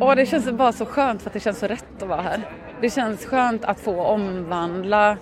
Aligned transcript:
Och 0.00 0.16
det 0.16 0.26
känns 0.26 0.50
bara 0.50 0.72
så 0.72 0.86
skönt 0.86 1.22
för 1.22 1.30
att 1.30 1.34
det 1.34 1.40
känns 1.40 1.58
så 1.58 1.66
rätt 1.66 2.02
att 2.02 2.08
vara 2.08 2.22
här. 2.22 2.40
Det 2.80 2.90
känns 2.90 3.26
skönt 3.26 3.64
att 3.64 3.80
få 3.80 4.02
omvandla 4.02 5.16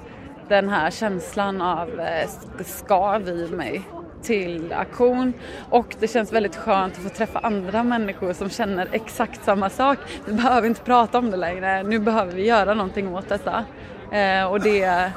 den 0.48 0.68
här 0.68 0.90
känslan 0.90 1.62
av 1.62 2.00
eh, 2.00 2.28
skav 2.64 3.28
i 3.28 3.48
mig 3.50 3.82
till 4.22 4.72
aktion 4.72 5.32
och 5.70 5.96
det 6.00 6.08
känns 6.08 6.32
väldigt 6.32 6.56
skönt 6.56 6.94
att 6.94 7.02
få 7.02 7.08
träffa 7.08 7.38
andra 7.38 7.82
människor 7.82 8.32
som 8.32 8.50
känner 8.50 8.88
exakt 8.92 9.44
samma 9.44 9.70
sak. 9.70 9.98
Vi 10.26 10.32
behöver 10.32 10.68
inte 10.68 10.80
prata 10.80 11.18
om 11.18 11.30
det 11.30 11.36
längre, 11.36 11.82
nu 11.82 11.98
behöver 11.98 12.32
vi 12.32 12.46
göra 12.46 12.74
någonting 12.74 13.14
åt 13.14 13.28
detta. 13.28 13.64
Eh, 14.12 14.44
och 14.44 14.60
det, 14.60 15.10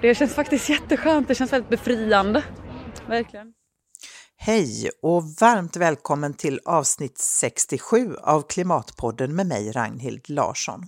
det 0.00 0.14
känns 0.14 0.34
faktiskt 0.34 0.68
jätteskönt, 0.68 1.28
det 1.28 1.34
känns 1.34 1.52
väldigt 1.52 1.70
befriande. 1.70 2.42
Verkligen. 3.06 3.52
Hej 4.40 4.90
och 5.02 5.24
varmt 5.40 5.76
välkommen 5.76 6.34
till 6.34 6.60
avsnitt 6.64 7.18
67 7.18 8.16
av 8.16 8.42
Klimatpodden 8.42 9.36
med 9.36 9.46
mig 9.46 9.72
Ragnhild 9.72 10.30
Larsson. 10.30 10.80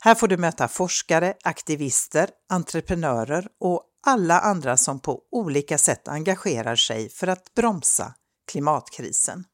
Här 0.00 0.14
får 0.14 0.28
du 0.28 0.36
möta 0.36 0.68
forskare, 0.68 1.34
aktivister, 1.44 2.28
entreprenörer 2.48 3.46
och 3.60 3.82
alla 4.06 4.40
andra 4.40 4.76
som 4.76 5.00
på 5.00 5.20
olika 5.32 5.78
sätt 5.78 6.08
engagerar 6.08 6.76
sig 6.76 7.08
för 7.08 7.26
att 7.26 7.54
bromsa 7.54 8.14
klimatkrisen. 8.52 9.44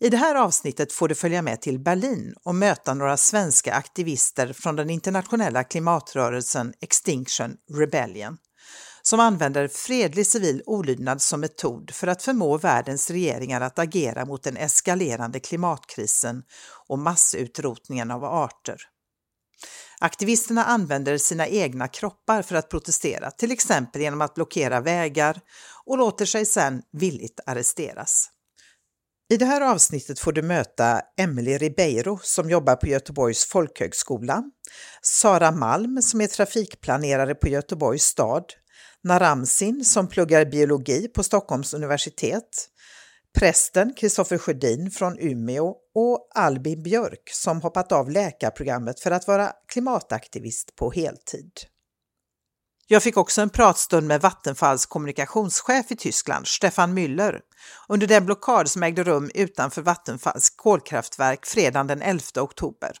I 0.00 0.08
det 0.08 0.16
här 0.16 0.34
avsnittet 0.34 0.92
får 0.92 1.08
du 1.08 1.14
följa 1.14 1.42
med 1.42 1.60
till 1.60 1.78
Berlin 1.78 2.34
och 2.44 2.54
möta 2.54 2.94
några 2.94 3.16
svenska 3.16 3.74
aktivister 3.74 4.52
från 4.52 4.76
den 4.76 4.90
internationella 4.90 5.64
klimatrörelsen 5.64 6.72
Extinction 6.80 7.56
Rebellion 7.78 8.38
som 9.02 9.20
använder 9.20 9.68
fredlig 9.68 10.26
civil 10.26 10.62
olydnad 10.66 11.22
som 11.22 11.40
metod 11.40 11.90
för 11.90 12.06
att 12.06 12.22
förmå 12.22 12.58
världens 12.58 13.10
regeringar 13.10 13.60
att 13.60 13.78
agera 13.78 14.24
mot 14.24 14.42
den 14.42 14.56
eskalerande 14.56 15.40
klimatkrisen 15.40 16.42
och 16.88 16.98
massutrotningen 16.98 18.10
av 18.10 18.24
arter. 18.24 18.76
Aktivisterna 20.00 20.64
använder 20.64 21.18
sina 21.18 21.48
egna 21.48 21.88
kroppar 21.88 22.42
för 22.42 22.54
att 22.54 22.68
protestera, 22.68 23.30
till 23.30 23.52
exempel 23.52 24.02
genom 24.02 24.20
att 24.20 24.34
blockera 24.34 24.80
vägar 24.80 25.40
och 25.84 25.98
låter 25.98 26.26
sig 26.26 26.46
sedan 26.46 26.82
villigt 26.92 27.40
arresteras. 27.46 28.28
I 29.32 29.36
det 29.36 29.44
här 29.44 29.60
avsnittet 29.60 30.18
får 30.18 30.32
du 30.32 30.42
möta 30.42 31.00
Emelie 31.16 31.58
Ribeiro 31.58 32.18
som 32.22 32.50
jobbar 32.50 32.76
på 32.76 32.86
Göteborgs 32.86 33.44
folkhögskola, 33.44 34.42
Sara 35.02 35.50
Malm 35.50 36.02
som 36.02 36.20
är 36.20 36.26
trafikplanerare 36.26 37.34
på 37.34 37.48
Göteborgs 37.48 38.04
stad, 38.04 38.44
Naramsin 39.04 39.84
som 39.84 40.08
pluggar 40.08 40.44
biologi 40.44 41.08
på 41.08 41.22
Stockholms 41.22 41.74
universitet, 41.74 42.68
prästen 43.38 43.94
Kristoffer 43.94 44.38
Sjödin 44.38 44.90
från 44.90 45.18
Umeå 45.18 45.74
och 45.94 46.28
Albin 46.34 46.82
Björk 46.82 47.30
som 47.32 47.60
hoppat 47.60 47.92
av 47.92 48.10
läkarprogrammet 48.10 49.00
för 49.00 49.10
att 49.10 49.26
vara 49.26 49.52
klimataktivist 49.68 50.76
på 50.76 50.90
heltid. 50.90 51.52
Jag 52.86 53.02
fick 53.02 53.16
också 53.16 53.40
en 53.40 53.50
pratstund 53.50 54.06
med 54.06 54.20
Vattenfalls 54.20 54.86
kommunikationschef 54.86 55.90
i 55.90 55.96
Tyskland, 55.96 56.46
Stefan 56.46 56.98
Müller, 56.98 57.40
under 57.88 58.06
den 58.06 58.26
blockad 58.26 58.70
som 58.70 58.82
ägde 58.82 59.04
rum 59.04 59.30
utanför 59.34 59.82
Vattenfalls 59.82 60.50
kolkraftverk 60.50 61.46
fredagen 61.46 61.86
den 61.86 62.02
11 62.02 62.22
oktober 62.36 62.92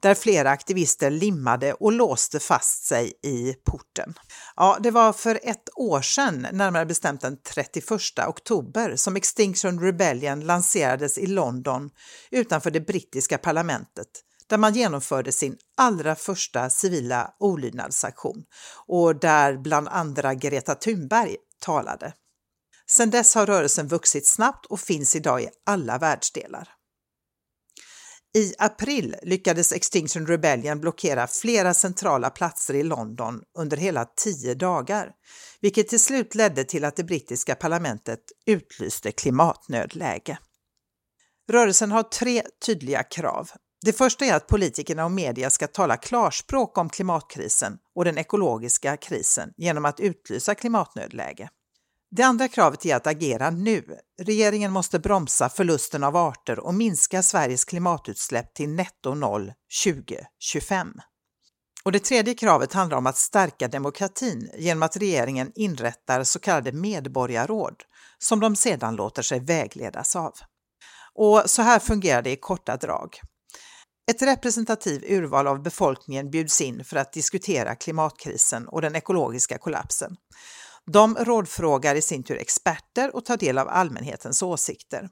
där 0.00 0.14
flera 0.14 0.50
aktivister 0.50 1.10
limmade 1.10 1.72
och 1.72 1.92
låste 1.92 2.40
fast 2.40 2.84
sig 2.84 3.12
i 3.22 3.54
porten. 3.54 4.14
Ja, 4.56 4.78
det 4.80 4.90
var 4.90 5.12
för 5.12 5.40
ett 5.42 5.68
år 5.76 6.02
sedan, 6.02 6.46
närmare 6.52 6.86
bestämt 6.86 7.20
den 7.20 7.36
31 7.42 7.90
oktober, 8.28 8.96
som 8.96 9.16
Extinction 9.16 9.80
Rebellion 9.80 10.40
lanserades 10.40 11.18
i 11.18 11.26
London 11.26 11.90
utanför 12.30 12.70
det 12.70 12.80
brittiska 12.80 13.38
parlamentet 13.38 14.08
där 14.50 14.58
man 14.58 14.74
genomförde 14.74 15.32
sin 15.32 15.56
allra 15.76 16.14
första 16.14 16.70
civila 16.70 17.30
olydnadsaktion 17.38 18.44
och 18.86 19.20
där 19.20 19.56
bland 19.56 19.88
andra 19.88 20.34
Greta 20.34 20.74
Thunberg 20.74 21.36
talade. 21.60 22.12
Sedan 22.86 23.10
dess 23.10 23.34
har 23.34 23.46
rörelsen 23.46 23.88
vuxit 23.88 24.26
snabbt 24.26 24.66
och 24.66 24.80
finns 24.80 25.16
idag 25.16 25.42
i 25.42 25.48
alla 25.66 25.98
världsdelar. 25.98 26.68
I 28.36 28.54
april 28.58 29.16
lyckades 29.22 29.72
Extinction 29.72 30.26
Rebellion 30.26 30.80
blockera 30.80 31.26
flera 31.26 31.74
centrala 31.74 32.30
platser 32.30 32.74
i 32.74 32.82
London 32.82 33.42
under 33.58 33.76
hela 33.76 34.04
tio 34.04 34.54
dagar, 34.54 35.10
vilket 35.60 35.88
till 35.88 36.00
slut 36.00 36.34
ledde 36.34 36.64
till 36.64 36.84
att 36.84 36.96
det 36.96 37.04
brittiska 37.04 37.54
parlamentet 37.54 38.20
utlyste 38.46 39.12
klimatnödläge. 39.12 40.38
Rörelsen 41.50 41.92
har 41.92 42.02
tre 42.02 42.42
tydliga 42.66 43.02
krav. 43.02 43.50
Det 43.84 43.92
första 43.92 44.24
är 44.24 44.34
att 44.34 44.46
politikerna 44.46 45.04
och 45.04 45.12
media 45.12 45.50
ska 45.50 45.66
tala 45.66 45.96
klarspråk 45.96 46.78
om 46.78 46.88
klimatkrisen 46.88 47.78
och 47.94 48.04
den 48.04 48.18
ekologiska 48.18 48.96
krisen 48.96 49.52
genom 49.56 49.84
att 49.84 50.00
utlysa 50.00 50.54
klimatnödläge. 50.54 51.48
Det 52.16 52.22
andra 52.22 52.48
kravet 52.48 52.86
är 52.86 52.96
att 52.96 53.06
agera 53.06 53.50
nu. 53.50 53.84
Regeringen 54.22 54.72
måste 54.72 54.98
bromsa 54.98 55.48
förlusten 55.48 56.04
av 56.04 56.16
arter 56.16 56.58
och 56.58 56.74
minska 56.74 57.22
Sveriges 57.22 57.64
klimatutsläpp 57.64 58.54
till 58.54 58.68
netto 58.68 59.14
noll 59.14 59.52
2025. 59.84 60.92
Och 61.84 61.92
det 61.92 61.98
tredje 61.98 62.34
kravet 62.34 62.72
handlar 62.72 62.98
om 62.98 63.06
att 63.06 63.16
stärka 63.16 63.68
demokratin 63.68 64.50
genom 64.58 64.82
att 64.82 64.96
regeringen 64.96 65.52
inrättar 65.54 66.24
så 66.24 66.38
kallade 66.38 66.72
medborgarråd 66.72 67.74
som 68.18 68.40
de 68.40 68.56
sedan 68.56 68.96
låter 68.96 69.22
sig 69.22 69.40
vägledas 69.40 70.16
av. 70.16 70.32
Och 71.14 71.42
så 71.46 71.62
här 71.62 71.78
fungerar 71.78 72.22
det 72.22 72.30
i 72.30 72.36
korta 72.36 72.76
drag. 72.76 73.20
Ett 74.10 74.22
representativt 74.22 75.04
urval 75.04 75.46
av 75.46 75.62
befolkningen 75.62 76.30
bjuds 76.30 76.60
in 76.60 76.84
för 76.84 76.96
att 76.96 77.12
diskutera 77.12 77.74
klimatkrisen 77.74 78.68
och 78.68 78.82
den 78.82 78.96
ekologiska 78.96 79.58
kollapsen. 79.58 80.16
De 80.92 81.14
rådfrågar 81.14 81.94
i 81.94 82.02
sin 82.02 82.22
tur 82.22 82.36
experter 82.36 83.16
och 83.16 83.24
tar 83.24 83.36
del 83.36 83.58
av 83.58 83.68
allmänhetens 83.68 84.42
åsikter. 84.42 85.08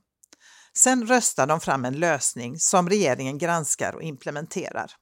Sen 0.78 1.06
röstar 1.06 1.46
de 1.46 1.60
fram 1.60 1.84
en 1.84 2.00
lösning 2.00 2.58
som 2.58 2.88
regeringen 2.88 3.38
granskar 3.38 3.94
och 3.94 4.02
implementerar. 4.02 4.92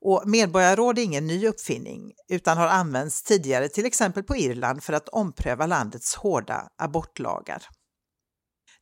Och 0.00 0.22
medborgarråd 0.26 0.98
är 0.98 1.02
ingen 1.02 1.26
ny 1.26 1.48
uppfinning 1.48 2.12
utan 2.28 2.58
har 2.58 2.66
använts 2.66 3.22
tidigare 3.22 3.68
till 3.68 3.86
exempel 3.86 4.22
på 4.22 4.36
Irland 4.36 4.82
för 4.82 4.92
att 4.92 5.08
ompröva 5.08 5.66
landets 5.66 6.14
hårda 6.14 6.68
abortlagar. 6.78 7.62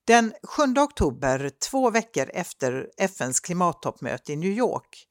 Den 0.07 0.33
7 0.43 0.63
oktober, 0.81 1.51
två 1.71 1.91
veckor 1.91 2.31
efter 2.35 2.89
FNs 2.99 3.41
klimattoppmöte 3.41 4.33
i 4.33 4.37
New 4.37 4.53
York, 4.53 5.07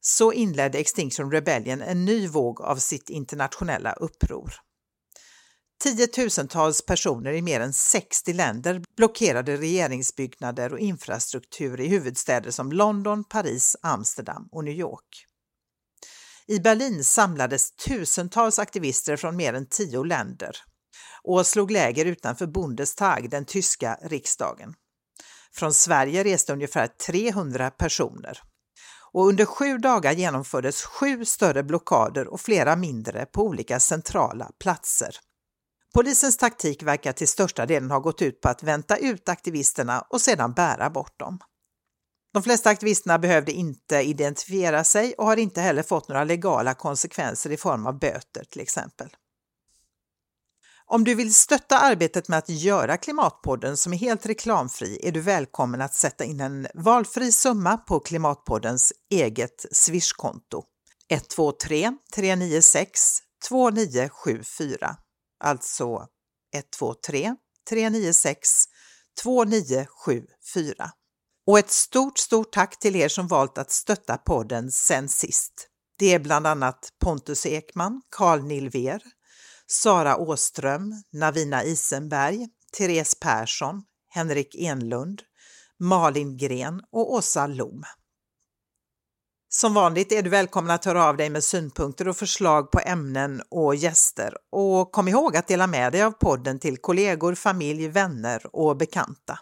så 0.00 0.32
inledde 0.32 0.78
Extinction 0.78 1.32
Rebellion 1.32 1.82
en 1.82 2.04
ny 2.04 2.28
våg 2.28 2.60
av 2.60 2.76
sitt 2.76 3.10
internationella 3.10 3.92
uppror. 3.92 4.65
Tiotusentals 5.78 6.86
personer 6.86 7.32
i 7.32 7.42
mer 7.42 7.60
än 7.60 7.72
60 7.72 8.32
länder 8.32 8.82
blockerade 8.96 9.56
regeringsbyggnader 9.56 10.72
och 10.72 10.78
infrastruktur 10.78 11.80
i 11.80 11.88
huvudstäder 11.88 12.50
som 12.50 12.72
London, 12.72 13.24
Paris, 13.24 13.76
Amsterdam 13.82 14.48
och 14.52 14.64
New 14.64 14.74
York. 14.74 15.26
I 16.46 16.60
Berlin 16.60 17.04
samlades 17.04 17.70
tusentals 17.76 18.58
aktivister 18.58 19.16
från 19.16 19.36
mer 19.36 19.54
än 19.54 19.66
tio 19.66 20.02
länder 20.02 20.56
och 21.22 21.46
slog 21.46 21.70
läger 21.70 22.04
utanför 22.04 22.46
Bundestag, 22.46 23.30
den 23.30 23.44
tyska 23.44 23.98
riksdagen. 24.02 24.74
Från 25.52 25.74
Sverige 25.74 26.24
reste 26.24 26.52
ungefär 26.52 26.86
300 26.86 27.70
personer. 27.70 28.42
Och 29.12 29.26
under 29.26 29.44
sju 29.44 29.78
dagar 29.78 30.12
genomfördes 30.12 30.82
sju 30.82 31.24
större 31.24 31.62
blockader 31.62 32.28
och 32.28 32.40
flera 32.40 32.76
mindre 32.76 33.26
på 33.26 33.42
olika 33.42 33.80
centrala 33.80 34.50
platser. 34.60 35.16
Polisens 35.96 36.36
taktik 36.36 36.82
verkar 36.82 37.12
till 37.12 37.28
största 37.28 37.66
delen 37.66 37.90
ha 37.90 37.98
gått 37.98 38.22
ut 38.22 38.40
på 38.40 38.48
att 38.48 38.62
vänta 38.62 38.96
ut 38.96 39.28
aktivisterna 39.28 40.00
och 40.00 40.20
sedan 40.20 40.52
bära 40.52 40.90
bort 40.90 41.18
dem. 41.18 41.38
De 42.32 42.42
flesta 42.42 42.70
aktivisterna 42.70 43.18
behövde 43.18 43.52
inte 43.52 43.96
identifiera 43.96 44.84
sig 44.84 45.14
och 45.14 45.26
har 45.26 45.36
inte 45.36 45.60
heller 45.60 45.82
fått 45.82 46.08
några 46.08 46.24
legala 46.24 46.74
konsekvenser 46.74 47.52
i 47.52 47.56
form 47.56 47.86
av 47.86 47.98
böter 47.98 48.44
till 48.44 48.60
exempel. 48.60 49.08
Om 50.86 51.04
du 51.04 51.14
vill 51.14 51.34
stötta 51.34 51.78
arbetet 51.78 52.28
med 52.28 52.38
att 52.38 52.48
göra 52.48 52.96
Klimatpodden 52.96 53.76
som 53.76 53.92
är 53.92 53.96
helt 53.96 54.26
reklamfri 54.26 55.00
är 55.02 55.12
du 55.12 55.20
välkommen 55.20 55.82
att 55.82 55.94
sätta 55.94 56.24
in 56.24 56.40
en 56.40 56.66
valfri 56.74 57.32
summa 57.32 57.76
på 57.76 58.00
Klimatpoddens 58.00 58.92
eget 59.10 59.66
Swishkonto. 59.72 60.62
123 61.08 61.92
396 62.14 63.00
2974 63.48 64.96
alltså 65.44 66.06
123 66.54 67.36
396 67.68 68.48
2974. 69.22 70.90
Och 71.46 71.58
ett 71.58 71.70
stort, 71.70 72.18
stort 72.18 72.52
tack 72.52 72.78
till 72.78 72.96
er 72.96 73.08
som 73.08 73.26
valt 73.26 73.58
att 73.58 73.70
stötta 73.70 74.16
podden 74.16 74.70
sen 74.70 75.08
sist. 75.08 75.68
Det 75.98 76.14
är 76.14 76.18
bland 76.18 76.46
annat 76.46 76.88
Pontus 77.00 77.46
Ekman, 77.46 78.02
Carl 78.10 78.42
Nilver, 78.42 79.02
Sara 79.66 80.16
Åström, 80.16 81.02
Navina 81.12 81.64
Isenberg, 81.64 82.48
Therese 82.78 83.14
Persson, 83.20 83.82
Henrik 84.08 84.54
Enlund, 84.54 85.22
Malin 85.80 86.36
Gren 86.36 86.82
och 86.92 87.12
Åsa 87.12 87.46
Lom. 87.46 87.82
Som 89.48 89.74
vanligt 89.74 90.12
är 90.12 90.22
du 90.22 90.30
välkommen 90.30 90.70
att 90.70 90.84
höra 90.84 91.04
av 91.04 91.16
dig 91.16 91.30
med 91.30 91.44
synpunkter 91.44 92.08
och 92.08 92.16
förslag 92.16 92.70
på 92.70 92.80
ämnen 92.80 93.42
och 93.50 93.74
gäster 93.74 94.34
och 94.52 94.92
kom 94.92 95.08
ihåg 95.08 95.36
att 95.36 95.48
dela 95.48 95.66
med 95.66 95.92
dig 95.92 96.02
av 96.02 96.10
podden 96.10 96.58
till 96.58 96.76
kollegor, 96.76 97.34
familj, 97.34 97.88
vänner 97.88 98.42
och 98.52 98.76
bekanta. 98.76 99.38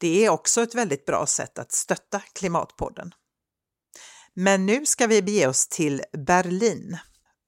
Det 0.00 0.24
är 0.24 0.30
också 0.30 0.62
ett 0.62 0.74
väldigt 0.74 1.06
bra 1.06 1.26
sätt 1.26 1.58
att 1.58 1.72
stötta 1.72 2.20
Klimatpodden. 2.32 3.12
Men 4.34 4.66
nu 4.66 4.86
ska 4.86 5.06
vi 5.06 5.22
bege 5.22 5.46
oss 5.46 5.68
till 5.68 6.02
Berlin. 6.26 6.98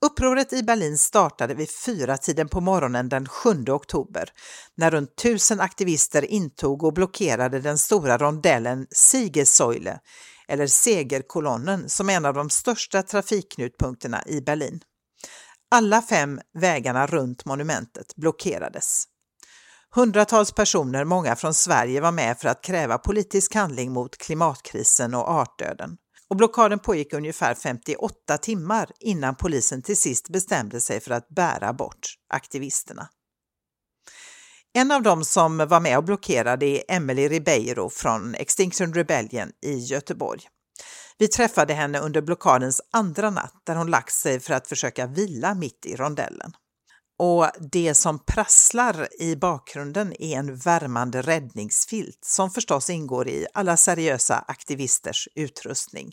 Upproret 0.05 0.53
i 0.53 0.63
Berlin 0.63 0.99
startade 0.99 1.55
vid 1.55 1.69
fyra 1.71 2.17
tiden 2.17 2.49
på 2.49 2.61
morgonen 2.61 3.09
den 3.09 3.29
7 3.29 3.65
oktober 3.69 4.29
när 4.75 4.91
runt 4.91 5.17
tusen 5.17 5.61
aktivister 5.61 6.25
intog 6.25 6.83
och 6.83 6.93
blockerade 6.93 7.61
den 7.61 7.79
stora 7.79 8.19
rondellen 8.19 8.87
Siegessäule, 8.91 10.01
eller 10.49 10.67
Segerkolonnen, 10.67 11.89
som 11.89 12.11
är 12.11 12.17
en 12.17 12.25
av 12.25 12.35
de 12.35 12.51
största 12.51 13.03
trafikknutpunkterna 13.03 14.23
i 14.27 14.41
Berlin. 14.41 14.81
Alla 15.71 16.03
fem 16.03 16.41
vägarna 16.59 17.07
runt 17.07 17.45
monumentet 17.45 18.17
blockerades. 18.17 19.05
Hundratals 19.95 20.53
personer, 20.53 21.05
många 21.05 21.37
från 21.37 21.55
Sverige, 21.55 22.01
var 22.01 22.13
med 22.13 22.39
för 22.39 22.49
att 22.49 22.65
kräva 22.65 22.99
politisk 22.99 23.55
handling 23.55 23.93
mot 23.93 24.17
klimatkrisen 24.17 25.15
och 25.15 25.29
artdöden. 25.29 25.97
Och 26.29 26.37
blockaden 26.37 26.79
pågick 26.79 27.13
ungefär 27.13 27.55
58 27.55 28.39
timmar 28.39 28.91
innan 29.01 29.35
polisen 29.35 29.83
till 29.83 29.97
sist 29.97 30.29
bestämde 30.29 30.81
sig 30.81 31.01
för 31.01 31.11
att 31.11 31.29
bära 31.29 31.73
bort 31.73 32.15
aktivisterna. 32.29 33.09
En 34.77 34.91
av 34.91 35.03
dem 35.03 35.25
som 35.25 35.57
var 35.57 35.81
med 35.81 35.99
och 35.99 36.05
blockerade 36.05 36.67
är 36.67 36.83
Emily 36.89 37.29
Ribeiro 37.29 37.91
från 37.91 38.35
Extinction 38.35 38.95
Rebellion 38.95 39.53
i 39.67 39.79
Göteborg. 39.79 40.41
Vi 41.19 41.29
träffade 41.29 41.75
henne 41.75 41.99
under 41.99 42.23
blockadens 42.23 42.81
andra 42.93 43.31
natt 43.31 43.63
där 43.67 43.75
hon 43.75 43.91
lagt 43.91 44.13
sig 44.13 44.41
för 44.41 44.55
att 44.55 44.69
försöka 44.69 45.07
vila 45.07 45.55
mitt 45.55 45.87
i 45.87 45.97
rondellen. 45.97 46.53
Och 47.19 47.51
det 47.73 47.95
som 47.95 48.19
prasslar 48.19 49.09
i 49.21 49.37
bakgrunden 49.37 50.23
är 50.23 50.39
en 50.39 50.57
värmande 50.57 51.23
räddningsfilt 51.23 52.25
som 52.25 52.51
förstås 52.51 52.91
ingår 52.91 53.29
i 53.29 53.47
alla 53.55 53.77
seriösa 53.77 54.45
aktivisters 54.49 55.29
utrustning. 55.35 56.13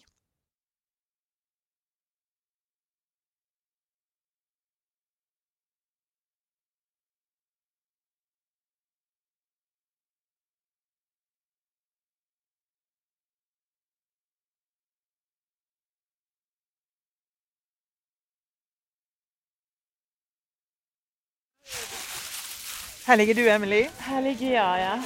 Här 23.11 23.17
ligger 23.17 23.33
du 23.33 23.49
Emily. 23.49 23.87
Här 23.97 24.21
ligger 24.21 24.53
jag 24.53 24.79
ja. 24.79 25.03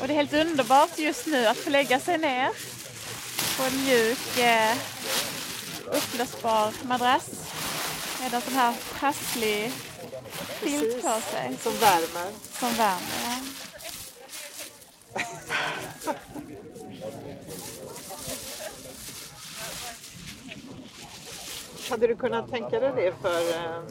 Och 0.00 0.06
det 0.06 0.12
är 0.12 0.16
helt 0.16 0.32
underbart 0.32 0.98
just 0.98 1.26
nu 1.26 1.46
att 1.46 1.56
få 1.56 1.70
lägga 1.70 2.00
sig 2.00 2.18
ner 2.18 2.48
på 3.56 3.62
en 3.62 3.84
mjuk 3.84 4.38
eh, 4.38 4.76
upplösbar 5.86 6.72
madrass 6.88 7.30
med 8.20 8.34
en 8.34 8.40
sån 8.40 8.54
här 8.54 8.74
prasslig 8.94 9.72
filt 10.60 11.02
på 11.02 11.20
sig. 11.20 11.56
Som 11.62 11.72
värmer. 11.72 12.30
Som 12.52 12.68
värmer, 12.68 13.00
ja. 13.24 13.34
Hade 21.90 22.06
du 22.06 22.16
kunnat 22.16 22.50
tänka 22.50 22.80
dig 22.80 22.92
det 22.96 23.14
för 23.22 23.50
eh, 23.50 23.82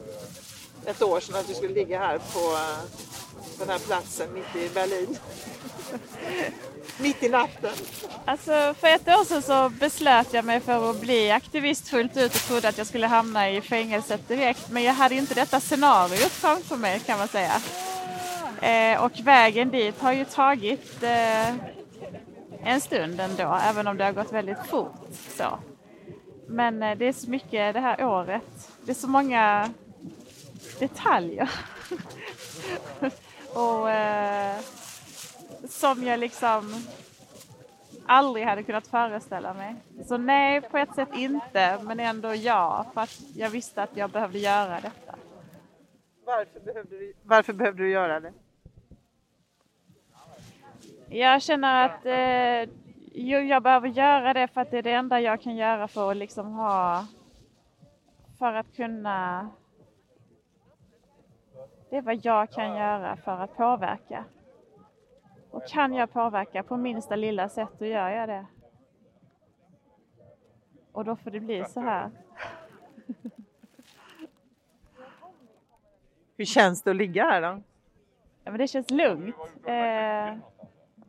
ett 0.90 1.02
år 1.02 1.20
sedan 1.20 1.36
att 1.36 1.48
du 1.48 1.54
skulle 1.54 1.74
ligga 1.74 2.00
här 2.00 2.18
på 2.18 2.40
eh, 2.40 2.80
den 3.60 3.70
här 3.70 3.80
platsen 3.80 4.34
mitt 4.34 4.56
i 4.56 4.70
Berlin. 4.74 5.18
mitt 6.98 7.24
i 7.24 7.30
natten. 7.30 7.74
Alltså 8.26 8.74
för 8.80 8.88
ett 8.88 9.08
år 9.08 9.26
sedan 9.26 9.42
så 9.42 9.70
beslöt 9.70 10.34
jag 10.34 10.46
mig 10.46 10.60
för 10.60 10.90
att 10.90 11.02
bli 11.02 11.32
aktivist 11.32 11.88
fullt 11.88 12.18
ut 12.18 12.36
och 12.36 12.42
trodde 12.42 12.68
att 12.68 12.78
jag 12.78 12.88
skulle 12.88 13.08
hamna 13.08 13.50
i 13.50 13.62
fängelset 13.62 14.28
direkt. 14.28 14.70
Men 14.70 14.84
jag 14.84 14.94
hade 14.94 15.16
inte 15.16 15.34
detta 15.34 15.60
scenariot 15.60 16.32
framför 16.32 16.76
mig 16.76 17.00
kan 17.00 17.20
man 17.20 17.28
säga. 17.28 17.62
Eh, 18.62 19.04
och 19.04 19.12
vägen 19.24 19.70
dit 19.70 20.00
har 20.00 20.14
ju 20.14 20.26
tagit 20.26 21.04
eh, 21.04 21.50
en 22.64 22.82
stund 22.82 23.20
ändå, 23.20 23.60
även 23.64 23.88
om 23.88 23.98
det 23.98 24.04
har 24.04 24.12
gått 24.12 24.34
väldigt 24.34 24.66
fort. 24.70 25.08
Så. 25.38 25.60
Men 26.48 26.84
eh, 26.84 26.98
det 26.98 27.06
är 27.06 27.14
så 27.14 27.30
mycket 27.30 27.74
det 27.74 27.80
här 27.80 28.06
året. 28.06 28.72
Det 28.82 28.92
är 28.92 28.96
så 28.96 29.08
många 29.08 29.70
detaljer. 30.80 31.50
och 33.54 33.90
eh, 33.90 34.60
som 35.70 36.04
jag 36.04 36.20
liksom 36.20 36.74
aldrig 38.06 38.46
hade 38.46 38.64
kunnat 38.64 38.88
föreställa 38.88 39.54
mig. 39.54 39.76
Så 40.06 40.18
nej, 40.18 40.62
på 40.62 40.78
ett 40.78 40.96
sätt 40.96 41.10
inte, 41.14 41.80
men 41.84 42.00
ändå 42.00 42.36
ja, 42.36 42.86
för 42.94 43.02
att 43.02 43.22
jag 43.36 43.50
visste 43.50 43.84
att 43.84 43.98
jag 43.98 44.10
behövde 44.10 44.40
göra 44.40 44.80
detta. 44.80 45.16
Varför 46.26 46.60
behövde 46.60 46.98
du, 46.98 47.14
varför 47.24 47.54
behövde 47.54 47.84
du 47.84 47.90
göra 47.92 48.20
det? 48.20 48.34
Jag 51.10 51.42
känner 51.42 51.86
att 51.86 52.06
eh, 52.06 52.74
jo, 53.14 53.40
jag 53.40 53.64
behöver 53.64 53.88
göra 53.88 54.34
det 54.34 54.48
för 54.48 54.62
att 54.62 54.72
det 54.72 54.78
är 54.78 54.84
det 54.84 54.92
enda 54.92 55.22
jag 55.22 55.42
kan 55.42 55.56
göra 55.56 55.88
för 55.88 56.12
att 56.12 56.18
liksom 56.18 56.54
ha 56.54 57.06
för 58.40 58.54
att 58.54 58.76
kunna 58.76 59.50
det 61.90 61.98
är 61.98 62.02
vad 62.02 62.26
jag 62.26 62.52
kan 62.52 62.78
göra 62.78 63.16
för 63.16 63.32
att 63.32 63.58
påverka. 63.58 64.26
Och 65.52 65.68
kan 65.68 65.94
jag 65.94 66.14
påverka 66.14 66.64
på 66.64 66.78
minsta 66.78 67.16
lilla 67.16 67.50
sätt, 67.50 67.70
då 67.80 67.86
gör 67.86 68.10
jag 68.10 68.30
det. 68.30 68.46
Och 70.92 71.06
då 71.06 71.16
får 71.16 71.32
det 71.32 71.40
bli 71.40 71.66
så 71.66 71.80
här. 71.80 72.10
Hur 76.38 76.46
känns 76.46 76.84
det 76.84 76.90
att 76.90 76.96
ligga 76.96 77.24
här 77.24 77.42
då? 77.42 77.62
Ja, 78.44 78.52
men 78.52 78.58
det 78.58 78.68
känns 78.68 78.92
lugnt. 78.92 79.36
Eh, 79.66 80.38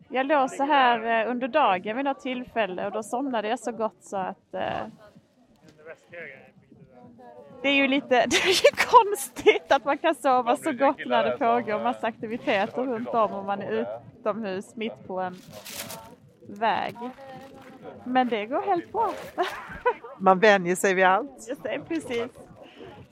jag 0.08 0.26
låg 0.26 0.50
så 0.50 0.64
här 0.64 1.26
eh, 1.26 1.30
under 1.30 1.48
dagen 1.48 1.96
vid 1.96 2.04
något 2.04 2.20
tillfälle 2.20 2.86
och 2.86 2.92
då 2.92 3.02
somnade 3.02 3.48
jag 3.48 3.58
så 3.58 3.72
gott 3.72 4.04
så 4.04 4.16
att 4.16 4.54
eh, 4.54 4.86
det 7.62 7.68
är 7.68 7.74
ju 7.74 7.88
lite 7.88 8.08
det 8.30 8.36
är 8.36 8.64
ju 8.64 8.76
konstigt 8.90 9.72
att 9.72 9.84
man 9.84 9.98
kan 9.98 10.14
sova 10.14 10.56
så 10.56 10.72
gott 10.72 11.06
när 11.06 11.24
det 11.24 11.38
pågår 11.38 11.82
massa 11.82 12.06
aktiviteter 12.06 12.82
runt 12.82 13.08
om 13.08 13.32
och 13.32 13.44
man 13.44 13.62
är 13.62 13.86
utomhus 14.18 14.76
mitt 14.76 15.06
på 15.06 15.20
en 15.20 15.36
väg. 16.48 16.94
Men 18.04 18.28
det 18.28 18.46
går 18.46 18.62
helt 18.62 18.92
bra. 18.92 19.12
Man 20.18 20.38
vänjer 20.38 20.76
sig 20.76 20.94
vid 20.94 21.04
allt. 21.04 21.48
Just 21.48 21.62
det, 21.62 21.80
precis. 21.88 22.30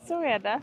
Så 0.09 0.23
är 0.23 0.39
det. 0.39 0.61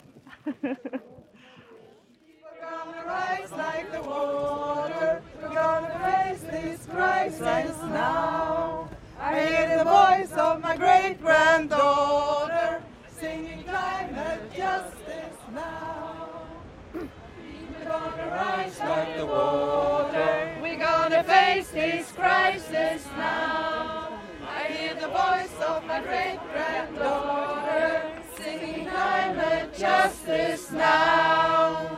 Singing 13.20 13.64
climate 13.64 14.52
justice 14.54 15.40
now. 15.54 16.48
We're 16.94 17.86
gonna 17.88 18.28
rise 18.32 18.80
like 18.80 19.18
the 19.18 19.26
water. 19.26 20.58
We're 20.62 20.78
gonna 20.78 21.24
face 21.24 21.72
this 21.72 22.12
crisis 22.12 23.08
now. 23.18 24.20
I 24.42 24.72
hear 24.74 24.96
the 24.96 25.08
voice 25.08 25.56
of 25.68 25.86
my 25.88 26.02
great 26.02 26.40
granddaughter 26.52 28.02
singing 28.38 28.90
climate 28.90 29.70
justice 29.78 30.72
now. 30.72 31.98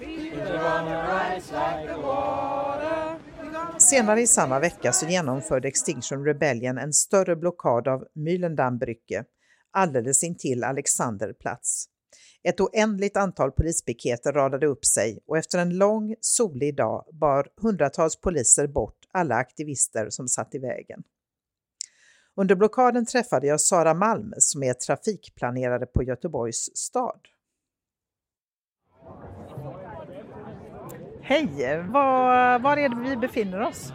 We're 0.00 0.58
gonna 0.58 1.06
rise 1.08 1.52
like 1.52 1.86
the 1.86 2.00
water. 2.00 3.18
Senare 3.78 4.20
i 4.20 4.26
samma 4.26 4.58
vecka 4.58 4.92
så 4.92 5.06
genomförde 5.06 5.68
Extinction 5.68 6.24
Rebellion 6.24 6.78
en 6.78 6.92
större 6.92 7.36
blockad 7.36 7.88
av 7.88 8.06
Mühlendammbrücke 8.14 9.24
alldeles 9.72 10.24
intill 10.24 10.64
Alexanderplats. 10.64 11.88
Ett 12.42 12.60
oändligt 12.60 13.16
antal 13.16 13.52
polispiketer 13.52 14.32
radade 14.32 14.66
upp 14.66 14.84
sig 14.84 15.18
och 15.26 15.38
efter 15.38 15.58
en 15.58 15.78
lång 15.78 16.14
solig 16.20 16.76
dag 16.76 17.04
bar 17.12 17.48
hundratals 17.62 18.20
poliser 18.20 18.66
bort 18.66 18.98
alla 19.12 19.34
aktivister 19.34 20.06
som 20.10 20.28
satt 20.28 20.54
i 20.54 20.58
vägen. 20.58 21.02
Under 22.36 22.54
blockaden 22.54 23.06
träffade 23.06 23.46
jag 23.46 23.60
Sara 23.60 23.94
Malm 23.94 24.32
som 24.38 24.62
är 24.62 24.74
trafikplanerare 24.74 25.86
på 25.86 26.02
Göteborgs 26.02 26.76
stad. 26.76 27.20
Hej! 31.22 31.82
Var, 31.88 32.58
var 32.58 32.76
är 32.76 32.88
det 32.88 33.10
vi 33.10 33.16
befinner 33.16 33.60
oss? 33.60 33.92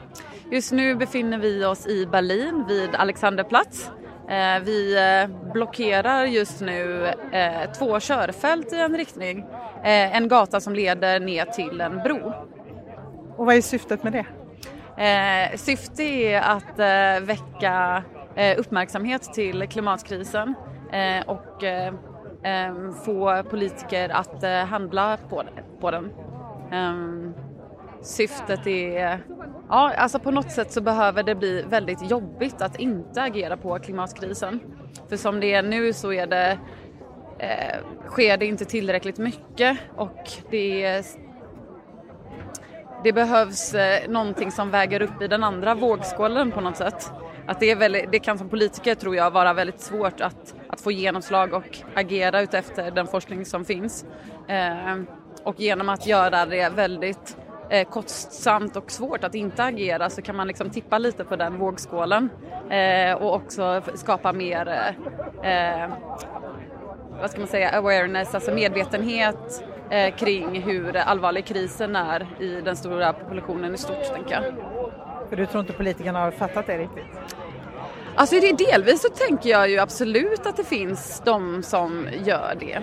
Just 0.51 0.71
nu 0.71 0.95
befinner 0.95 1.37
vi 1.37 1.65
oss 1.65 1.87
i 1.87 2.05
Berlin 2.05 2.65
vid 2.67 2.95
Alexanderplatz. 2.95 3.89
Eh, 4.29 4.59
vi 4.63 4.95
eh, 4.97 5.51
blockerar 5.53 6.25
just 6.25 6.61
nu 6.61 7.07
eh, 7.31 7.71
två 7.71 7.99
körfält 7.99 8.73
i 8.73 8.79
en 8.79 8.97
riktning. 8.97 9.45
En 9.83 10.27
gata 10.27 10.59
som 10.59 10.73
leder 10.73 11.19
ner 11.19 11.45
till 11.45 11.81
en 11.81 11.97
bro. 11.97 12.33
Och 13.37 13.45
vad 13.45 13.55
är 13.55 13.61
syftet 13.61 14.03
med 14.03 14.13
det? 14.13 14.25
Syftet 15.57 15.99
är 15.99 16.41
att 16.41 16.79
väcka 17.23 18.03
uppmärksamhet 18.57 19.33
till 19.33 19.67
klimatkrisen 19.67 20.53
och 21.25 21.63
få 23.05 23.43
politiker 23.49 24.09
att 24.09 24.67
handla 24.69 25.17
på 25.79 25.91
den. 25.91 26.13
Ehm, 26.71 27.33
syftet 28.01 28.67
är 28.67 29.19
Ja, 29.69 29.93
alltså 29.97 30.19
på 30.19 30.31
något 30.31 30.51
sätt 30.51 30.71
så 30.71 30.81
behöver 30.81 31.23
det 31.23 31.35
bli 31.35 31.61
väldigt 31.61 32.11
jobbigt 32.11 32.61
att 32.61 32.79
inte 32.79 33.21
agera 33.21 33.57
på 33.57 33.79
klimatkrisen. 33.79 34.59
För 35.09 35.17
som 35.17 35.39
det 35.39 35.53
är 35.53 35.63
nu 35.63 35.93
så 35.93 36.13
är 36.13 36.27
det, 36.27 36.57
eh, 37.39 38.07
sker 38.07 38.37
det 38.37 38.45
inte 38.45 38.65
tillräckligt 38.65 39.17
mycket 39.17 39.77
och 39.95 40.31
det, 40.51 41.03
det 43.03 43.13
behövs 43.13 43.73
eh, 43.73 44.09
någonting 44.09 44.51
som 44.51 44.71
väger 44.71 45.01
upp 45.01 45.21
i 45.21 45.27
den 45.27 45.43
andra 45.43 45.75
vågskålen 45.75 46.51
på 46.51 46.61
något 46.61 46.77
sätt. 46.77 47.11
Att 47.47 47.59
det, 47.59 47.71
är 47.71 47.75
väldigt, 47.75 48.11
det 48.11 48.19
kan 48.19 48.37
som 48.37 48.49
politiker 48.49 48.95
tror 48.95 49.15
jag 49.15 49.31
vara 49.31 49.53
väldigt 49.53 49.81
svårt 49.81 50.21
att, 50.21 50.55
att 50.67 50.81
få 50.81 50.91
genomslag 50.91 51.53
och 51.53 51.77
agera 51.95 52.41
utefter 52.41 52.91
den 52.91 53.07
forskning 53.07 53.45
som 53.45 53.65
finns. 53.65 54.05
Eh, 54.47 54.97
och 55.43 55.59
genom 55.59 55.89
att 55.89 56.07
göra 56.07 56.45
det 56.45 56.69
väldigt 56.69 57.37
eh, 57.69 57.87
kostsamt 57.89 58.75
och 58.75 58.91
svårt 58.91 59.23
att 59.23 59.35
inte 59.35 59.63
agera 59.63 60.09
så 60.09 60.21
kan 60.21 60.35
man 60.35 60.47
liksom 60.47 60.69
tippa 60.69 60.97
lite 60.97 61.23
på 61.23 61.35
den 61.35 61.57
vågskålen 61.57 62.29
eh, 62.69 63.13
och 63.13 63.35
också 63.35 63.81
skapa 63.95 64.33
mer 64.33 64.95
eh, 65.43 65.89
vad 67.21 67.31
ska 67.31 67.39
man 67.39 67.47
säga, 67.47 67.69
awareness, 67.69 68.35
alltså 68.35 68.51
medvetenhet 68.51 69.63
eh, 69.89 70.15
kring 70.15 70.61
hur 70.61 70.97
allvarlig 70.97 71.45
krisen 71.45 71.95
är 71.95 72.27
i 72.39 72.61
den 72.61 72.75
stora 72.75 73.13
populationen 73.13 73.73
i 73.73 73.77
stort, 73.77 74.13
tänker 74.13 74.31
jag. 74.31 74.43
För 75.29 75.35
du 75.35 75.45
tror 75.45 75.61
inte 75.61 75.73
politikerna 75.73 76.19
har 76.19 76.31
fattat 76.31 76.67
det 76.67 76.77
riktigt? 76.77 77.05
Alltså 78.15 78.35
det 78.39 78.57
delvis 78.57 79.01
så 79.01 79.09
tänker 79.09 79.49
jag 79.49 79.69
ju 79.69 79.79
absolut 79.79 80.45
att 80.45 80.57
det 80.57 80.63
finns 80.63 81.21
de 81.25 81.63
som 81.63 82.07
gör 82.25 82.57
det. 82.59 82.75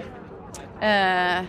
Eh, 0.86 1.44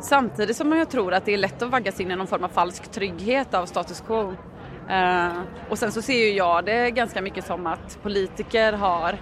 Samtidigt 0.00 0.56
som 0.56 0.72
jag 0.72 0.90
tror 0.90 1.14
att 1.14 1.24
det 1.24 1.34
är 1.34 1.38
lätt 1.38 1.62
att 1.62 1.70
vaggas 1.70 2.00
in 2.00 2.10
i 2.10 2.16
någon 2.16 2.26
form 2.26 2.44
av 2.44 2.48
falsk 2.48 2.90
trygghet 2.90 3.54
av 3.54 3.66
status 3.66 4.00
quo. 4.06 4.34
Uh, 4.90 5.40
och 5.68 5.78
sen 5.78 5.92
så 5.92 6.02
ser 6.02 6.18
ju 6.18 6.30
jag 6.30 6.64
det 6.64 6.90
ganska 6.90 7.22
mycket 7.22 7.46
som 7.46 7.66
att 7.66 8.02
politiker 8.02 8.72
har 8.72 9.18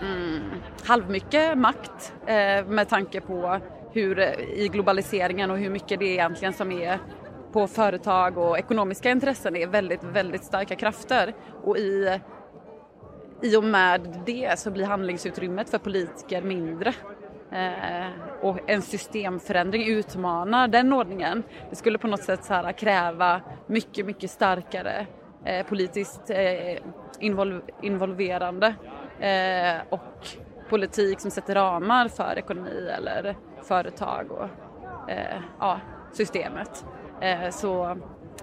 mm, 0.00 0.42
halvmycket 0.84 1.58
makt 1.58 2.12
uh, 2.20 2.68
med 2.68 2.88
tanke 2.88 3.20
på 3.20 3.60
hur 3.92 4.20
i 4.40 4.68
globaliseringen 4.68 5.50
och 5.50 5.58
hur 5.58 5.70
mycket 5.70 5.98
det 5.98 6.04
är 6.04 6.12
egentligen 6.12 6.54
som 6.54 6.72
är 6.72 6.98
på 7.52 7.66
företag 7.66 8.38
och 8.38 8.58
ekonomiska 8.58 9.10
intressen 9.10 9.56
är 9.56 9.66
väldigt, 9.66 10.04
väldigt 10.04 10.44
starka 10.44 10.76
krafter. 10.76 11.34
Och 11.64 11.78
i, 11.78 12.20
i 13.42 13.56
och 13.56 13.64
med 13.64 14.22
det 14.26 14.58
så 14.58 14.70
blir 14.70 14.84
handlingsutrymmet 14.84 15.70
för 15.70 15.78
politiker 15.78 16.42
mindre. 16.42 16.94
Eh, 17.52 18.10
och 18.40 18.70
en 18.70 18.82
systemförändring 18.82 19.88
utmanar 19.88 20.68
den 20.68 20.92
ordningen. 20.92 21.42
Det 21.70 21.76
skulle 21.76 21.98
på 21.98 22.06
något 22.06 22.22
sätt 22.22 22.44
så 22.44 22.54
här 22.54 22.72
kräva 22.72 23.40
mycket, 23.66 24.06
mycket 24.06 24.30
starkare 24.30 25.06
eh, 25.44 25.66
politiskt 25.66 26.30
eh, 26.30 26.78
involverande 27.80 28.74
eh, 29.20 29.82
och 29.88 30.28
politik 30.68 31.20
som 31.20 31.30
sätter 31.30 31.54
ramar 31.54 32.08
för 32.08 32.38
ekonomi 32.38 32.90
eller 32.96 33.36
företag 33.62 34.30
och 34.30 34.48
eh, 35.10 35.40
ja, 35.60 35.80
systemet. 36.12 36.84
Eh, 37.20 37.50
så 37.50 37.96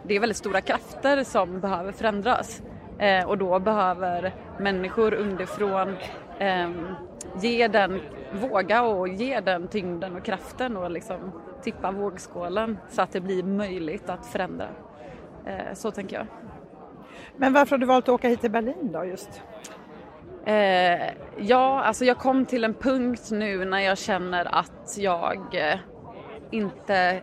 det 0.03 0.15
är 0.15 0.19
väldigt 0.19 0.37
stora 0.37 0.61
krafter 0.61 1.23
som 1.23 1.59
behöver 1.59 1.91
förändras 1.91 2.61
eh, 2.99 3.27
och 3.27 3.37
då 3.37 3.59
behöver 3.59 4.33
människor 4.59 5.13
underifrån 5.13 5.95
ehm, 6.39 6.87
ge 7.41 7.67
den, 7.67 8.01
våga 8.31 8.81
och 8.83 9.07
ge 9.07 9.39
den 9.39 9.67
tyngden 9.67 10.15
och 10.15 10.25
kraften 10.25 10.77
och 10.77 10.91
liksom 10.91 11.31
tippa 11.63 11.91
vågskålen 11.91 12.77
så 12.89 13.01
att 13.01 13.11
det 13.11 13.21
blir 13.21 13.43
möjligt 13.43 14.09
att 14.09 14.25
förändra. 14.25 14.67
Eh, 15.45 15.73
så 15.73 15.91
tänker 15.91 16.15
jag. 16.15 16.27
Men 17.37 17.53
varför 17.53 17.71
har 17.71 17.77
du 17.77 17.85
valt 17.85 18.05
att 18.05 18.09
åka 18.09 18.27
hit 18.27 18.41
till 18.41 18.51
Berlin 18.51 18.91
då 18.93 19.05
just? 19.05 19.41
Eh, 20.45 21.13
ja, 21.37 21.83
alltså 21.83 22.05
jag 22.05 22.17
kom 22.17 22.45
till 22.45 22.63
en 22.63 22.73
punkt 22.73 23.31
nu 23.31 23.65
när 23.65 23.79
jag 23.79 23.97
känner 23.97 24.55
att 24.55 24.97
jag 24.97 25.55
eh, 25.71 25.79
inte 26.51 27.21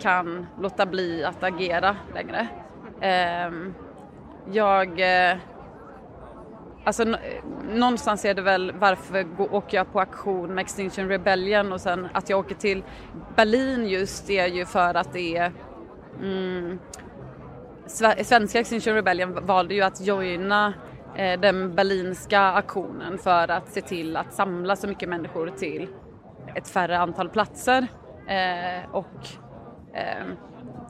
kan 0.00 0.46
låta 0.60 0.86
bli 0.86 1.24
att 1.24 1.42
agera 1.42 1.96
längre. 2.14 2.48
Eh, 3.00 3.52
jag 4.52 5.00
Alltså 6.84 7.04
någonstans 7.72 8.24
är 8.24 8.34
det 8.34 8.42
väl 8.42 8.72
varför 8.72 9.26
åker 9.54 9.76
jag 9.76 9.92
på 9.92 10.00
aktion 10.00 10.54
med 10.54 10.62
Extinction 10.62 11.08
Rebellion 11.08 11.72
och 11.72 11.80
sen 11.80 12.08
att 12.12 12.30
jag 12.30 12.38
åker 12.38 12.54
till 12.54 12.82
Berlin 13.36 13.88
just 13.88 14.30
är 14.30 14.46
ju 14.46 14.66
för 14.66 14.94
att 14.94 15.12
det 15.12 15.36
är 15.36 15.52
mm, 16.22 16.78
Svenska 18.22 18.60
Extinction 18.60 18.94
Rebellion 18.94 19.46
valde 19.46 19.74
ju 19.74 19.82
att 19.82 20.06
joina 20.06 20.74
eh, 21.16 21.40
den 21.40 21.74
berlinska 21.74 22.40
aktionen 22.40 23.18
för 23.18 23.50
att 23.50 23.68
se 23.68 23.80
till 23.80 24.16
att 24.16 24.32
samla 24.34 24.76
så 24.76 24.88
mycket 24.88 25.08
människor 25.08 25.50
till 25.50 25.88
ett 26.54 26.68
färre 26.68 26.98
antal 26.98 27.28
platser 27.28 27.86
eh, 28.28 28.90
och 28.90 29.26
eh, 29.94 30.26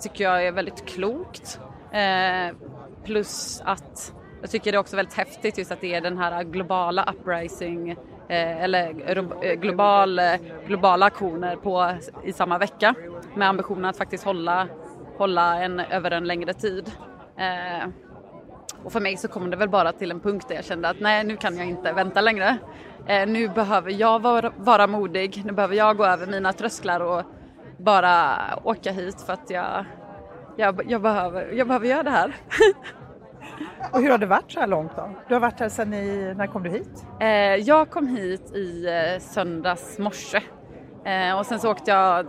tycker 0.00 0.25
jag 0.25 0.47
är 0.47 0.52
väldigt 0.52 0.87
klokt. 0.87 1.61
Eh, 1.92 2.57
plus 3.04 3.62
att 3.64 4.14
jag 4.40 4.50
tycker 4.50 4.73
det 4.73 4.76
är 4.76 4.80
också 4.80 4.97
väldigt 4.97 5.14
häftigt 5.14 5.59
just 5.59 5.73
att 5.73 5.80
det 5.80 5.95
är 5.95 6.00
den 6.00 6.18
här 6.18 6.45
globala 6.45 7.14
uprising 7.14 7.90
eh, 8.28 8.62
eller 8.62 8.95
eh, 9.07 9.50
eh, 9.50 9.54
global, 9.54 10.18
eh, 10.18 10.35
globala 10.66 11.07
aktioner 11.07 11.57
på, 11.57 11.92
i 12.25 12.33
samma 12.33 12.59
vecka 12.59 12.95
med 13.35 13.49
ambitionen 13.49 13.85
att 13.85 13.97
faktiskt 13.97 14.25
hålla, 14.25 14.68
hålla 15.16 15.62
en 15.62 15.80
över 15.80 16.11
en 16.11 16.25
längre 16.25 16.54
tid. 16.54 16.92
Eh, 17.37 17.88
och 18.85 18.92
för 18.92 19.00
mig 19.00 19.16
så 19.16 19.28
kom 19.28 19.50
det 19.50 19.57
väl 19.57 19.68
bara 19.68 19.92
till 19.92 20.11
en 20.11 20.21
punkt 20.21 20.47
där 20.49 20.54
jag 20.54 20.64
kände 20.64 20.88
att 20.88 21.00
nej 21.00 21.25
nu 21.25 21.37
kan 21.37 21.57
jag 21.57 21.66
inte 21.66 21.92
vänta 21.92 22.21
längre. 22.21 22.59
Eh, 23.07 23.28
nu 23.28 23.49
behöver 23.49 23.90
jag 23.90 24.23
vara, 24.23 24.52
vara 24.57 24.87
modig, 24.87 25.42
nu 25.45 25.52
behöver 25.52 25.75
jag 25.75 25.97
gå 25.97 26.04
över 26.04 26.26
mina 26.26 26.52
trösklar 26.52 27.00
och 27.00 27.23
bara 27.78 28.38
åka 28.64 28.92
hit 28.92 29.21
för 29.21 29.33
att 29.33 29.50
jag, 29.50 29.85
jag, 30.57 30.90
jag, 30.90 31.02
behöver, 31.02 31.52
jag 31.52 31.66
behöver 31.66 31.87
göra 31.87 32.02
det 32.02 32.11
här. 32.11 32.37
Och 33.92 34.00
hur 34.00 34.10
har 34.10 34.18
det 34.18 34.26
varit 34.26 34.52
så 34.52 34.60
här 34.60 34.66
långt 34.66 34.96
då? 34.96 35.10
Du 35.28 35.34
har 35.34 35.40
varit 35.40 35.60
här 35.60 35.68
sedan 35.68 35.94
i, 35.94 36.34
när 36.36 36.46
kom 36.46 36.62
du 36.62 36.70
hit? 36.70 37.06
Eh, 37.20 37.28
jag 37.54 37.90
kom 37.90 38.06
hit 38.06 38.52
i 38.54 38.86
eh, 38.86 39.20
söndags 39.20 39.98
morse 39.98 40.40
eh, 41.04 41.38
och 41.38 41.46
sen 41.46 41.58
så 41.58 41.70
åkte 41.70 41.90
jag 41.90 42.26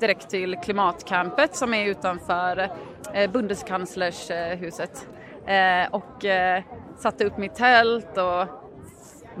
direkt 0.00 0.30
till 0.30 0.56
klimatcampet 0.56 1.56
som 1.56 1.74
är 1.74 1.86
utanför 1.86 2.70
eh, 3.12 3.30
Bundeskanslershuset 3.30 5.08
eh, 5.46 5.94
och 5.94 6.24
eh, 6.24 6.62
satte 6.98 7.24
upp 7.24 7.38
mitt 7.38 7.54
tält 7.54 8.18
och 8.18 8.46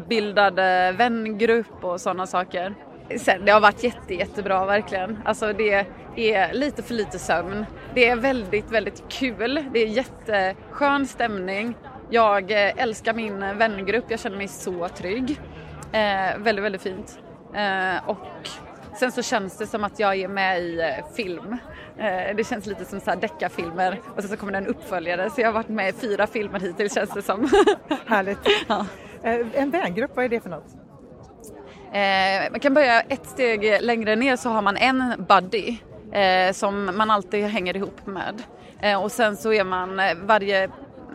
bildade 0.08 0.92
vängrupp 0.92 1.84
och 1.84 2.00
sådana 2.00 2.26
saker. 2.26 2.74
Sen, 3.16 3.44
det 3.44 3.52
har 3.52 3.60
varit 3.60 3.84
jätte, 3.84 4.14
jättebra 4.14 4.66
verkligen. 4.66 5.18
Alltså 5.24 5.52
det 5.52 5.86
är 6.16 6.52
lite 6.52 6.82
för 6.82 6.94
lite 6.94 7.18
sömn. 7.18 7.66
Det 7.94 8.08
är 8.08 8.16
väldigt, 8.16 8.70
väldigt 8.70 9.02
kul. 9.08 9.64
Det 9.72 9.78
är 9.78 9.86
jätteskön 9.86 11.06
stämning. 11.06 11.74
Jag 12.10 12.50
eh, 12.50 12.82
älskar 12.82 13.14
min 13.14 13.58
vängrupp. 13.58 14.04
Jag 14.08 14.20
känner 14.20 14.36
mig 14.36 14.48
så 14.48 14.88
trygg. 14.88 15.40
Eh, 15.92 16.38
väldigt, 16.38 16.64
väldigt 16.64 16.82
fint. 16.82 17.18
Eh, 17.54 18.08
och 18.08 18.48
sen 18.98 19.12
så 19.12 19.22
känns 19.22 19.58
det 19.58 19.66
som 19.66 19.84
att 19.84 19.98
jag 19.98 20.16
är 20.16 20.28
med 20.28 20.62
i 20.62 20.80
eh, 20.80 21.14
film. 21.16 21.56
Eh, 21.98 22.36
det 22.36 22.46
känns 22.46 22.66
lite 22.66 22.84
som 22.84 23.00
så 23.00 23.10
här 23.10 23.16
deckarfilmer 23.16 24.00
och 24.16 24.20
sen 24.20 24.30
så 24.30 24.36
kommer 24.36 24.52
det 24.52 24.58
en 24.58 24.66
uppföljare 24.66 25.30
så 25.30 25.40
jag 25.40 25.48
har 25.48 25.52
varit 25.52 25.68
med 25.68 25.88
i 25.88 25.92
fyra 25.92 26.26
filmer 26.26 26.60
hittills 26.60 26.94
känns 26.94 27.10
det 27.10 27.22
som. 27.22 27.48
Härligt. 28.06 28.38
Ja. 28.68 28.86
Eh, 29.22 29.46
en 29.54 29.70
vängrupp, 29.70 30.10
vad 30.14 30.24
är 30.24 30.28
det 30.28 30.40
för 30.40 30.50
något? 30.50 30.83
Eh, 31.94 32.50
man 32.50 32.60
kan 32.60 32.74
börja 32.74 33.00
ett 33.00 33.26
steg 33.26 33.82
längre 33.82 34.16
ner 34.16 34.36
så 34.36 34.48
har 34.48 34.62
man 34.62 34.76
en 34.76 35.26
buddy 35.28 35.76
eh, 36.12 36.52
som 36.52 36.90
man 36.96 37.10
alltid 37.10 37.44
hänger 37.44 37.76
ihop 37.76 38.06
med. 38.06 38.42
Eh, 38.80 39.02
och 39.02 39.12
sen 39.12 39.36
så 39.36 39.52
är 39.52 39.64
man 39.64 40.00
eh, 40.00 40.14
varje 40.22 40.64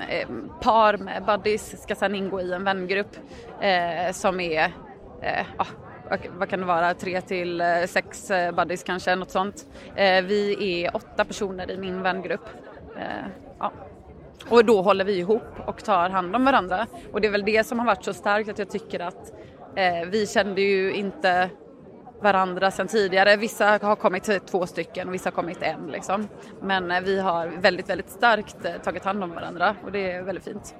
eh, 0.09 0.27
par 0.61 0.97
med 0.97 1.23
buddies 1.25 1.81
ska 1.83 1.95
sedan 1.95 2.15
ingå 2.15 2.41
i 2.41 2.53
en 2.53 2.63
vängrupp 2.63 3.15
eh, 3.61 4.11
som 4.11 4.39
är 4.39 4.71
ah, 5.57 5.65
vad 6.37 6.49
kan 6.49 6.59
det 6.59 6.65
vara, 6.65 6.93
tre 6.93 7.21
till 7.21 7.61
eh, 7.61 7.67
sex 7.87 8.31
buddies 8.55 8.83
kanske, 8.83 9.15
något 9.15 9.31
sånt. 9.31 9.65
vi 10.23 10.57
är 10.59 10.95
åtta 10.95 11.25
personer 11.25 11.71
i 11.71 11.77
min 11.77 12.01
vängrupp. 12.01 12.49
Ja. 13.59 13.71
Och 14.49 14.65
då 14.65 14.81
håller 14.81 15.05
vi 15.05 15.17
ihop 15.17 15.53
och 15.65 15.83
tar 15.83 16.09
hand 16.09 16.35
om 16.35 16.45
varandra. 16.45 16.87
Och 17.13 17.21
det 17.21 17.27
är 17.27 17.31
väl 17.31 17.45
det 17.45 17.67
som 17.67 17.79
har 17.79 17.85
varit 17.85 18.03
så 18.03 18.13
starkt 18.13 18.49
att 18.49 18.59
jag 18.59 18.69
tycker 18.69 18.99
att 18.99 19.33
vi 20.11 20.27
kände 20.27 20.61
ju 20.61 20.93
inte 20.93 21.49
varandra 22.21 22.71
sedan 22.71 22.87
tidigare. 22.87 23.37
Vissa 23.37 23.79
har 23.81 23.95
kommit 23.95 24.45
två 24.45 24.65
stycken 24.65 25.07
och 25.07 25.13
vissa 25.13 25.27
har 25.27 25.31
kommit 25.31 25.61
en 25.61 25.87
liksom. 25.91 26.27
Men 26.61 26.91
eh, 26.91 27.01
vi 27.01 27.19
har 27.19 27.47
väldigt, 27.47 27.89
väldigt 27.89 28.09
starkt 28.09 28.65
eh, 28.65 28.71
tagit 28.83 29.05
hand 29.05 29.23
om 29.23 29.31
varandra 29.31 29.75
och 29.83 29.91
det 29.91 30.11
är 30.11 30.21
väldigt 30.21 30.43
fint. 30.43 30.75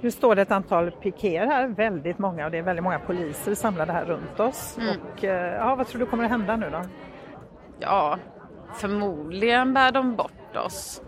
Nu 0.00 0.10
står 0.10 0.34
det 0.34 0.42
ett 0.42 0.50
antal 0.50 0.90
pikéer 0.90 1.46
här, 1.46 1.68
väldigt 1.68 2.18
många 2.18 2.44
och 2.44 2.50
det 2.50 2.58
är 2.58 2.62
väldigt 2.62 2.84
många 2.84 2.98
poliser 2.98 3.54
samlade 3.54 3.92
här 3.92 4.04
runt 4.04 4.40
oss. 4.40 4.78
Mm. 4.80 4.96
Och, 4.96 5.24
eh, 5.24 5.54
ja, 5.54 5.74
vad 5.74 5.86
tror 5.86 6.00
du 6.00 6.06
kommer 6.06 6.24
att 6.24 6.30
hända 6.30 6.56
nu 6.56 6.70
då? 6.70 6.82
Ja, 7.80 8.18
förmodligen 8.74 9.74
bär 9.74 9.92
de 9.92 10.16
bort 10.16 10.56
oss. 10.66 11.02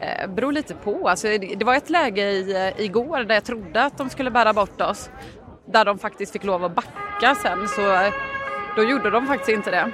Eh, 0.00 0.30
beror 0.30 0.52
lite 0.52 0.74
på. 0.74 1.08
Alltså, 1.08 1.26
det 1.56 1.64
var 1.64 1.74
ett 1.74 1.90
läge 1.90 2.22
i, 2.22 2.72
igår 2.78 3.24
där 3.24 3.34
jag 3.34 3.44
trodde 3.44 3.84
att 3.84 3.98
de 3.98 4.10
skulle 4.10 4.30
bära 4.30 4.52
bort 4.52 4.80
oss. 4.80 5.10
Där 5.72 5.84
de 5.84 5.98
faktiskt 5.98 6.32
fick 6.32 6.44
lov 6.44 6.64
att 6.64 6.74
backa 6.74 7.34
sen 7.34 7.68
så 7.68 7.92
eh, 7.92 8.12
då 8.76 8.82
gjorde 8.82 9.10
de 9.10 9.26
faktiskt 9.26 9.48
inte 9.48 9.70
det. 9.70 9.90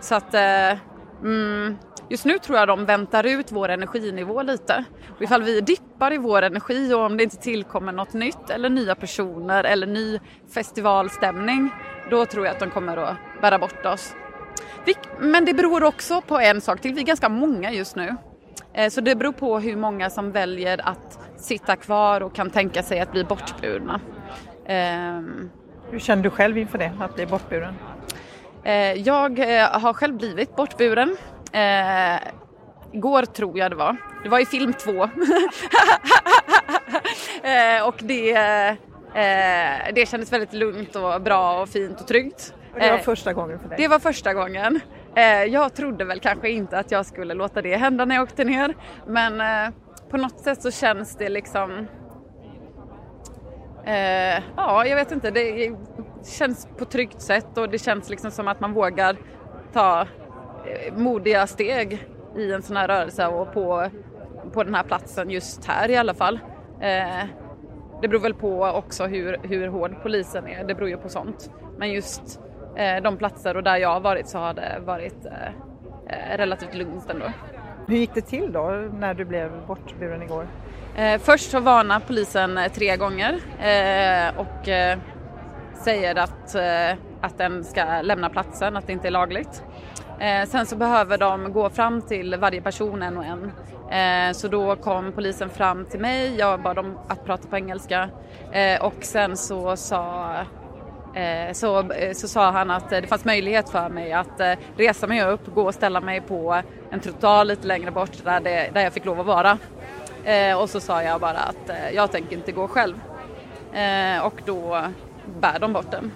Så 0.00 0.14
att 0.14 0.34
eh, 0.34 0.78
mm, 1.22 1.76
just 2.08 2.24
nu 2.24 2.38
tror 2.38 2.58
jag 2.58 2.68
de 2.68 2.84
väntar 2.84 3.26
ut 3.26 3.52
vår 3.52 3.68
energinivå 3.68 4.42
lite. 4.42 4.84
Och 5.16 5.22
ifall 5.22 5.42
vi 5.42 5.60
dippar 5.60 6.12
i 6.12 6.18
vår 6.18 6.42
energi 6.42 6.94
och 6.94 7.00
om 7.00 7.16
det 7.16 7.22
inte 7.22 7.36
tillkommer 7.36 7.92
något 7.92 8.12
nytt 8.12 8.50
eller 8.50 8.68
nya 8.68 8.94
personer 8.94 9.64
eller 9.64 9.86
ny 9.86 10.20
festivalstämning 10.54 11.70
då 12.10 12.26
tror 12.26 12.46
jag 12.46 12.54
att 12.54 12.60
de 12.60 12.70
kommer 12.70 12.96
att 12.96 13.16
bära 13.40 13.58
bort 13.58 13.86
oss. 13.86 14.14
Men 15.18 15.44
det 15.44 15.54
beror 15.54 15.84
också 15.84 16.20
på 16.20 16.38
en 16.38 16.60
sak 16.60 16.80
till, 16.80 16.94
vi 16.94 17.00
är 17.00 17.04
ganska 17.04 17.28
många 17.28 17.72
just 17.72 17.96
nu. 17.96 18.16
Eh, 18.72 18.90
så 18.90 19.00
det 19.00 19.14
beror 19.16 19.32
på 19.32 19.58
hur 19.58 19.76
många 19.76 20.10
som 20.10 20.32
väljer 20.32 20.88
att 20.88 21.18
sitta 21.36 21.76
kvar 21.76 22.20
och 22.20 22.34
kan 22.34 22.50
tänka 22.50 22.82
sig 22.82 23.00
att 23.00 23.12
bli 23.12 23.24
bortburna. 23.24 24.00
Ehm. 24.70 25.50
Hur 25.90 25.98
känner 25.98 26.22
du 26.22 26.30
själv 26.30 26.58
inför 26.58 26.78
det, 26.78 26.92
att 27.00 27.14
bli 27.14 27.26
bortburen? 27.26 27.74
Eh, 28.64 28.92
jag 28.92 29.38
eh, 29.38 29.80
har 29.80 29.92
själv 29.92 30.16
blivit 30.16 30.56
bortburen. 30.56 31.16
Igår 32.92 33.22
tror 33.22 33.58
jag 33.58 33.70
det 33.70 33.76
var. 33.76 33.96
Det 34.22 34.28
var 34.28 34.38
i 34.40 34.46
film 34.46 34.72
två. 34.72 35.02
och 37.84 37.94
det, 37.98 38.32
det 39.94 40.08
kändes 40.08 40.32
väldigt 40.32 40.52
lugnt 40.52 40.96
och 40.96 41.22
bra 41.22 41.62
och 41.62 41.68
fint 41.68 42.00
och 42.00 42.06
tryggt. 42.06 42.54
Och 42.72 42.80
det 42.80 42.90
var 42.90 42.98
första 42.98 43.32
gången 43.32 43.58
för 43.58 43.68
dig? 43.68 43.78
Det 43.78 43.88
var 43.88 43.98
första 43.98 44.34
gången. 44.34 44.80
Eh, 45.14 45.44
jag 45.44 45.74
trodde 45.74 46.04
väl 46.04 46.20
kanske 46.20 46.50
inte 46.50 46.78
att 46.78 46.90
jag 46.90 47.06
skulle 47.06 47.34
låta 47.34 47.62
det 47.62 47.76
hända 47.76 48.04
när 48.04 48.14
jag 48.14 48.22
åkte 48.22 48.44
ner. 48.44 48.74
Men 49.06 49.40
eh, 49.40 49.72
på 50.10 50.16
något 50.16 50.40
sätt 50.40 50.62
så 50.62 50.70
känns 50.70 51.16
det 51.16 51.28
liksom... 51.28 51.86
Eh, 53.84 54.42
ja, 54.56 54.86
jag 54.86 54.96
vet 54.96 55.12
inte. 55.12 55.30
Det 55.30 55.72
känns 56.38 56.68
på 56.78 56.84
tryggt 56.84 57.20
sätt 57.20 57.58
och 57.58 57.68
det 57.68 57.78
känns 57.78 58.10
liksom 58.10 58.30
som 58.30 58.48
att 58.48 58.60
man 58.60 58.72
vågar 58.72 59.16
ta 59.72 60.00
eh, 60.00 60.94
modiga 60.94 61.46
steg 61.46 62.06
i 62.36 62.52
en 62.52 62.62
sån 62.62 62.76
här 62.76 62.88
rörelse 62.88 63.26
och 63.26 63.52
på, 63.52 63.90
på 64.52 64.64
den 64.64 64.74
här 64.74 64.82
platsen 64.82 65.30
just 65.30 65.64
här 65.64 65.90
i 65.90 65.96
alla 65.96 66.14
fall. 66.14 66.40
Eh, 66.80 67.24
det 68.02 68.08
beror 68.08 68.20
väl 68.20 68.34
på 68.34 68.62
också 68.64 69.06
hur, 69.06 69.38
hur 69.42 69.68
hård 69.68 69.96
polisen 70.02 70.48
är, 70.48 70.64
det 70.64 70.74
beror 70.74 70.88
ju 70.88 70.96
på 70.96 71.08
sånt. 71.08 71.50
Men 71.78 71.92
just 71.92 72.40
Eh, 72.76 73.02
de 73.02 73.16
platser 73.16 73.56
och 73.56 73.62
där 73.62 73.76
jag 73.76 73.88
har 73.88 74.00
varit 74.00 74.28
så 74.28 74.38
har 74.38 74.54
det 74.54 74.78
varit 74.84 75.26
eh, 75.26 75.48
eh 76.06 76.36
relativt 76.36 76.74
lugnt 76.74 77.10
ändå. 77.10 77.26
Hur 77.90 77.96
gick 77.96 78.14
det 78.14 78.20
till 78.20 78.52
då 78.52 78.88
när 78.98 79.14
du 79.14 79.24
blev 79.24 79.66
bortburen 79.66 80.22
igår? 80.22 80.46
Eh, 80.96 81.20
först 81.20 81.50
så 81.50 81.60
varnar 81.60 82.00
polisen 82.00 82.58
eh, 82.58 82.72
tre 82.72 82.96
gånger 82.96 83.32
eh, 83.58 84.38
och 84.38 84.68
säger 85.84 86.18
att, 86.18 86.54
att 87.20 87.38
den 87.38 87.64
ska 87.64 88.02
lämna 88.02 88.30
platsen, 88.30 88.76
att 88.76 88.86
det 88.86 88.92
inte 88.92 89.06
är 89.06 89.10
lagligt. 89.10 89.62
sen 90.46 90.66
så 90.66 90.76
behöver 90.76 91.18
de 91.18 91.52
gå 91.52 91.70
fram 91.70 92.02
till 92.02 92.36
varje 92.36 92.62
person 92.62 93.02
en 93.02 93.16
och 93.16 93.24
en. 93.24 94.34
så 94.34 94.48
då 94.48 94.76
kom 94.76 95.12
polisen 95.12 95.50
fram 95.50 95.84
till 95.84 96.00
mig, 96.00 96.36
jag 96.38 96.62
bad 96.62 96.76
dem 96.76 96.98
att 97.08 97.24
prata 97.24 97.48
på 97.48 97.56
engelska 97.56 98.08
och 98.80 98.94
sen 99.00 99.36
så 99.36 99.76
sa 99.76 100.34
Eh, 101.14 101.52
så, 101.52 101.92
eh, 101.92 102.12
så 102.12 102.28
sa 102.28 102.50
han 102.50 102.70
att 102.70 102.92
eh, 102.92 103.00
det 103.00 103.06
fanns 103.06 103.24
möjlighet 103.24 103.70
för 103.70 103.88
mig 103.88 104.12
att 104.12 104.40
resa 104.76 105.06
mig 105.06 105.24
upp, 105.24 105.54
gå 105.54 105.62
och 105.62 105.74
ställa 105.74 106.00
mig 106.00 106.20
på 106.20 106.62
en 106.90 107.00
trottoar 107.00 107.44
lite 107.44 107.66
längre 107.66 107.90
bort 107.90 108.24
där, 108.24 108.40
det, 108.40 108.70
där 108.74 108.80
jag 108.80 108.92
fick 108.92 109.04
lov 109.04 109.20
att 109.20 109.26
vara. 109.26 109.58
Och 110.58 110.70
så 110.70 110.80
sa 110.80 111.02
jag 111.02 111.20
bara 111.20 111.38
att 111.38 111.70
jag 111.92 112.12
tänker 112.12 112.36
inte 112.36 112.52
gå 112.52 112.68
själv. 112.68 113.00
Och 114.22 114.42
då 114.44 114.82
bär 115.40 115.58
de 115.58 115.72
bort 115.72 115.90
den. 115.90 116.12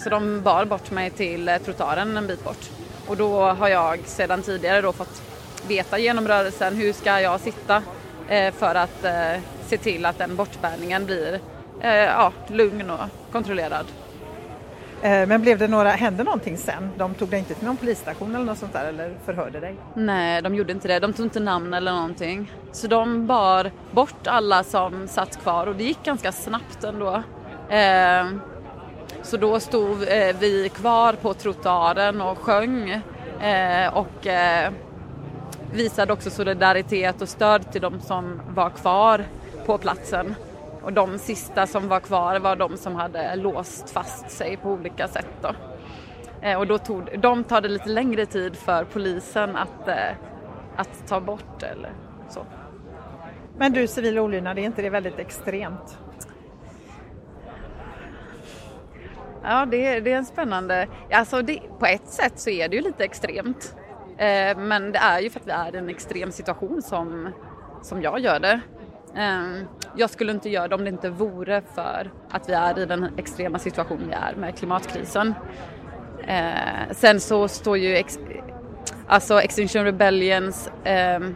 Så 0.00 0.10
de 0.10 0.42
bar 0.42 0.64
bort 0.64 0.90
mig 0.90 1.10
till 1.10 1.58
trottoaren 1.64 2.16
en 2.16 2.26
bit 2.26 2.44
bort. 2.44 2.70
Och 3.06 3.16
då 3.16 3.40
har 3.40 3.68
jag 3.68 3.98
sedan 4.06 4.42
tidigare 4.42 4.80
då 4.80 4.92
fått 4.92 5.22
veta 5.68 5.98
genom 5.98 6.28
rörelsen 6.28 6.76
hur 6.76 6.92
ska 6.92 7.20
jag 7.20 7.40
sitta 7.40 7.82
för 8.52 8.74
att 8.74 9.04
se 9.66 9.78
till 9.78 10.06
att 10.06 10.18
den 10.18 10.36
bortbärningen 10.36 11.06
blir 11.06 11.40
ja, 11.88 12.32
lugn 12.48 12.90
och 12.90 13.32
kontrollerad. 13.32 13.86
Eh, 15.02 15.26
men 15.26 15.40
blev 15.42 15.58
det 15.58 15.68
några, 15.68 15.90
hände 15.90 16.24
någonting 16.24 16.56
sen? 16.56 16.90
De 16.96 17.14
tog 17.14 17.28
dig 17.28 17.38
inte 17.38 17.54
till 17.54 17.66
någon 17.66 17.76
polisstation 17.76 18.34
eller 18.34 18.44
något 18.44 18.58
sånt 18.58 18.72
där 18.72 18.84
eller 18.84 19.14
förhörde 19.24 19.60
dig? 19.60 19.74
Nej, 19.94 20.42
de 20.42 20.54
gjorde 20.54 20.72
inte 20.72 20.88
det. 20.88 20.98
De 20.98 21.12
tog 21.12 21.26
inte 21.26 21.40
namn 21.40 21.74
eller 21.74 21.92
någonting. 21.92 22.52
Så 22.72 22.86
de 22.86 23.26
bar 23.26 23.70
bort 23.90 24.26
alla 24.26 24.64
som 24.64 25.08
satt 25.08 25.42
kvar 25.42 25.66
och 25.66 25.76
det 25.76 25.84
gick 25.84 26.04
ganska 26.04 26.32
snabbt 26.32 26.84
ändå. 26.84 27.22
Eh, 27.68 28.26
så 29.22 29.36
då 29.36 29.60
stod 29.60 30.02
eh, 30.02 30.36
vi 30.38 30.70
kvar 30.74 31.12
på 31.12 31.34
trottoaren 31.34 32.20
och 32.20 32.38
sjöng 32.38 33.00
och 33.92 34.26
visade 35.72 36.12
också 36.12 36.30
solidaritet 36.30 37.22
och 37.22 37.28
stöd 37.28 37.72
till 37.72 37.80
de 37.80 38.00
som 38.00 38.40
var 38.54 38.70
kvar 38.70 39.24
på 39.66 39.78
platsen. 39.78 40.34
Och 40.82 40.92
de 40.92 41.18
sista 41.18 41.66
som 41.66 41.88
var 41.88 42.00
kvar 42.00 42.38
var 42.38 42.56
de 42.56 42.76
som 42.76 42.96
hade 42.96 43.36
låst 43.36 43.90
fast 43.90 44.30
sig 44.30 44.56
på 44.56 44.70
olika 44.70 45.08
sätt. 45.08 45.28
Då. 45.42 45.54
Eh, 46.42 46.58
och 46.58 46.66
då 46.66 46.78
tog, 46.78 47.20
de 47.20 47.44
tar 47.44 47.60
det 47.60 47.68
lite 47.68 47.88
längre 47.88 48.26
tid 48.26 48.56
för 48.56 48.84
polisen 48.84 49.56
att, 49.56 49.88
eh, 49.88 50.16
att 50.76 51.08
ta 51.08 51.20
bort 51.20 51.62
eller 51.62 51.92
så. 52.28 52.46
Men 53.58 53.72
du, 53.72 53.86
civil 53.86 54.18
olydnad, 54.18 54.58
är 54.58 54.62
inte 54.62 54.82
det 54.82 54.90
väldigt 54.90 55.18
extremt? 55.18 55.98
Ja, 59.42 59.66
det, 59.66 60.00
det 60.00 60.12
är 60.12 60.16
en 60.16 60.24
spännande... 60.24 60.88
Alltså 61.12 61.42
det, 61.42 61.60
på 61.78 61.86
ett 61.86 62.08
sätt 62.08 62.38
så 62.38 62.50
är 62.50 62.68
det 62.68 62.76
ju 62.76 62.82
lite 62.82 63.04
extremt. 63.04 63.76
Eh, 64.18 64.58
men 64.58 64.92
det 64.92 64.98
är 64.98 65.20
ju 65.20 65.30
för 65.30 65.40
att 65.40 65.46
vi 65.46 65.50
är 65.50 65.74
i 65.74 65.78
en 65.78 65.88
extrem 65.88 66.32
situation 66.32 66.82
som, 66.82 67.28
som 67.82 68.02
jag 68.02 68.20
gör 68.20 68.40
det. 68.40 68.60
Ehm, 69.16 69.66
jag 69.96 70.10
skulle 70.10 70.32
inte 70.32 70.50
göra 70.50 70.68
det 70.68 70.74
om 70.74 70.84
det 70.84 70.90
inte 70.90 71.10
vore 71.10 71.62
för 71.74 72.10
att 72.30 72.48
vi 72.48 72.52
är 72.52 72.78
i 72.78 72.86
den 72.86 73.06
extrema 73.16 73.58
situation 73.58 74.00
vi 74.08 74.14
är 74.14 74.34
med 74.34 74.56
klimatkrisen. 74.56 75.34
Ehm, 76.26 76.94
sen 76.94 77.20
så 77.20 77.48
står 77.48 77.78
ju 77.78 77.96
ex, 77.96 78.18
alltså 79.06 79.40
Extinction 79.40 79.84
Rebellions 79.84 80.70
ehm, 80.84 81.34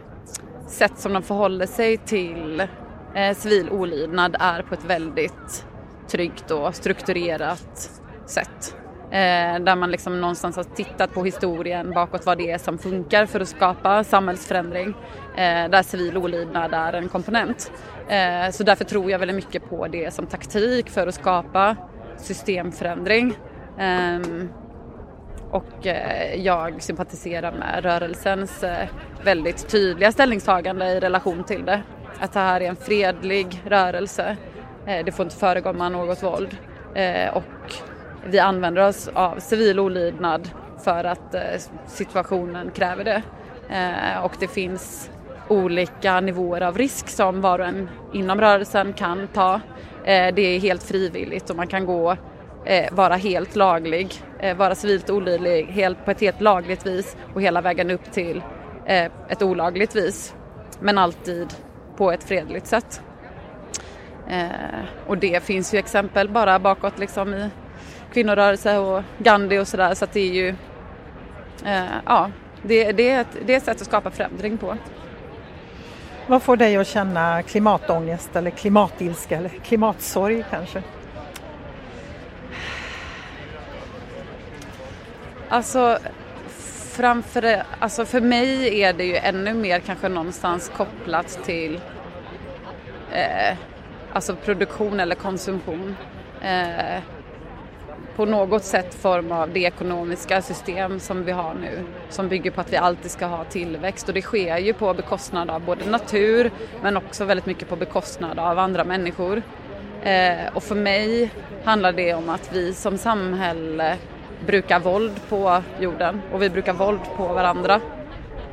sätt 0.67 0.97
som 0.97 1.13
de 1.13 1.23
förhåller 1.23 1.65
sig 1.65 1.97
till 1.97 2.67
eh, 3.15 3.35
civil 3.35 3.69
olydnad 3.69 4.35
är 4.39 4.61
på 4.61 4.73
ett 4.73 4.85
väldigt 4.85 5.65
tryggt 6.07 6.51
och 6.51 6.75
strukturerat 6.75 7.91
sätt. 8.25 8.77
Eh, 9.11 9.59
där 9.59 9.75
man 9.75 9.91
liksom 9.91 10.21
någonstans 10.21 10.55
har 10.55 10.63
tittat 10.63 11.13
på 11.13 11.23
historien 11.23 11.91
bakåt 11.91 12.25
vad 12.25 12.37
det 12.37 12.51
är 12.51 12.57
som 12.57 12.77
funkar 12.77 13.25
för 13.25 13.39
att 13.39 13.47
skapa 13.47 14.03
samhällsförändring. 14.03 14.93
Eh, 15.35 15.69
där 15.69 15.83
civil 15.83 16.17
olydnad 16.17 16.73
är 16.73 16.93
en 16.93 17.09
komponent. 17.09 17.71
Eh, 18.07 18.51
så 18.51 18.63
därför 18.63 18.85
tror 18.85 19.11
jag 19.11 19.19
väldigt 19.19 19.35
mycket 19.35 19.69
på 19.69 19.87
det 19.87 20.13
som 20.13 20.27
taktik 20.27 20.89
för 20.89 21.07
att 21.07 21.15
skapa 21.15 21.75
systemförändring. 22.17 23.33
Ehm, 23.79 24.49
och 25.51 25.85
jag 26.35 26.81
sympatiserar 26.81 27.51
med 27.51 27.83
rörelsens 27.83 28.63
väldigt 29.23 29.69
tydliga 29.69 30.11
ställningstagande 30.11 30.85
i 30.85 30.99
relation 30.99 31.43
till 31.43 31.65
det. 31.65 31.81
Att 32.19 32.33
det 32.33 32.39
här 32.39 32.61
är 32.61 32.69
en 32.69 32.75
fredlig 32.75 33.61
rörelse. 33.65 34.37
Det 34.85 35.15
får 35.15 35.23
inte 35.23 35.35
förekomma 35.35 35.89
något 35.89 36.23
våld. 36.23 36.57
Och 37.33 37.73
vi 38.25 38.39
använder 38.39 38.87
oss 38.87 39.09
av 39.13 39.39
civil 39.39 39.79
olydnad 39.79 40.49
för 40.83 41.03
att 41.03 41.33
eh, 41.33 41.41
situationen 41.87 42.71
kräver 42.71 43.03
det. 43.03 43.21
Eh, 43.69 44.23
och 44.25 44.31
det 44.39 44.47
finns 44.47 45.11
olika 45.47 46.19
nivåer 46.19 46.61
av 46.61 46.77
risk 46.77 47.09
som 47.09 47.41
var 47.41 47.59
och 47.59 47.65
en 47.65 47.89
inom 48.13 48.41
rörelsen 48.41 48.93
kan 48.93 49.27
ta. 49.27 49.53
Eh, 50.05 50.33
det 50.35 50.41
är 50.41 50.59
helt 50.59 50.83
frivilligt 50.83 51.49
och 51.49 51.55
man 51.55 51.67
kan 51.67 51.85
gå 51.85 52.17
vara 52.91 53.15
helt 53.15 53.55
laglig, 53.55 54.13
vara 54.57 54.75
civilt 54.75 55.09
olydlig 55.09 55.65
helt, 55.65 56.05
på 56.05 56.11
ett 56.11 56.21
helt 56.21 56.41
lagligt 56.41 56.85
vis 56.85 57.17
och 57.33 57.41
hela 57.41 57.61
vägen 57.61 57.91
upp 57.91 58.11
till 58.11 58.43
ett 59.29 59.41
olagligt 59.41 59.95
vis. 59.95 60.35
men 60.79 60.97
alltid 60.97 61.53
på 61.97 62.11
ett 62.11 62.23
fredligt 62.23 62.67
sätt. 62.67 63.01
Och 65.07 65.17
det 65.17 65.43
finns 65.43 65.73
ju 65.73 65.77
exempel 65.77 66.29
bara 66.29 66.59
bakåt 66.59 66.99
liksom 66.99 67.33
i 67.33 67.49
kvinnorörelse 68.15 68.77
och 68.77 69.03
Gandhi 69.17 69.59
och 69.59 69.67
sådär 69.67 69.93
så 69.93 70.05
att 70.05 70.13
det 70.13 70.19
är 70.19 70.33
ju 70.33 70.49
eh, 71.65 71.83
ja, 72.05 72.31
det, 72.61 72.91
det, 72.91 73.09
är 73.09 73.21
ett, 73.21 73.37
det 73.45 73.53
är 73.53 73.57
ett 73.57 73.63
sätt 73.63 73.81
att 73.81 73.87
skapa 73.87 74.11
förändring 74.11 74.57
på. 74.57 74.77
Vad 76.27 76.43
får 76.43 76.57
dig 76.57 76.77
att 76.77 76.87
känna 76.87 77.43
klimatångest 77.43 78.35
eller 78.35 78.51
klimatilska 78.51 79.37
eller 79.37 79.49
klimatsorg 79.49 80.45
kanske? 80.49 80.83
Alltså, 85.49 85.97
framför, 86.91 87.63
alltså 87.79 88.05
för 88.05 88.21
mig 88.21 88.81
är 88.81 88.93
det 88.93 89.05
ju 89.05 89.15
ännu 89.15 89.53
mer 89.53 89.79
kanske 89.79 90.09
någonstans 90.09 90.71
kopplat 90.77 91.39
till 91.45 91.79
eh, 93.11 93.57
alltså 94.13 94.35
produktion 94.35 94.99
eller 94.99 95.15
konsumtion. 95.15 95.95
Eh, 96.41 97.14
på 98.15 98.25
något 98.25 98.63
sätt 98.63 98.93
form 98.93 99.31
av 99.31 99.49
det 99.53 99.59
ekonomiska 99.59 100.41
system 100.41 100.99
som 100.99 101.23
vi 101.23 101.31
har 101.31 101.53
nu 101.53 101.85
som 102.09 102.27
bygger 102.27 102.51
på 102.51 102.61
att 102.61 102.73
vi 102.73 102.77
alltid 102.77 103.11
ska 103.11 103.25
ha 103.25 103.43
tillväxt 103.43 104.07
och 104.07 104.13
det 104.13 104.21
sker 104.21 104.57
ju 104.57 104.73
på 104.73 104.93
bekostnad 104.93 105.49
av 105.49 105.61
både 105.61 105.85
natur 105.85 106.51
men 106.81 106.97
också 106.97 107.25
väldigt 107.25 107.45
mycket 107.45 107.69
på 107.69 107.75
bekostnad 107.75 108.39
av 108.39 108.59
andra 108.59 108.83
människor. 108.83 109.41
Eh, 110.03 110.53
och 110.53 110.63
för 110.63 110.75
mig 110.75 111.29
handlar 111.63 111.91
det 111.91 112.13
om 112.13 112.29
att 112.29 112.49
vi 112.53 112.73
som 112.73 112.97
samhälle 112.97 113.97
brukar 114.45 114.79
våld 114.79 115.21
på 115.29 115.61
jorden 115.79 116.21
och 116.33 116.41
vi 116.41 116.49
brukar 116.49 116.73
våld 116.73 117.01
på 117.17 117.27
varandra 117.27 117.81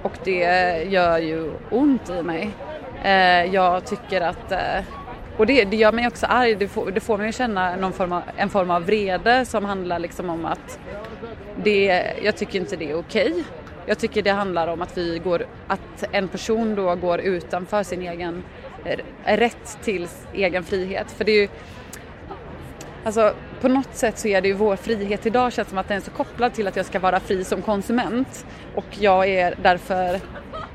och 0.03 0.13
det 0.25 0.83
gör 0.83 1.19
ju 1.19 1.51
ont 1.71 2.11
i 2.11 2.23
mig. 2.23 2.51
Eh, 3.05 3.55
jag 3.55 3.85
tycker 3.85 4.21
att 4.21 4.53
eh, 4.53 4.85
och 5.37 5.47
det, 5.47 5.65
det 5.65 5.77
gör 5.77 5.93
mig 5.93 6.07
också 6.07 6.27
arg, 6.27 6.55
det 6.55 6.69
får, 6.69 6.91
det 6.91 7.01
får 7.01 7.19
mig 7.19 7.29
att 7.29 7.35
känna 7.35 7.77
någon 7.77 7.93
form 7.93 8.13
av, 8.13 8.23
en 8.37 8.49
form 8.49 8.71
av 8.71 8.85
vrede 8.87 9.45
som 9.45 9.65
handlar 9.65 9.99
liksom 9.99 10.31
om 10.31 10.45
att 10.45 10.79
det, 11.65 12.13
jag 12.23 12.37
tycker 12.37 12.59
inte 12.59 12.77
det 12.77 12.91
är 12.91 12.95
okej. 12.99 13.31
Okay. 13.31 13.45
Jag 13.87 13.99
tycker 13.99 14.23
det 14.23 14.31
handlar 14.31 14.69
om 14.69 14.83
att 14.83 14.99
vi 14.99 15.19
går, 15.19 15.47
att 15.67 16.05
en 16.13 16.29
person 16.29 16.75
då 16.75 16.95
går 16.95 17.21
utanför 17.21 17.83
sin 17.83 18.03
egen 18.03 18.43
rätt 19.25 19.79
till 19.83 20.09
egen 20.35 20.65
frihet. 20.65 21.11
För 21.11 21.25
det 21.25 21.33
är 21.33 21.41
ju, 21.41 21.49
alltså 23.05 23.35
på 23.61 23.69
något 23.69 23.95
sätt 23.95 24.19
så 24.19 24.29
är 24.29 24.41
det 24.41 24.49
ju 24.49 24.55
vår 24.55 24.77
frihet 24.77 25.27
idag 25.27 25.53
känns 25.53 25.69
som 25.69 25.79
att 25.79 25.89
den 25.89 25.97
är 25.97 26.01
så 26.01 26.11
kopplad 26.11 26.55
till 26.55 26.69
att 26.69 26.77
jag 26.77 26.87
ska 26.87 26.99
vara 26.99 27.21
fri 27.21 27.45
som 27.45 27.63
konsument 27.63 28.47
och 28.75 28.85
jag 28.99 29.29
är 29.29 29.55
därför 29.63 30.21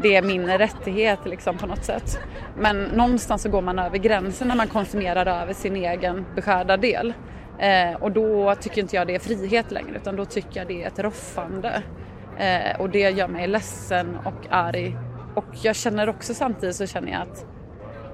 det 0.02 0.16
är 0.16 0.22
min 0.22 0.48
rättighet 0.48 1.20
liksom, 1.26 1.58
på 1.58 1.68
något 1.68 1.84
sätt. 1.84 2.20
Men 2.58 2.84
någonstans 2.84 3.42
så 3.42 3.50
går 3.50 3.62
man 3.62 3.80
över 3.80 3.98
gränsen 3.98 4.48
när 4.48 4.56
man 4.56 4.68
konsumerar 4.68 5.42
över 5.42 5.54
sin 5.54 5.76
egen 5.76 6.26
beskärda 6.36 6.78
del. 6.78 7.14
Eh, 7.60 7.94
och 8.00 8.12
då 8.12 8.56
tycker 8.56 8.82
inte 8.82 8.96
jag 8.96 9.08
det 9.08 9.16
är 9.16 9.20
frihet 9.20 9.72
längre 9.72 9.96
utan 9.96 10.16
då 10.16 10.26
tycker 10.26 10.60
jag 10.60 10.68
det 10.68 10.84
är 10.84 10.88
ett 10.88 11.00
roffande. 11.00 11.84
Eh, 12.38 12.82
och 12.82 12.90
det 12.90 13.10
gör 13.10 13.28
mig 13.28 13.48
ledsen 13.48 14.18
och 14.26 14.46
arg. 14.50 14.98
Och 15.36 15.46
jag 15.64 15.76
känner 15.76 16.10
också 16.10 16.34
samtidigt 16.34 16.76
så 16.76 16.86
känner 16.86 17.12
jag 17.12 17.22
att 17.22 17.46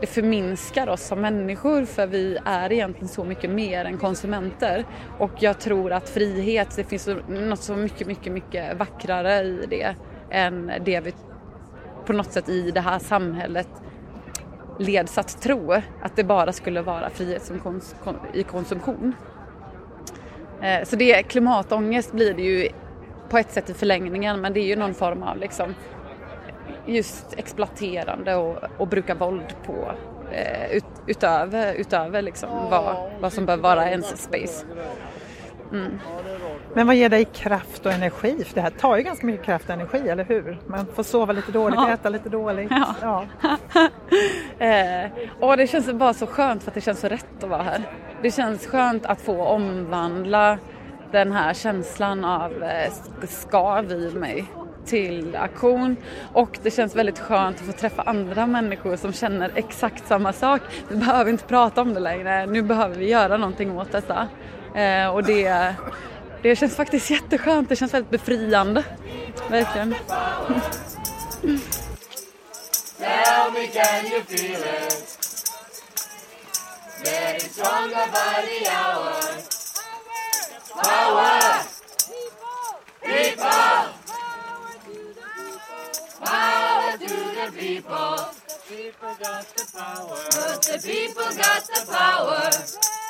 det 0.02 0.08
förminskar 0.08 0.90
oss 0.90 1.02
som 1.08 1.22
människor 1.22 1.86
för 1.86 2.08
vi 2.08 2.38
är 2.46 2.72
egentligen 2.72 3.08
så 3.08 3.24
mycket 3.24 3.50
mer 3.50 3.86
än 3.86 3.98
konsumenter. 3.98 4.86
Och 5.18 5.32
jag 5.40 5.60
tror 5.60 5.92
att 5.92 6.10
frihet, 6.10 6.76
det 6.76 6.84
finns 6.84 7.10
något 7.28 7.60
så 7.60 7.76
mycket, 7.76 8.08
mycket, 8.08 8.34
mycket 8.34 8.78
vackrare 8.78 9.42
i 9.44 9.66
det 9.70 9.96
än 10.32 10.72
det 10.86 11.00
vi 11.00 11.14
på 12.06 12.14
något 12.14 12.32
sätt 12.32 12.50
i 12.50 12.72
det 12.72 12.82
här 12.82 13.00
samhället 13.00 13.70
leds 14.80 15.18
att 15.18 15.42
tro 15.42 15.72
att 16.02 16.16
det 16.16 16.24
bara 16.24 16.54
skulle 16.54 16.82
vara 16.82 17.10
frihet 17.10 17.44
som 17.44 17.60
kons 17.60 17.96
i 18.34 18.44
konsumtion. 18.44 19.16
Eh, 20.62 20.84
så 20.84 20.96
det, 20.96 21.24
klimatångest 21.24 22.12
blir 22.12 22.34
det 22.34 22.42
ju 22.42 22.70
på 23.30 23.38
ett 23.38 23.52
sätt 23.52 23.70
i 23.70 23.74
förlängningen 23.74 24.42
men 24.42 24.54
det 24.54 24.60
är 24.60 24.66
ju 24.66 24.76
någon 24.76 24.94
form 24.94 25.24
av 25.24 25.38
liksom 25.38 25.76
just 26.86 27.34
exploaterande 27.38 28.36
och, 28.36 28.58
och 28.78 28.88
bruka 28.88 29.16
våld 29.16 29.56
på 29.66 29.92
eh, 30.32 30.72
ut, 30.72 30.86
utöver, 31.08 31.74
utöver 31.74 32.22
liksom 32.22 32.50
vad, 32.70 33.12
vad 33.20 33.34
som 33.34 33.46
bör 33.46 33.58
vara 33.58 33.90
ens 33.90 34.24
space. 34.24 34.66
Mm. 35.72 36.00
Men 36.76 36.88
vad 36.88 36.96
ger 36.96 37.10
dig 37.10 37.26
kraft 37.26 37.86
och 37.86 37.92
energi? 37.92 38.44
För 38.44 38.56
det 38.56 38.62
här 38.62 38.70
tar 38.70 38.98
ju 38.98 39.04
ganska 39.04 39.26
mycket 39.26 39.46
kraft 39.46 39.66
och 39.66 39.74
energi, 39.74 40.10
eller 40.10 40.24
hur? 40.24 40.58
Man 40.68 40.86
får 40.96 41.04
sova 41.04 41.34
lite 41.34 41.52
dåligt, 41.52 41.80
ja. 41.80 41.94
äta 41.94 42.10
lite 42.10 42.30
dåligt. 42.30 42.72
Ja. 42.72 42.96
ja. 43.02 43.58
eh, 44.66 45.12
och 45.40 45.58
det 45.58 45.68
känns 45.68 45.94
bara 45.94 46.14
så 46.14 46.28
skönt 46.28 46.64
för 46.64 46.72
att 46.72 46.76
det 46.76 46.82
känns 46.82 47.00
så 47.00 47.08
rätt 47.08 47.44
att 47.44 47.50
vara 47.50 47.64
här. 47.64 47.82
Det 48.22 48.32
känns 48.32 48.68
skönt 48.68 49.06
att 49.06 49.22
få 49.22 49.44
omvandla 49.44 50.58
den 51.12 51.32
här 51.32 51.54
känslan 51.54 52.26
av 52.26 52.64
eh, 52.64 52.94
skav 53.28 53.92
i 53.92 54.12
mig 54.16 54.46
till 54.86 55.36
aktion 55.36 55.96
och 56.34 56.60
det 56.64 56.72
känns 56.72 56.96
väldigt 56.96 57.20
skönt 57.20 57.58
att 57.60 57.66
få 57.66 57.72
träffa 57.72 58.02
andra 58.02 58.48
människor 58.48 58.96
som 58.96 59.14
känner 59.14 59.52
exakt 59.56 60.08
samma 60.08 60.34
sak. 60.34 60.62
Vi 60.90 60.96
behöver 60.96 61.32
inte 61.32 61.46
prata 61.46 61.82
om 61.82 61.94
det 61.94 62.00
längre, 62.00 62.46
nu 62.46 62.62
behöver 62.62 62.96
vi 62.96 63.10
göra 63.10 63.38
någonting 63.38 63.78
åt 63.78 63.92
detta. 63.92 64.28
Eh, 64.76 65.08
och 65.08 65.24
det, 65.24 65.76
det 66.44 66.56
känns 66.56 66.76
faktiskt 66.76 67.10
jätteskönt, 67.10 67.70
det 67.70 67.76
känns 67.76 67.94
väldigt 67.94 68.12
befriande. 68.12 68.84
Verkligen. 69.50 69.96
Tell 72.98 73.52
me 73.54 73.68
can 73.68 74.06
you 74.06 74.22
feel 74.22 74.62
it? 74.62 75.18
Getting 77.06 77.50
stronger 77.50 78.08
by 78.12 78.46
the 78.48 78.70
hour. 78.70 79.14
Power! 80.84 81.64
People! 83.02 83.94
Power 86.26 86.98
to 86.98 87.08
the 87.08 87.52
people! 87.60 88.44
People 88.70 89.16
got 89.20 89.46
the 89.56 89.66
power. 89.78 90.16
The 90.62 90.80
people 90.84 91.26
got 91.36 91.64
the 91.68 91.86
power. 91.92 93.03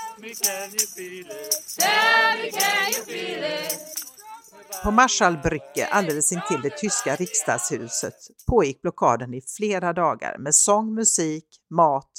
På 4.83 4.91
Marschallbrücke, 4.91 5.88
alldeles 5.88 6.31
intill 6.31 6.62
det 6.62 6.77
tyska 6.77 7.15
riksdagshuset, 7.15 8.13
pågick 8.47 8.81
blockaden 8.81 9.33
i 9.33 9.41
flera 9.57 9.93
dagar 9.93 10.38
med 10.38 10.55
sång, 10.55 10.93
musik, 10.93 11.45
mat, 11.69 12.12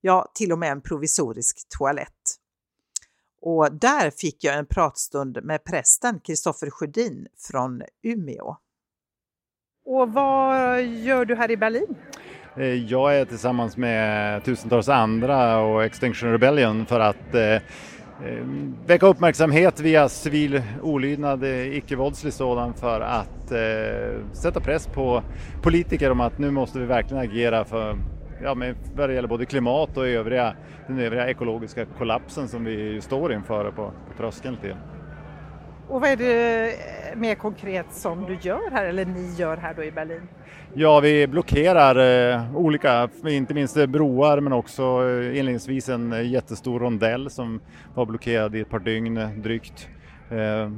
ja 0.00 0.30
till 0.34 0.52
och 0.52 0.58
med 0.58 0.72
en 0.72 0.80
provisorisk 0.80 1.68
toalett. 1.78 2.38
Och 3.40 3.72
där 3.72 4.10
fick 4.10 4.44
jag 4.44 4.58
en 4.58 4.66
pratstund 4.66 5.38
med 5.42 5.64
prästen 5.64 6.20
Kristoffer 6.20 6.70
Sjödin 6.70 7.26
från 7.38 7.82
Umeå. 8.02 8.56
Och 9.90 10.12
vad 10.12 10.82
gör 10.82 11.24
du 11.24 11.34
här 11.34 11.50
i 11.50 11.56
Berlin? 11.56 11.94
Eh, 12.56 12.66
jag 12.66 13.16
är 13.16 13.24
tillsammans 13.24 13.76
med 13.76 14.44
tusentals 14.44 14.88
andra 14.88 15.58
och 15.58 15.84
Extinction 15.84 16.32
Rebellion 16.32 16.86
för 16.86 17.00
att 17.00 17.34
eh, 17.34 17.42
eh 17.42 17.60
väcka 18.86 19.06
uppmärksamhet 19.06 19.80
via 19.80 20.08
civil 20.08 20.62
olydnad, 20.82 21.44
eh, 21.44 21.76
icke-våldslig 21.76 22.32
sådan, 22.32 22.74
för 22.74 23.00
att 23.00 23.52
eh, 23.52 24.32
sätta 24.32 24.60
press 24.60 24.86
på 24.86 25.22
politiker 25.62 26.10
om 26.10 26.20
att 26.20 26.38
nu 26.38 26.50
måste 26.50 26.78
vi 26.78 26.84
verkligen 26.84 27.22
agera 27.22 27.64
för 27.64 27.96
ja, 28.42 28.54
med, 28.54 28.74
vad 28.94 29.08
det 29.08 29.14
gäller 29.14 29.28
både 29.28 29.46
klimat 29.46 29.96
och 29.96 30.08
övriga, 30.08 30.54
den 30.86 30.98
övriga 30.98 31.28
ekologiska 31.28 31.84
kollapsen 31.84 32.48
som 32.48 32.64
vi 32.64 33.00
står 33.00 33.32
inför 33.32 33.70
på, 33.70 33.92
på 34.08 34.18
tröskeln 34.18 34.56
till. 34.56 34.74
Och 35.88 36.00
vad 36.00 36.10
är 36.10 36.16
det 36.16 36.66
eh, 36.70 37.16
mer 37.16 37.34
konkret 37.34 37.86
som 37.90 38.24
du 38.26 38.38
gör 38.40 38.70
här, 38.70 38.84
eller 38.84 39.04
ni 39.04 39.34
gör 39.36 39.56
här 39.56 39.74
då 39.74 39.84
i 39.84 39.90
Berlin? 39.90 40.28
Ja, 40.74 41.00
vi 41.00 41.26
blockerar 41.26 41.96
eh, 42.32 42.56
olika, 42.56 43.08
inte 43.26 43.54
minst 43.54 43.76
eh, 43.76 43.86
broar 43.86 44.40
men 44.40 44.52
också 44.52 44.82
eh, 44.82 45.38
inledningsvis 45.38 45.88
en 45.88 46.12
eh, 46.12 46.30
jättestor 46.30 46.80
rondell 46.80 47.30
som 47.30 47.60
var 47.94 48.06
blockerad 48.06 48.56
i 48.56 48.60
ett 48.60 48.70
par 48.70 48.78
dygn 48.78 49.28
drygt. 49.36 49.88
Eh, 50.30 50.70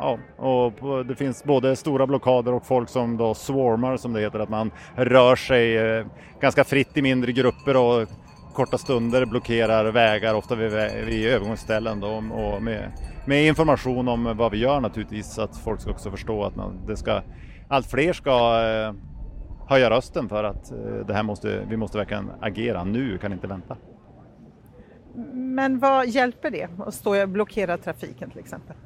ja, 0.00 0.18
och 0.36 1.06
det 1.06 1.14
finns 1.14 1.44
både 1.44 1.76
stora 1.76 2.06
blockader 2.06 2.54
och 2.54 2.66
folk 2.66 2.88
som 2.88 3.16
då 3.16 3.34
swarmar 3.34 3.96
som 3.96 4.12
det 4.12 4.20
heter, 4.20 4.38
att 4.38 4.48
man 4.48 4.70
rör 4.96 5.36
sig 5.36 5.76
eh, 5.76 6.06
ganska 6.40 6.64
fritt 6.64 6.96
i 6.96 7.02
mindre 7.02 7.32
grupper 7.32 7.76
och 7.76 8.08
korta 8.52 8.78
stunder 8.78 9.24
blockerar 9.24 9.84
vägar, 9.84 10.34
ofta 10.34 10.54
vid, 10.54 10.70
vid 11.06 11.26
övergångsställen 11.26 12.00
då, 12.00 12.24
och 12.32 12.62
med, 12.62 12.92
med, 13.24 13.46
information 13.46 14.08
om 14.08 14.36
vad 14.36 14.52
vi 14.52 14.58
gör 14.58 14.80
naturligtvis 14.80 15.34
så 15.34 15.42
att 15.42 15.56
folk 15.56 15.80
ska 15.80 15.90
också 15.90 16.10
förstå 16.10 16.44
att 16.44 16.56
man, 16.56 16.80
det 16.86 16.96
ska, 16.96 17.22
allt 17.68 17.86
fler 17.86 18.12
ska 18.12 18.62
eh, 18.62 18.94
höja 19.68 19.90
rösten 19.90 20.28
för 20.28 20.44
att 20.44 20.70
eh, 20.70 21.06
det 21.06 21.14
här 21.14 21.22
måste, 21.22 21.64
vi 21.68 21.76
måste 21.76 21.98
verkligen 21.98 22.30
agera 22.40 22.84
nu, 22.84 23.18
kan 23.18 23.32
inte 23.32 23.46
vänta. 23.46 23.76
Men 25.32 25.78
vad 25.78 26.08
hjälper 26.08 26.50
det 26.50 26.68
att 26.78 26.94
stå 26.94 27.22
och 27.22 27.28
blockera 27.28 27.78
trafiken 27.78 28.30
till 28.30 28.38
exempel? 28.38 28.76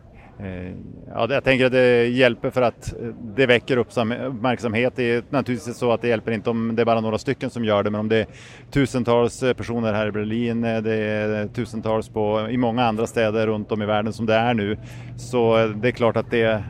Eh, 0.40 0.72
ja, 1.14 1.26
jag 1.30 1.44
tänker 1.44 1.66
att 1.66 1.72
det 1.72 2.06
hjälper 2.06 2.50
för 2.50 2.62
att 2.62 2.92
eh, 2.92 3.08
det 3.36 3.46
väcker 3.46 3.76
uppmärksamhet. 3.76 4.92
Det 4.96 5.02
är 5.02 5.22
naturligtvis 5.30 5.76
så 5.76 5.92
att 5.92 6.02
det 6.02 6.08
hjälper 6.08 6.32
inte 6.32 6.50
om 6.50 6.76
det 6.76 6.82
är 6.82 6.86
bara 6.86 7.00
några 7.00 7.18
stycken 7.18 7.50
som 7.50 7.64
gör 7.64 7.82
det, 7.82 7.90
men 7.90 8.00
om 8.00 8.08
det 8.08 8.16
är 8.16 8.26
tusentals 8.70 9.42
eh, 9.42 9.52
personer 9.52 9.92
här 9.92 10.06
i 10.06 10.12
Berlin, 10.12 10.60
det 10.60 10.94
är 10.94 11.46
tusentals 11.48 12.08
på, 12.08 12.48
i 12.50 12.56
många 12.56 12.84
andra 12.84 13.06
städer 13.06 13.46
runt 13.46 13.72
om 13.72 13.82
i 13.82 13.86
världen 13.86 14.12
som 14.12 14.26
det 14.26 14.34
är 14.34 14.54
nu, 14.54 14.76
så 15.16 15.66
det 15.66 15.88
är 15.88 15.92
klart 15.92 16.16
att 16.16 16.30
det, 16.30 16.64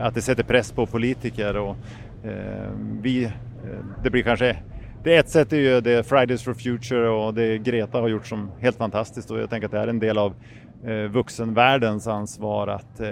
att 0.00 0.14
det 0.14 0.22
sätter 0.22 0.42
press 0.42 0.72
på 0.72 0.86
politiker 0.86 1.56
och 1.56 1.76
vi, 3.02 3.30
det 4.02 4.10
blir 4.10 4.22
kanske 4.22 4.56
det 5.04 5.16
ett 5.16 5.28
sätt 5.28 5.52
är 5.52 5.56
ju 5.56 5.80
det 5.80 6.06
Fridays 6.06 6.42
for 6.42 6.54
Future 6.54 7.08
och 7.08 7.34
det 7.34 7.58
Greta 7.58 8.00
har 8.00 8.08
gjort 8.08 8.26
som 8.26 8.50
helt 8.60 8.76
fantastiskt 8.76 9.30
och 9.30 9.38
jag 9.38 9.50
tänker 9.50 9.66
att 9.66 9.72
det 9.72 9.78
är 9.78 9.88
en 9.88 9.98
del 9.98 10.18
av 10.18 10.34
eh, 10.86 11.10
vuxenvärldens 11.10 12.06
ansvar 12.06 12.68
att, 12.68 13.00
eh, 13.00 13.08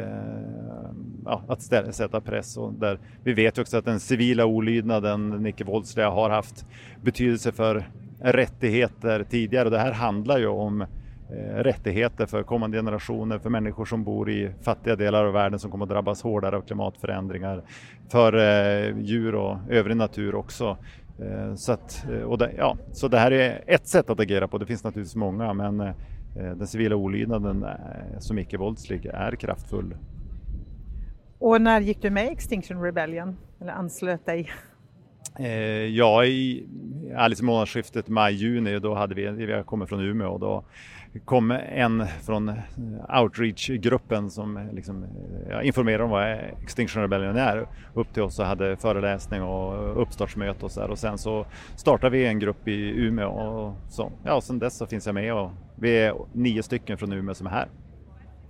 ja, 1.25 1.43
att 1.49 1.63
ställa, 1.63 1.93
sätta 1.93 2.21
press. 2.21 2.57
Och 2.57 2.73
där 2.73 2.99
vi 3.25 3.33
vet 3.33 3.59
också 3.59 3.77
att 3.77 3.85
den 3.85 4.01
civila 4.01 4.45
olydnaden, 4.45 5.31
den 5.31 5.47
icke-våldsliga, 5.47 6.11
har 6.11 6.31
haft 6.31 6.67
betydelse 7.03 7.53
för 7.53 7.85
rättigheter 8.21 9.25
tidigare. 9.25 9.65
Och 9.65 9.71
det 9.71 9.79
här 9.79 9.93
handlar 9.93 10.39
ju 10.39 10.47
om 10.47 10.81
eh, 10.81 11.55
rättigheter 11.55 12.27
för 12.27 12.43
kommande 12.43 12.79
generationer, 12.79 13.39
för 13.39 13.51
människor 13.51 13.85
som 13.85 14.05
bor 14.05 14.31
i 14.31 14.51
fattiga 14.63 14.97
delar 14.97 15.25
av 15.25 15.33
världen 15.33 15.59
som 15.59 15.71
kommer 15.71 15.85
att 15.85 15.91
drabbas 15.91 16.23
hårdare 16.23 16.57
av 16.57 16.61
klimatförändringar, 16.61 17.63
för 18.09 18.33
eh, 18.33 18.99
djur 18.99 19.35
och 19.35 19.59
övrig 19.69 19.97
natur 19.97 20.35
också. 20.35 20.77
Eh, 21.19 21.55
så, 21.55 21.73
att, 21.73 22.07
eh, 22.13 22.23
och 22.23 22.39
det, 22.39 22.53
ja, 22.57 22.77
så 22.93 23.09
det 23.09 23.19
här 23.19 23.31
är 23.31 23.65
ett 23.67 23.87
sätt 23.87 24.11
att 24.11 24.21
agera 24.21 24.49
på, 24.49 24.59
det 24.59 24.67
finns 24.67 24.85
naturligtvis 24.85 25.17
många 25.17 25.53
men 25.53 25.81
eh, 25.81 25.95
den 26.35 26.67
civila 26.67 26.97
olydnaden 26.97 27.67
som 28.19 28.39
icke-våldslig 28.39 29.07
är 29.07 29.37
kraftfull. 29.37 29.95
Och 31.39 31.63
när 31.63 31.81
gick 31.81 32.03
du 32.03 32.11
med 32.11 32.27
i 32.27 32.29
Extinction 32.29 32.83
Rebellion 32.83 33.37
eller 33.61 33.73
anslöt 33.73 34.27
dig? 34.27 34.51
Ja, 35.91 36.25
i 36.25 36.67
månadsskiftet 37.43 38.09
maj-juni 38.09 38.79
då 38.79 38.95
hade 38.95 39.15
vi, 39.15 39.31
vi 39.31 39.63
kommer 39.67 39.87
från 39.87 40.01
Umeå 40.01 40.39
då 40.39 40.65
kom 41.25 41.51
en 41.51 42.07
från 42.07 42.49
eh, 42.49 42.57
outreach-gruppen 43.23 44.31
som 44.31 44.57
eh, 44.57 44.73
liksom, 44.73 45.03
eh, 45.03 45.09
ja, 45.51 45.63
informerade 45.63 46.05
om 46.05 46.11
vad 46.11 46.25
Extinction 46.63 47.03
Rebellion 47.03 47.37
är 47.37 47.69
upp 47.95 48.15
till 48.15 48.23
oss 48.23 48.39
och 48.39 48.47
hade 48.47 48.77
föreläsning 48.77 49.43
och 49.43 50.03
uppstartsmöte 50.03 50.65
och 50.65 50.71
så 50.71 50.81
här. 50.81 50.91
och 50.91 50.99
sen 50.99 51.19
så 51.19 51.47
startade 51.77 52.11
vi 52.11 52.27
en 52.27 52.39
grupp 52.39 52.69
i 52.69 53.07
Umeå 53.07 53.31
och 53.31 53.75
så, 53.89 54.13
ja, 54.25 54.35
och 54.35 54.45
sen 54.45 54.59
dess 54.59 54.79
så 54.79 54.87
finns 54.87 55.07
jag 55.07 55.15
med 55.15 55.35
och 55.35 55.51
vi 55.77 55.99
är 55.99 56.15
nio 56.33 56.63
stycken 56.63 56.99
från 56.99 57.13
Umeå 57.13 57.35
som 57.35 57.47
är 57.47 57.51
här. 57.51 57.69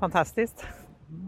Fantastiskt 0.01 0.67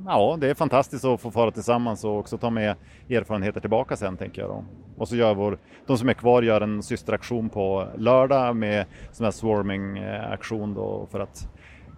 ja, 0.06 0.36
det 0.40 0.50
är 0.50 0.54
fantastiskt 0.54 1.04
att 1.04 1.20
få 1.20 1.30
fara 1.30 1.50
tillsammans 1.50 2.04
och 2.04 2.18
också 2.18 2.38
ta 2.38 2.50
med 2.50 2.76
erfarenheter 3.10 3.60
tillbaka 3.60 3.96
sen 3.96 4.16
tänker 4.16 4.42
jag. 4.42 4.50
Då. 4.50 4.64
Och 4.96 5.08
så 5.08 5.16
gör 5.16 5.34
vår, 5.34 5.58
de 5.86 5.98
som 5.98 6.08
är 6.08 6.14
kvar 6.14 6.42
gör 6.42 6.60
en 6.60 6.82
systeraktion 6.82 7.48
på 7.48 7.88
lördag 7.98 8.56
med 8.56 8.86
sån 9.12 9.24
här 9.24 9.30
swarming-aktion 9.30 10.74
då 10.74 11.06
för 11.10 11.20
att 11.20 11.48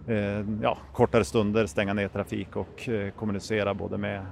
eh, 0.07 0.45
ja, 0.61 0.77
kortare 0.93 1.25
stunder 1.25 1.65
stänga 1.65 1.93
ner 1.93 2.07
trafik 2.07 2.55
och 2.55 2.89
eh, 2.89 3.11
kommunicera 3.11 3.73
både 3.73 3.97
med 3.97 4.15
eh, 4.15 4.23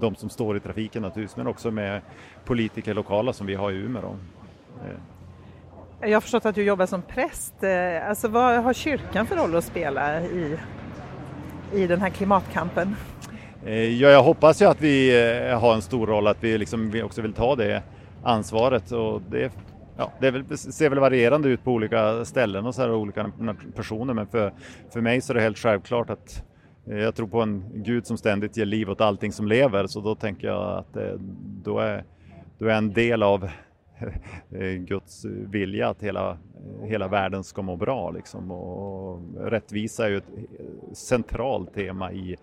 de 0.00 0.14
som 0.14 0.28
står 0.28 0.56
i 0.56 0.60
trafiken 0.60 1.02
naturligtvis 1.02 1.36
men 1.36 1.46
också 1.46 1.70
med 1.70 2.00
politiker 2.44 2.94
lokala 2.94 3.32
som 3.32 3.46
vi 3.46 3.54
har 3.54 3.72
i 3.72 3.74
Umeå. 3.74 4.02
Då. 4.02 4.16
Eh. 4.86 4.96
Jag 6.00 6.16
har 6.16 6.20
förstått 6.20 6.46
att 6.46 6.54
du 6.54 6.62
jobbar 6.62 6.86
som 6.86 7.02
präst. 7.02 7.62
Eh, 7.62 8.08
alltså 8.08 8.28
vad 8.28 8.62
har 8.62 8.72
kyrkan 8.72 9.26
för 9.26 9.36
roll 9.36 9.56
att 9.56 9.64
spela 9.64 10.20
i 10.20 10.58
i 11.74 11.86
den 11.86 12.00
här 12.00 12.10
klimatkampen? 12.10 12.96
Eh, 13.66 14.00
ja, 14.00 14.08
jag 14.08 14.22
hoppas 14.22 14.62
ju 14.62 14.66
att 14.66 14.80
vi 14.80 15.10
eh, 15.50 15.60
har 15.60 15.74
en 15.74 15.82
stor 15.82 16.06
roll, 16.06 16.26
att 16.26 16.44
vi, 16.44 16.58
liksom, 16.58 17.00
också 17.04 17.22
vill 17.22 17.32
ta 17.32 17.56
det 17.56 17.82
ansvaret. 18.22 18.92
Och 18.92 19.22
det, 19.30 19.52
ja, 19.96 20.12
det 20.20 20.30
väl, 20.30 20.58
ser 20.58 20.90
väl 20.90 20.98
varierande 20.98 21.48
ut 21.48 21.64
på 21.64 21.72
olika 21.72 22.24
ställen 22.24 22.66
och 22.66 22.74
så 22.74 22.82
här, 22.82 22.94
olika 22.94 23.30
personer, 23.76 24.14
men 24.14 24.26
för, 24.26 24.52
för 24.92 25.00
mig 25.00 25.20
så 25.20 25.32
är 25.32 25.34
det 25.34 25.40
helt 25.40 25.58
självklart 25.58 26.10
att 26.10 26.44
eh, 26.90 26.98
jag 26.98 27.14
tror 27.14 27.26
på 27.26 27.42
en 27.42 27.64
Gud 27.74 28.06
som 28.06 28.16
ständigt 28.16 28.56
ger 28.56 28.66
liv 28.66 28.90
åt 28.90 29.00
allting 29.00 29.32
som 29.32 29.48
lever, 29.48 29.86
så 29.86 30.00
då 30.00 30.14
tänker 30.14 30.48
jag 30.48 30.78
att 30.78 30.96
då 31.64 31.78
är, 31.78 32.04
då 32.58 32.66
är 32.66 32.74
en 32.74 32.92
del 32.92 33.22
av 33.22 33.50
Guds 34.78 35.24
vilja 35.24 35.88
att 35.88 36.02
hela, 36.02 36.38
hela 36.82 37.08
världen 37.08 37.44
ska 37.44 37.62
må 37.62 37.76
bra. 37.76 38.10
Liksom. 38.10 38.50
Och 38.50 39.20
rättvisa 39.38 40.06
är 40.06 40.10
ju 40.10 40.16
ett 40.16 40.30
centralt 40.92 41.74
tema 41.74 42.12
i, 42.12 42.36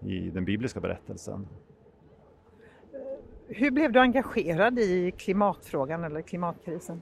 i 0.00 0.30
den 0.30 0.44
bibliska 0.44 0.80
berättelsen. 0.80 1.46
Hur 3.48 3.70
blev 3.70 3.92
du 3.92 4.00
engagerad 4.00 4.78
i 4.78 5.12
klimatfrågan 5.18 6.04
eller 6.04 6.22
klimatkrisen? 6.22 7.00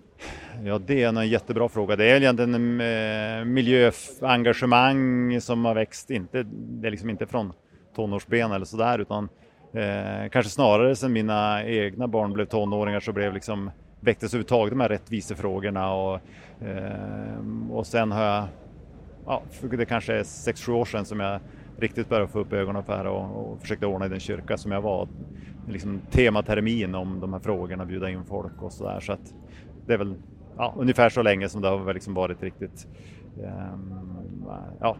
Ja, 0.64 0.78
det 0.78 1.02
är 1.02 1.08
en 1.08 1.28
jättebra 1.28 1.68
fråga. 1.68 1.96
Det 1.96 2.04
är 2.04 2.16
egentligen 2.16 2.54
en 2.54 2.80
eh, 2.80 3.44
miljöengagemang 3.44 5.40
som 5.40 5.64
har 5.64 5.74
växt, 5.74 6.10
inte, 6.10 6.42
det 6.52 6.88
är 6.88 6.90
liksom 6.90 7.10
inte 7.10 7.26
från 7.26 7.52
tonårsben 7.96 8.52
eller 8.52 8.64
sådär, 8.64 8.98
utan 8.98 9.28
eh, 9.72 10.30
kanske 10.30 10.50
snarare 10.50 10.96
sedan 10.96 11.12
mina 11.12 11.64
egna 11.64 12.08
barn 12.08 12.32
blev 12.32 12.46
tonåringar 12.46 13.00
så 13.00 13.12
blev 13.12 13.34
liksom 13.34 13.70
väcktes 14.04 14.34
överhuvudtaget 14.34 14.72
de 14.72 14.80
här 14.80 14.88
rättvisefrågorna 14.88 15.94
och, 15.94 16.20
eh, 16.60 17.70
och 17.70 17.86
sen 17.86 18.12
har 18.12 18.24
jag, 18.24 18.46
ja, 19.26 19.42
det 19.70 19.84
kanske 19.84 20.14
är 20.14 20.22
6-7 20.22 20.72
år 20.72 20.84
sedan 20.84 21.04
som 21.04 21.20
jag 21.20 21.40
riktigt 21.78 22.08
började 22.08 22.28
få 22.28 22.38
upp 22.38 22.52
ögonen 22.52 22.84
för 22.84 23.04
det 23.04 23.10
och, 23.10 23.52
och 23.52 23.60
försökte 23.60 23.86
ordna 23.86 24.06
i 24.06 24.08
den 24.08 24.20
kyrka 24.20 24.56
som 24.56 24.72
jag 24.72 24.82
var. 24.82 25.08
Liksom 25.68 26.00
tematermin 26.10 26.94
om 26.94 27.20
de 27.20 27.32
här 27.32 27.40
frågorna, 27.40 27.84
bjuda 27.84 28.10
in 28.10 28.24
folk 28.24 28.62
och 28.62 28.72
sådär. 28.72 29.00
Så 29.00 29.12
att 29.12 29.34
det 29.86 29.94
är 29.94 29.98
väl 29.98 30.14
ja, 30.56 30.74
ungefär 30.78 31.08
så 31.08 31.22
länge 31.22 31.48
som 31.48 31.62
det 31.62 31.68
har 31.68 31.94
liksom 31.94 32.14
varit 32.14 32.42
riktigt 32.42 32.86
um, 33.36 34.46
ja, 34.80 34.96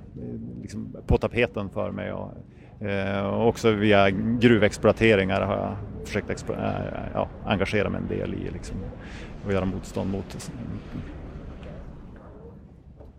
liksom 0.63 0.97
på 1.07 1.19
tapeten 1.19 1.71
för 1.71 1.91
mig. 1.91 2.13
Och, 2.13 2.31
uh, 2.83 3.47
också 3.47 3.71
via 3.71 4.11
gruvexploateringar 4.11 5.41
har 5.41 5.57
jag 5.57 5.77
försökt 6.07 6.51
uh, 6.51 6.57
ja, 7.15 7.29
engagera 7.45 7.91
mig 7.91 8.01
en 8.01 8.19
del 8.19 8.35
i 8.35 8.51
liksom, 8.51 8.77
och 9.47 9.53
göra 9.53 9.65
motstånd 9.65 10.11
mot. 10.11 10.51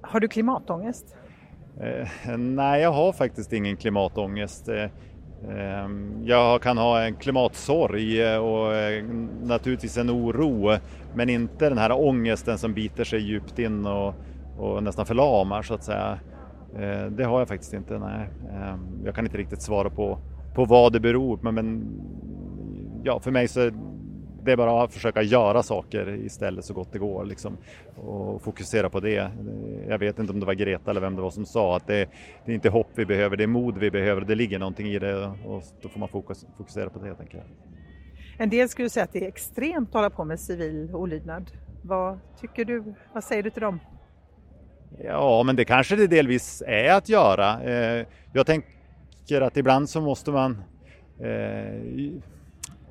Har 0.01 0.19
du 0.19 0.27
klimatångest? 0.27 1.15
Uh, 2.27 2.37
nej, 2.37 2.81
jag 2.81 2.91
har 2.91 3.13
faktiskt 3.13 3.53
ingen 3.53 3.77
klimatångest. 3.77 4.69
Ehm, 5.49 6.23
jag 6.23 6.61
kan 6.61 6.77
ha 6.77 7.01
en 7.01 7.15
klimatsorg 7.15 8.37
och 8.37 8.73
naturligtvis 9.43 9.97
en 9.97 10.09
oro 10.09 10.77
men 11.15 11.29
inte 11.29 11.69
den 11.69 11.77
här 11.77 11.91
ångesten 11.91 12.57
som 12.57 12.73
biter 12.73 13.03
sig 13.03 13.19
djupt 13.19 13.59
in 13.59 13.85
och, 13.85 14.13
och 14.57 14.83
nästan 14.83 15.05
förlamar 15.05 15.61
så 15.61 15.73
att 15.73 15.83
säga. 15.83 16.19
Eh, 16.75 17.05
det 17.05 17.23
har 17.23 17.39
jag 17.39 17.47
faktiskt 17.47 17.73
inte, 17.73 17.99
nej. 17.99 18.29
Ehm, 18.51 19.01
jag 19.05 19.15
kan 19.15 19.25
inte 19.25 19.37
riktigt 19.37 19.61
svara 19.61 19.89
på, 19.89 20.19
på 20.55 20.65
vad 20.65 20.93
det 20.93 20.99
beror 20.99 21.37
på 21.37 21.51
men 21.51 21.87
ja, 23.03 23.19
för 23.19 23.31
mig 23.31 23.47
så 23.47 23.59
är 23.59 23.73
det 24.43 24.57
bara 24.57 24.83
att 24.83 24.93
försöka 24.93 25.21
göra 25.21 25.63
saker 25.63 26.25
istället 26.25 26.65
så 26.65 26.73
gott 26.73 26.91
det 26.91 26.99
går 26.99 27.25
liksom, 27.25 27.57
och 27.95 28.41
fokusera 28.41 28.89
på 28.89 28.99
det. 28.99 29.31
Jag 29.87 29.99
vet 29.99 30.19
inte 30.19 30.33
om 30.33 30.39
det 30.39 30.45
var 30.45 30.53
Greta 30.53 30.91
eller 30.91 31.01
vem 31.01 31.15
det 31.15 31.21
var 31.21 31.29
som 31.29 31.45
sa 31.45 31.75
att 31.75 31.87
det, 31.87 32.09
det 32.45 32.51
är 32.51 32.55
inte 32.55 32.69
hopp 32.69 32.89
vi 32.95 33.05
behöver, 33.05 33.37
det 33.37 33.43
är 33.43 33.47
mod 33.47 33.77
vi 33.77 33.91
behöver, 33.91 34.21
det 34.21 34.35
ligger 34.35 34.59
någonting 34.59 34.87
i 34.87 34.99
det 34.99 35.25
och 35.25 35.63
då 35.81 35.89
får 35.89 35.99
man 35.99 36.09
fokus, 36.09 36.45
fokusera 36.57 36.89
på 36.89 36.99
det 36.99 37.15
tänker 37.15 37.37
jag. 37.37 37.47
En 38.37 38.49
del 38.49 38.69
skulle 38.69 38.89
säga 38.89 39.03
att 39.03 39.13
det 39.13 39.23
är 39.23 39.27
extremt 39.27 39.89
att 39.89 39.93
hålla 39.93 40.09
på 40.09 40.25
med 40.25 40.39
civil 40.39 40.95
olydnad. 40.95 41.51
Vad 41.81 42.19
tycker 42.41 42.65
du? 42.65 42.93
Vad 43.13 43.23
säger 43.23 43.43
du 43.43 43.49
till 43.49 43.61
dem? 43.61 43.79
Ja, 45.03 45.43
men 45.43 45.55
det 45.55 45.65
kanske 45.65 45.95
det 45.95 46.07
delvis 46.07 46.63
är 46.67 46.93
att 46.93 47.09
göra. 47.09 47.63
Eh, 47.63 48.05
jag 48.33 48.45
tänker 48.45 49.41
att 49.41 49.57
ibland 49.57 49.89
så 49.89 50.01
måste 50.01 50.31
man 50.31 50.63
eh, 51.19 52.13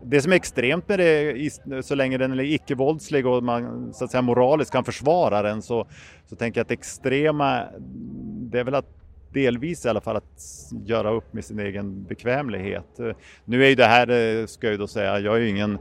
det 0.02 0.22
som 0.22 0.32
är 0.32 0.36
extremt 0.36 0.88
med 0.88 0.98
det, 0.98 1.84
så 1.84 1.94
länge 1.94 2.18
den 2.18 2.32
är 2.32 2.44
icke-våldslig 2.44 3.26
och 3.26 3.42
man 3.42 3.94
så 3.94 4.04
att 4.04 4.10
säga 4.10 4.22
moraliskt 4.22 4.72
kan 4.72 4.84
försvara 4.84 5.42
den 5.42 5.62
så, 5.62 5.86
så 6.26 6.36
tänker 6.36 6.60
jag 6.60 6.62
att 6.64 6.68
det 6.68 6.74
extrema, 6.74 7.64
det 8.50 8.60
är 8.60 8.64
väl 8.64 8.74
att 8.74 9.03
delvis 9.34 9.86
i 9.86 9.88
alla 9.88 10.00
fall 10.00 10.16
att 10.16 10.42
göra 10.84 11.10
upp 11.10 11.32
med 11.32 11.44
sin 11.44 11.58
egen 11.58 12.04
bekvämlighet. 12.04 12.98
Nu 13.44 13.64
är 13.64 13.68
ju 13.68 13.74
det 13.74 13.84
här, 13.84 14.10
eh, 14.10 14.46
ska 14.46 14.66
jag 14.66 14.72
ju 14.72 14.78
då 14.78 14.86
säga, 14.86 15.18
jag 15.18 15.36
är 15.36 15.40
ju 15.40 15.48
ingen, 15.48 15.78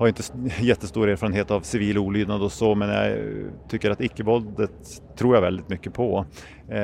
har 0.00 0.08
inte 0.08 0.22
jättestor 0.60 1.08
erfarenhet 1.08 1.50
av 1.50 1.60
civil 1.60 1.98
olydnad 1.98 2.42
och 2.42 2.52
så, 2.52 2.74
men 2.74 2.88
jag 2.88 3.10
eh, 3.10 3.18
tycker 3.68 3.90
att 3.90 4.00
icke-våldet 4.00 5.02
tror 5.16 5.34
jag 5.34 5.42
väldigt 5.42 5.68
mycket 5.68 5.94
på. 5.94 6.26
Eh, 6.68 6.76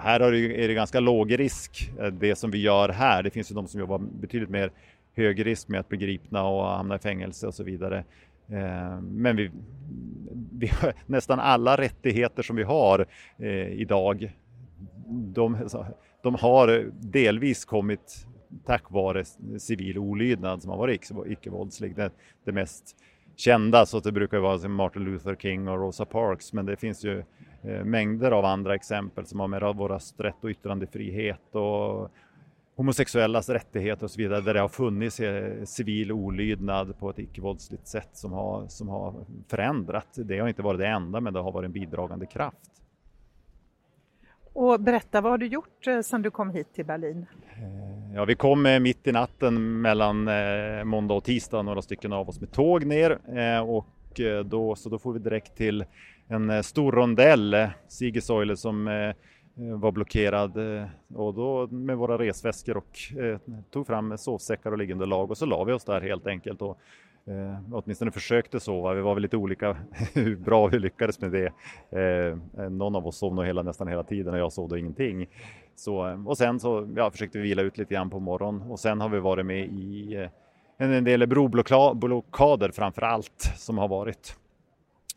här 0.00 0.20
är 0.20 0.68
det 0.68 0.74
ganska 0.74 1.00
låg 1.00 1.38
risk, 1.38 1.92
eh, 2.00 2.06
det 2.06 2.36
som 2.36 2.50
vi 2.50 2.58
gör 2.58 2.88
här. 2.88 3.22
Det 3.22 3.30
finns 3.30 3.50
ju 3.50 3.54
de 3.54 3.68
som 3.68 3.80
jobbar 3.80 3.98
betydligt 3.98 4.50
mer 4.50 4.70
hög 5.16 5.46
risk 5.46 5.68
med 5.68 5.80
att 5.80 5.88
bli 5.88 5.98
gripna 5.98 6.44
och 6.44 6.66
hamna 6.66 6.94
i 6.96 6.98
fängelse 6.98 7.46
och 7.46 7.54
så 7.54 7.64
vidare. 7.64 8.04
Men 9.00 9.36
vi, 9.36 9.50
vi 10.52 10.66
har 10.66 10.92
nästan 11.06 11.40
alla 11.40 11.76
rättigheter 11.76 12.42
som 12.42 12.56
vi 12.56 12.62
har 12.62 13.06
idag 13.70 14.32
de, 15.08 15.68
de 16.22 16.34
har 16.34 16.90
delvis 17.00 17.64
kommit 17.64 18.26
tack 18.66 18.90
vare 18.90 19.24
civil 19.58 19.98
olydnad 19.98 20.62
som 20.62 20.70
har 20.70 20.78
varit 20.78 21.10
icke-våldslig. 21.26 21.96
Det, 21.96 22.10
det 22.44 22.52
mest 22.52 22.96
kända 23.36 23.86
så 23.86 23.98
att 23.98 24.04
det 24.04 24.12
brukar 24.12 24.38
vara 24.38 24.68
Martin 24.68 25.04
Luther 25.04 25.34
King 25.34 25.68
och 25.68 25.78
Rosa 25.78 26.04
Parks 26.04 26.52
men 26.52 26.66
det 26.66 26.76
finns 26.76 27.04
ju 27.04 27.24
eh, 27.62 27.84
mängder 27.84 28.30
av 28.30 28.44
andra 28.44 28.74
exempel 28.74 29.26
som 29.26 29.40
har 29.40 29.48
med 29.48 29.74
vår 29.76 29.88
rösträtt 29.88 30.44
och 30.44 30.50
yttrandefrihet 30.50 31.54
och 31.54 32.10
homosexuellas 32.76 33.48
rättigheter 33.48 34.04
och 34.04 34.10
så 34.10 34.18
vidare 34.18 34.40
där 34.40 34.54
det 34.54 34.60
har 34.60 34.68
funnits 34.68 35.20
eh, 35.20 35.64
civil 35.64 36.12
olydnad 36.12 36.98
på 36.98 37.10
ett 37.10 37.18
icke-våldsligt 37.18 37.88
sätt 37.88 38.10
som 38.12 38.32
har, 38.32 38.68
som 38.68 38.88
har 38.88 39.14
förändrat. 39.48 40.08
Det 40.16 40.38
har 40.38 40.48
inte 40.48 40.62
varit 40.62 40.80
det 40.80 40.88
enda 40.88 41.20
men 41.20 41.32
det 41.32 41.40
har 41.40 41.52
varit 41.52 41.66
en 41.66 41.72
bidragande 41.72 42.26
kraft. 42.26 42.70
Och 44.54 44.80
berätta, 44.80 45.20
vad 45.20 45.32
har 45.32 45.38
du 45.38 45.46
gjort 45.46 45.86
eh, 45.86 46.00
sedan 46.00 46.22
du 46.22 46.30
kom 46.30 46.50
hit 46.50 46.74
till 46.74 46.84
Berlin? 46.84 47.26
Eh, 47.56 48.14
ja, 48.14 48.24
vi 48.24 48.34
kom 48.34 48.66
eh, 48.66 48.80
mitt 48.80 49.06
i 49.06 49.12
natten 49.12 49.80
mellan 49.80 50.28
måndag 50.88 51.14
och 51.14 51.24
tisdag, 51.24 51.62
några 51.62 51.82
stycken 51.82 52.12
av 52.12 52.28
oss 52.28 52.40
med 52.40 52.52
tåg 52.52 52.86
ner 52.86 53.18
och 53.62 53.86
då, 54.44 54.74
så 54.74 54.88
då 54.88 54.98
får 54.98 55.12
vi 55.12 55.18
direkt 55.18 55.56
till 55.56 55.84
en 56.28 56.64
stor 56.64 56.92
rondell, 56.92 57.68
Siegesäule, 57.88 58.56
som 58.56 58.84
var 59.54 59.92
blockerad 59.92 60.56
och 61.14 61.34
då 61.34 61.66
med 61.66 61.96
våra 61.96 62.18
resväskor 62.18 62.76
och 62.76 62.98
tog 63.70 63.86
fram 63.86 64.18
sovsäckar 64.18 64.72
och 64.72 64.78
liggande 64.78 65.06
lag 65.06 65.30
och 65.30 65.38
så 65.38 65.46
la 65.46 65.64
vi 65.64 65.72
oss 65.72 65.84
där 65.84 66.00
helt 66.00 66.26
enkelt 66.26 66.62
och 66.62 66.78
eh, 67.26 67.58
åtminstone 67.72 68.10
försökte 68.10 68.60
sova. 68.60 68.94
Vi 68.94 69.00
var 69.00 69.14
väl 69.14 69.22
lite 69.22 69.36
olika 69.36 69.76
hur 70.14 70.36
bra 70.36 70.66
vi 70.66 70.78
lyckades 70.78 71.20
med 71.20 71.32
det. 71.32 71.52
Eh, 71.90 72.64
eh, 72.64 72.70
någon 72.70 72.96
av 72.96 73.06
oss 73.06 73.18
sov 73.18 73.34
nog 73.34 73.46
hela, 73.46 73.62
nästan 73.62 73.88
hela 73.88 74.02
tiden 74.02 74.34
och 74.34 74.40
jag 74.40 74.52
sov 74.52 74.68
då 74.68 74.78
ingenting. 74.78 75.26
Så, 75.76 76.08
eh, 76.08 76.28
och 76.28 76.38
sen 76.38 76.60
så 76.60 76.92
ja, 76.96 77.10
försökte 77.10 77.38
vi 77.38 77.48
vila 77.48 77.62
ut 77.62 77.78
lite 77.78 77.94
grann 77.94 78.10
på 78.10 78.20
morgonen 78.20 78.70
och 78.70 78.80
sen 78.80 79.00
har 79.00 79.08
vi 79.08 79.20
varit 79.20 79.46
med 79.46 79.66
i 79.66 80.14
eh, 80.14 80.30
en 80.78 81.04
del 81.04 81.26
broblockader 81.26 82.70
framför 82.70 83.02
allt 83.02 83.52
som 83.56 83.78
har 83.78 83.88
varit. 83.88 84.36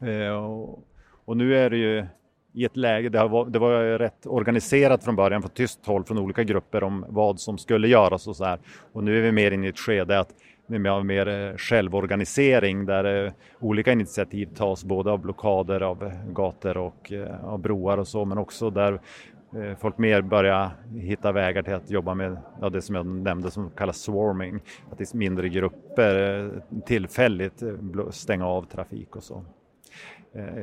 Eh, 0.02 0.46
och, 0.46 0.84
och 1.26 1.38
nu 1.38 1.58
är 1.58 1.70
det 1.70 1.78
ju 1.78 2.06
i 2.54 2.66
ett 2.66 2.78
läge, 2.78 3.10
det 3.10 3.28
var, 3.28 3.46
det 3.46 3.60
var 3.60 3.84
rätt 3.84 4.26
organiserat 4.26 5.04
från 5.04 5.16
början 5.16 5.42
från 5.42 5.52
tyst 5.52 5.86
håll 5.86 6.04
från 6.04 6.18
olika 6.18 6.44
grupper 6.44 6.84
om 6.84 7.06
vad 7.10 7.40
som 7.40 7.58
skulle 7.58 7.88
göras 7.88 8.28
och 8.28 8.36
så 8.36 8.46
här. 8.46 8.60
Och 8.94 9.04
nu 9.04 9.18
är 9.18 9.22
vi 9.22 9.32
mer 9.32 9.52
inne 9.52 9.66
i 9.66 9.70
ett 9.70 9.80
skede 9.80 10.20
att 10.20 10.34
med 10.68 11.06
mer 11.06 11.28
eh, 11.28 11.58
självorganisering 11.58 12.86
där 12.86 13.26
eh, 13.26 13.32
olika 13.60 13.92
initiativ 13.92 14.46
tas 14.56 14.84
både 14.84 15.12
av 15.12 15.20
blockader 15.20 15.82
av 15.82 16.04
eh, 16.04 16.32
gator 16.32 16.78
och 16.78 17.12
av 17.44 17.60
broar 17.60 17.98
och 17.98 18.08
så 18.08 18.26
men 18.26 18.38
också 18.38 18.70
där 18.70 19.00
folk 19.80 19.98
mer 19.98 20.22
börjar 20.22 20.72
hitta 20.96 21.32
vägar 21.32 21.64
till 21.64 21.74
att 21.74 21.92
jobba 21.92 22.14
med 22.14 22.38
ja, 22.62 22.70
det 22.70 22.82
som 22.82 22.96
jag 22.96 23.06
nämnde 23.06 23.52
som 23.52 23.70
kallas 23.70 23.98
swarming. 23.98 24.60
Att 24.92 25.02
i 25.02 25.06
mindre 25.14 25.50
grupper 25.50 26.52
tillfälligt 26.86 27.64
stänga 28.10 28.48
av 28.48 28.64
trafik 28.64 29.16
och 29.16 29.24
så. 29.24 29.46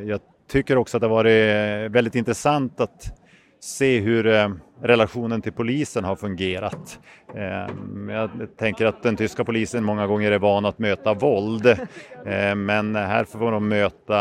Jag 0.06 0.20
tycker 0.48 0.76
också 0.76 0.96
att 0.96 1.00
det 1.00 1.06
har 1.06 1.14
varit 1.14 1.90
väldigt 1.90 2.14
intressant 2.14 2.80
att 2.80 3.23
se 3.64 4.00
hur 4.00 4.26
eh, 4.26 4.48
relationen 4.82 5.42
till 5.42 5.52
polisen 5.52 6.04
har 6.04 6.16
fungerat. 6.16 6.98
Eh, 7.34 7.74
jag 8.14 8.30
tänker 8.56 8.86
att 8.86 9.02
den 9.02 9.16
tyska 9.16 9.44
polisen 9.44 9.84
många 9.84 10.06
gånger 10.06 10.32
är 10.32 10.38
van 10.38 10.64
att 10.64 10.78
möta 10.78 11.14
våld, 11.14 11.66
eh, 12.26 12.54
men 12.54 12.96
här 12.96 13.24
får 13.24 13.52
de 13.52 13.68
möta 13.68 14.14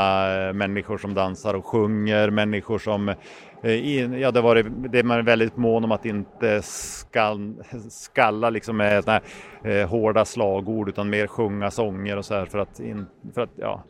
människor 0.54 0.98
som 0.98 1.14
dansar 1.14 1.54
och 1.54 1.66
sjunger, 1.66 2.30
människor 2.30 2.80
som 2.80 3.14
Ja, 4.20 4.32
det, 4.32 4.42
var, 4.42 4.56
det 4.90 5.00
är 5.00 5.04
man 5.04 5.26
väldigt 5.26 5.58
mån 5.58 5.84
om 5.84 5.92
att 5.92 6.06
inte 6.06 6.62
skall, 6.62 7.64
skalla 7.90 8.50
liksom 8.50 8.78
med 8.78 9.04
såna 9.04 9.22
här, 9.64 9.86
hårda 9.86 10.26
slagord 10.26 10.90
utan 10.90 11.10
mer 11.10 11.28
sjunga 11.28 11.72
sånger 11.72 12.18
och 12.18 12.26
så 12.26 12.34
här 12.34 12.46
för 12.46 12.60
att, 12.60 12.80
in, 12.80 13.06
för 13.34 13.42
att 13.42 13.50
ja, 13.56 13.84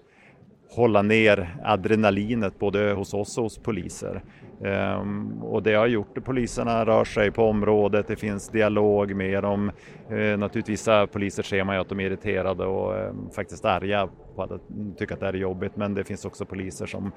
hålla 0.76 1.02
ner 1.02 1.56
adrenalinet 1.64 2.60
både 2.60 2.92
hos 2.92 3.14
oss 3.14 3.38
och 3.38 3.44
hos 3.44 3.58
poliser. 3.58 4.24
Ehm, 4.62 5.44
och 5.44 5.64
det 5.64 5.74
har 5.74 5.88
gjort 5.88 6.18
att 6.18 6.24
poliserna 6.24 6.86
rör 6.86 7.04
sig 7.04 7.32
på 7.32 7.44
området, 7.44 8.08
det 8.08 8.16
finns 8.16 8.50
dialog 8.50 9.16
med 9.16 9.44
dem. 9.44 9.72
Eh, 10.10 10.38
naturligtvis 10.38 10.70
vissa 10.70 11.08
poliser 11.08 11.44
ser 11.44 11.64
man 11.64 11.76
ju 11.76 11.82
att 11.82 11.90
de 11.90 12.00
är 12.00 12.04
irriterade 12.04 12.66
och 12.66 12.98
ehm, 12.98 13.30
faktiskt 13.36 13.66
arga 13.66 14.10
på 14.36 14.44
att 14.44 14.52
tycka 14.98 15.14
att 15.14 15.20
det 15.20 15.26
här 15.26 15.34
är 15.34 15.38
jobbigt 15.38 15.76
men 15.76 15.94
det 15.94 16.04
finns 16.04 16.26
också 16.26 16.46
poliser 16.46 16.86
som 16.86 17.12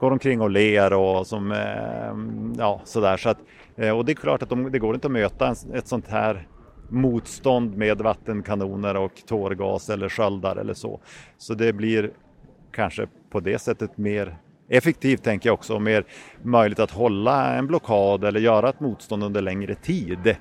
går 0.00 0.10
omkring 0.10 0.40
och 0.40 0.50
ler 0.50 0.92
och 0.92 1.26
som 1.26 1.52
ehm, 1.52 2.54
ja 2.58 2.80
sådär. 2.84 3.16
Så 3.16 3.28
att, 3.28 3.38
eh, 3.76 3.98
och 3.98 4.04
det 4.04 4.12
är 4.12 4.16
klart 4.16 4.42
att 4.42 4.48
de, 4.48 4.72
det 4.72 4.78
går 4.78 4.94
inte 4.94 5.06
att 5.06 5.12
möta 5.12 5.54
ett 5.74 5.88
sånt 5.88 6.08
här 6.08 6.48
motstånd 6.88 7.76
med 7.76 8.00
vattenkanoner 8.00 8.96
och 8.96 9.12
tårgas 9.26 9.90
eller 9.90 10.08
sköldar 10.08 10.56
eller 10.56 10.74
så. 10.74 11.00
Så 11.38 11.54
det 11.54 11.72
blir 11.72 12.10
kanske 12.72 13.06
på 13.30 13.40
det 13.40 13.58
sättet 13.58 13.98
mer 13.98 14.36
effektivt 14.70 15.22
tänker 15.22 15.48
jag 15.48 15.54
också 15.54 15.74
och 15.74 15.82
mer 15.82 16.04
möjligt 16.42 16.78
att 16.78 16.90
hålla 16.90 17.54
en 17.54 17.66
blockad 17.66 18.24
eller 18.24 18.40
göra 18.40 18.68
ett 18.68 18.80
motstånd 18.80 19.24
under 19.24 19.42
längre 19.42 19.74
tid. 19.74 20.36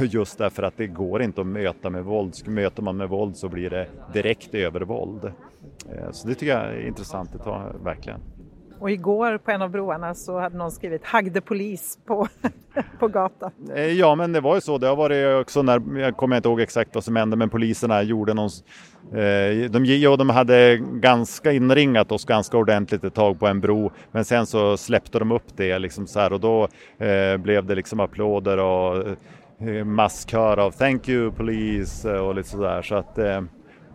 Just 0.00 0.38
därför 0.38 0.62
att 0.62 0.76
det 0.76 0.86
går 0.86 1.22
inte 1.22 1.40
att 1.40 1.46
möta 1.46 1.90
med 1.90 2.04
våld. 2.04 2.34
Möter 2.46 2.82
man 2.82 2.96
med 2.96 3.08
våld 3.08 3.36
så 3.36 3.48
blir 3.48 3.70
det 3.70 3.88
direkt 4.12 4.54
övervåld. 4.54 5.24
Eh, 5.24 6.10
så 6.12 6.28
det 6.28 6.34
tycker 6.34 6.52
jag 6.52 6.64
är 6.64 6.86
intressant, 6.86 7.32
det 7.32 7.38
tar 7.38 7.76
verkligen. 7.84 8.20
Och 8.78 8.90
igår 8.90 9.38
på 9.38 9.50
en 9.50 9.62
av 9.62 9.70
broarna 9.70 10.14
så 10.14 10.40
hade 10.40 10.56
någon 10.56 10.70
skrivit 10.70 11.04
Hagde 11.04 11.40
polis 11.40 11.98
på, 12.06 12.28
på 12.98 13.08
gatan. 13.08 13.50
Eh, 13.74 13.92
ja 13.92 14.14
men 14.14 14.32
det 14.32 14.40
var 14.40 14.54
ju 14.54 14.60
så, 14.60 14.78
det 14.78 14.86
har 14.86 14.96
varit 14.96 15.40
också 15.40 15.62
när, 15.62 15.98
jag 15.98 16.16
kommer 16.16 16.36
inte 16.36 16.48
ihåg 16.48 16.60
exakt 16.60 16.94
vad 16.94 17.04
som 17.04 17.16
hände 17.16 17.36
men 17.36 17.50
poliserna 17.50 18.02
gjorde 18.02 18.34
någon 18.34 18.50
eh, 19.12 19.70
de, 19.70 19.84
ja, 19.84 20.16
de 20.16 20.30
hade 20.30 20.76
ganska 20.76 21.52
inringat 21.52 22.12
oss 22.12 22.24
ganska 22.24 22.56
ordentligt 22.56 23.04
ett 23.04 23.14
tag 23.14 23.38
på 23.38 23.46
en 23.46 23.60
bro 23.60 23.90
men 24.12 24.24
sen 24.24 24.46
så 24.46 24.76
släppte 24.76 25.18
de 25.18 25.32
upp 25.32 25.56
det 25.56 25.78
liksom 25.78 26.06
så 26.06 26.20
här, 26.20 26.32
och 26.32 26.40
då 26.40 26.68
eh, 26.98 27.36
blev 27.36 27.66
det 27.66 27.74
liksom 27.74 28.00
applåder 28.00 28.58
och 28.58 29.06
eh, 29.58 29.84
masskör 29.84 30.56
av 30.56 30.70
Thank 30.70 31.08
you 31.08 31.30
police 31.30 32.14
eh, 32.14 32.20
och 32.20 32.34
lite 32.34 32.48
sådär 32.48 32.82
så 32.82 32.94
att 32.94 33.18
eh, 33.18 33.42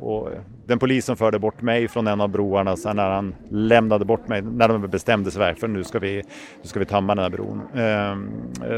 och 0.02 0.30
den 0.66 0.80
polisen 0.80 1.16
förde 1.16 1.40
bort 1.40 1.62
mig 1.62 1.88
från 1.88 2.08
en 2.08 2.22
av 2.22 2.30
broarna 2.30 2.76
sen 2.76 2.96
när 2.96 3.10
han 3.10 3.36
lämnade 3.50 4.06
bort 4.06 4.28
mig, 4.28 4.42
när 4.42 4.68
de 4.68 4.88
bestämde 4.88 5.32
sig 5.32 5.56
för 5.56 5.68
nu 5.68 5.84
ska 5.84 6.00
vi, 6.00 6.24
nu 6.62 6.68
ska 6.68 6.80
vi 6.80 6.86
tömma 6.86 7.16
den 7.16 7.24
här 7.24 7.30
bron. 7.30 7.62
Ehm, 7.76 8.32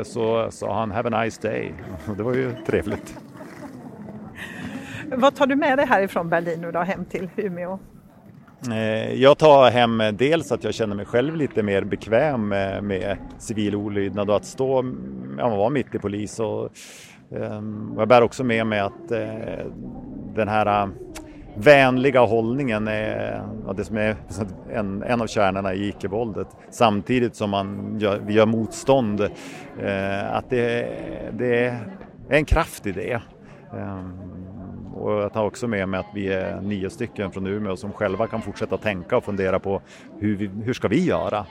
så 0.04 0.48
sa 0.52 0.80
han 0.80 0.92
Have 0.92 1.18
a 1.18 1.24
nice 1.24 1.42
day. 1.42 1.74
Det 2.18 2.24
var 2.24 2.34
ju 2.34 2.52
trevligt. 2.66 3.18
Vad 5.16 5.36
tar 5.36 5.48
du 5.48 5.56
med 5.56 5.78
dig 5.78 5.86
härifrån 5.86 6.30
Berlin 6.30 6.62
nu 6.62 6.72
då 6.72 6.80
hem 6.80 7.06
till 7.06 7.30
Umeå? 7.36 7.80
Eh, 8.72 9.14
jag 9.14 9.38
tar 9.38 9.72
hem 9.72 10.02
dels 10.14 10.52
att 10.52 10.64
jag 10.64 10.74
känner 10.74 10.96
mig 10.96 11.06
själv 11.06 11.36
lite 11.36 11.64
mer 11.64 11.84
bekväm 11.84 12.48
med, 12.48 12.84
med 12.84 13.18
civil 13.38 13.76
olydnad 13.76 14.30
och 14.30 14.36
att 14.36 14.46
stå, 14.46 14.94
ja, 15.38 15.50
vara 15.50 15.70
mitt 15.70 15.96
i 15.96 16.00
polis 16.00 16.40
och 16.40 16.70
Ehm, 17.36 17.94
jag 17.98 18.08
bär 18.08 18.22
också 18.22 18.44
med 18.44 18.68
mig 18.68 18.80
att 18.80 19.12
eh, 19.12 19.66
den 20.36 20.48
här 20.48 20.84
eh, 20.84 20.90
vänliga 21.56 22.22
hållningen 22.22 22.88
är 22.88 23.44
ja, 23.68 23.74
det 23.74 23.84
som 23.84 23.98
är 23.98 24.16
en, 24.74 25.04
en 25.04 25.22
av 25.22 25.28
kärnorna 25.28 25.74
i 25.74 25.88
icke-våldet. 25.88 26.48
Samtidigt 26.70 27.36
som 27.36 27.50
man 27.50 27.98
gör, 28.00 28.20
vi 28.26 28.34
gör 28.34 28.46
motstånd. 28.46 29.22
Eh, 29.82 30.36
att 30.36 30.50
det, 30.50 30.90
det, 31.34 31.66
är 31.66 32.38
en 32.38 32.46
kraft 32.46 32.88
i 32.88 32.92
det. 32.92 33.22
Eh, 33.74 34.06
och 34.96 35.12
jag 35.12 35.34
tar 35.34 35.46
också 35.46 35.68
med 35.68 35.90
mig 35.90 36.00
att 36.00 36.12
vi 36.14 36.28
är 36.28 36.62
nio 36.62 36.90
stycken 36.90 37.32
från 37.32 37.48
Umeå 37.48 37.76
som 37.76 37.92
själva 37.92 38.28
kan 38.28 38.42
fortsätta 38.42 38.78
tänka 38.78 39.18
och 39.18 39.24
fundera 39.24 39.60
på 39.60 39.82
hur, 40.20 40.36
vi, 40.36 40.48
hur 40.48 40.74
ska 40.74 40.88
vi 40.88 41.06
göra? 41.06 41.46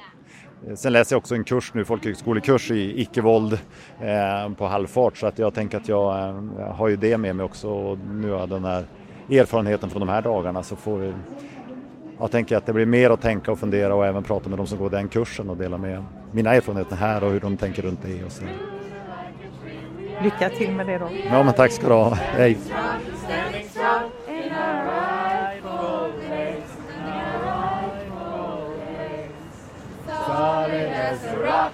Sen 0.75 0.93
läser 0.93 1.15
jag 1.15 1.19
också 1.19 1.35
en 1.35 1.45
kurs 1.45 1.75
nu, 1.75 1.85
folkhögskolekurs 1.85 2.71
i 2.71 3.01
icke-våld 3.01 3.59
eh, 4.01 4.55
på 4.57 4.67
halvfart 4.67 5.17
så 5.17 5.27
att 5.27 5.39
jag 5.39 5.55
tänker 5.55 5.77
att 5.77 5.89
jag, 5.89 6.19
jag 6.59 6.69
eh, 6.69 6.75
har 6.75 6.89
ju 6.89 6.97
det 6.97 7.19
med 7.19 7.37
mig 7.37 7.45
också 7.45 7.69
och 7.69 7.99
nu 7.99 8.31
har 8.31 8.39
jag 8.39 8.49
den 8.49 8.65
här 8.65 8.85
erfarenheten 9.31 9.91
från 9.91 10.01
de 10.01 10.09
här 10.09 10.23
dagarna 10.23 10.63
så 10.63 10.77
får 10.77 10.99
vi 10.99 11.13
jag 12.19 12.31
tänker 12.31 12.57
att 12.57 12.67
det 12.67 12.73
blir 12.73 12.87
mer 12.87 13.11
att 13.11 13.21
tänka 13.21 13.53
och 13.53 13.59
fundera 13.59 13.95
och 13.95 14.07
även 14.07 14.23
prata 14.23 14.49
med 14.49 14.59
de 14.59 14.67
som 14.67 14.79
går 14.79 14.91
den 14.91 15.09
kursen 15.09 15.51
och 15.51 15.57
dela 15.57 15.79
med 15.79 16.05
mina 16.33 16.55
erfarenheter 16.55 16.97
här 16.97 17.25
och 17.25 17.31
hur 17.31 17.41
de 17.41 17.57
tänker 17.57 17.83
runt 17.83 18.01
det. 18.03 18.25
Och 18.25 18.33
så. 18.33 18.45
Lycka 20.23 20.49
till 20.49 20.73
med 20.73 20.87
det 20.87 20.99
då. 20.99 21.09
Ja, 21.25 21.43
men 21.43 21.55
tack 21.55 21.73
ska 21.73 21.89
du 21.89 21.95
ha. 21.95 22.15
Hej! 22.15 22.59
Solid 30.33 30.89
as 31.09 31.24
a 31.24 31.37
rock, 31.37 31.72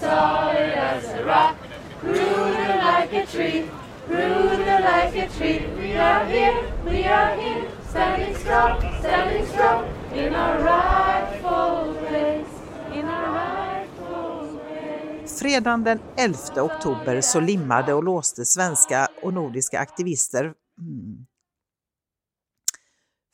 solid 0.00 0.72
as 0.90 1.04
a 1.04 1.24
rock, 1.24 1.56
rooted 2.02 2.76
like 2.88 3.12
a 3.12 3.26
tree, 3.26 3.64
rooted 4.08 4.80
like 4.80 5.14
a 5.16 5.28
tree. 5.38 5.60
We 5.78 5.92
are 5.96 6.24
here, 6.24 6.56
we 6.86 7.04
are 7.04 7.36
here, 7.36 7.62
standing 7.90 8.34
strong, 8.34 8.80
standing 9.00 9.46
strong 9.46 9.84
in 10.14 10.34
our 10.34 10.56
rightful 10.58 11.94
place, 12.08 12.52
in 12.94 13.04
our 13.04 13.28
rightful 13.34 14.58
place. 14.58 15.38
Fredagen 15.40 15.84
den 15.84 16.00
11 16.16 16.62
oktober 16.62 17.20
så 17.20 17.40
limmade 17.40 17.94
och 17.94 18.04
låste 18.04 18.44
svenska 18.44 19.08
och 19.22 19.34
nordiska 19.34 19.80
aktivister 19.80 20.44
mm. 20.44 21.26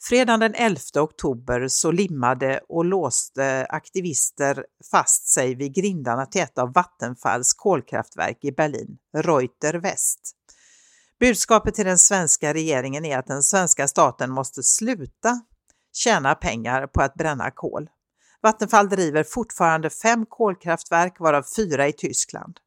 Fredagen 0.09 0.41
den 0.41 0.55
11 0.55 0.79
oktober 0.97 1.69
så 1.69 1.91
limmade 1.91 2.61
och 2.69 2.85
låste 2.85 3.67
aktivister 3.69 4.67
fast 4.91 5.29
sig 5.29 5.55
vid 5.55 5.75
grindarna 5.75 6.27
till 6.27 6.41
ett 6.41 6.59
av 6.59 6.73
Vattenfalls 6.73 7.55
kolkraftverk 7.55 8.39
i 8.45 8.53
Berlin, 8.53 8.99
Reuter 9.17 9.75
West. 9.75 10.21
Budskapet 11.21 11.75
till 11.75 11.85
den 11.85 11.99
svenska 11.99 12.55
regeringen 12.55 13.05
är 13.05 13.19
att 13.19 13.27
den 13.27 13.43
svenska 13.43 13.89
staten 13.89 14.31
måste 14.31 14.63
sluta 14.63 15.41
tjäna 15.93 16.35
pengar 16.35 16.87
på 16.87 17.03
att 17.03 17.15
bränna 17.15 17.51
kol. 17.51 17.89
Vattenfall 18.43 18.89
driver 18.89 19.25
fortfarande 19.25 19.91
fem 19.91 20.27
kolkraftverk 20.29 21.21
varav 21.21 21.45
fyra 21.57 21.89
i 21.89 21.93
Tyskland. 21.93 22.59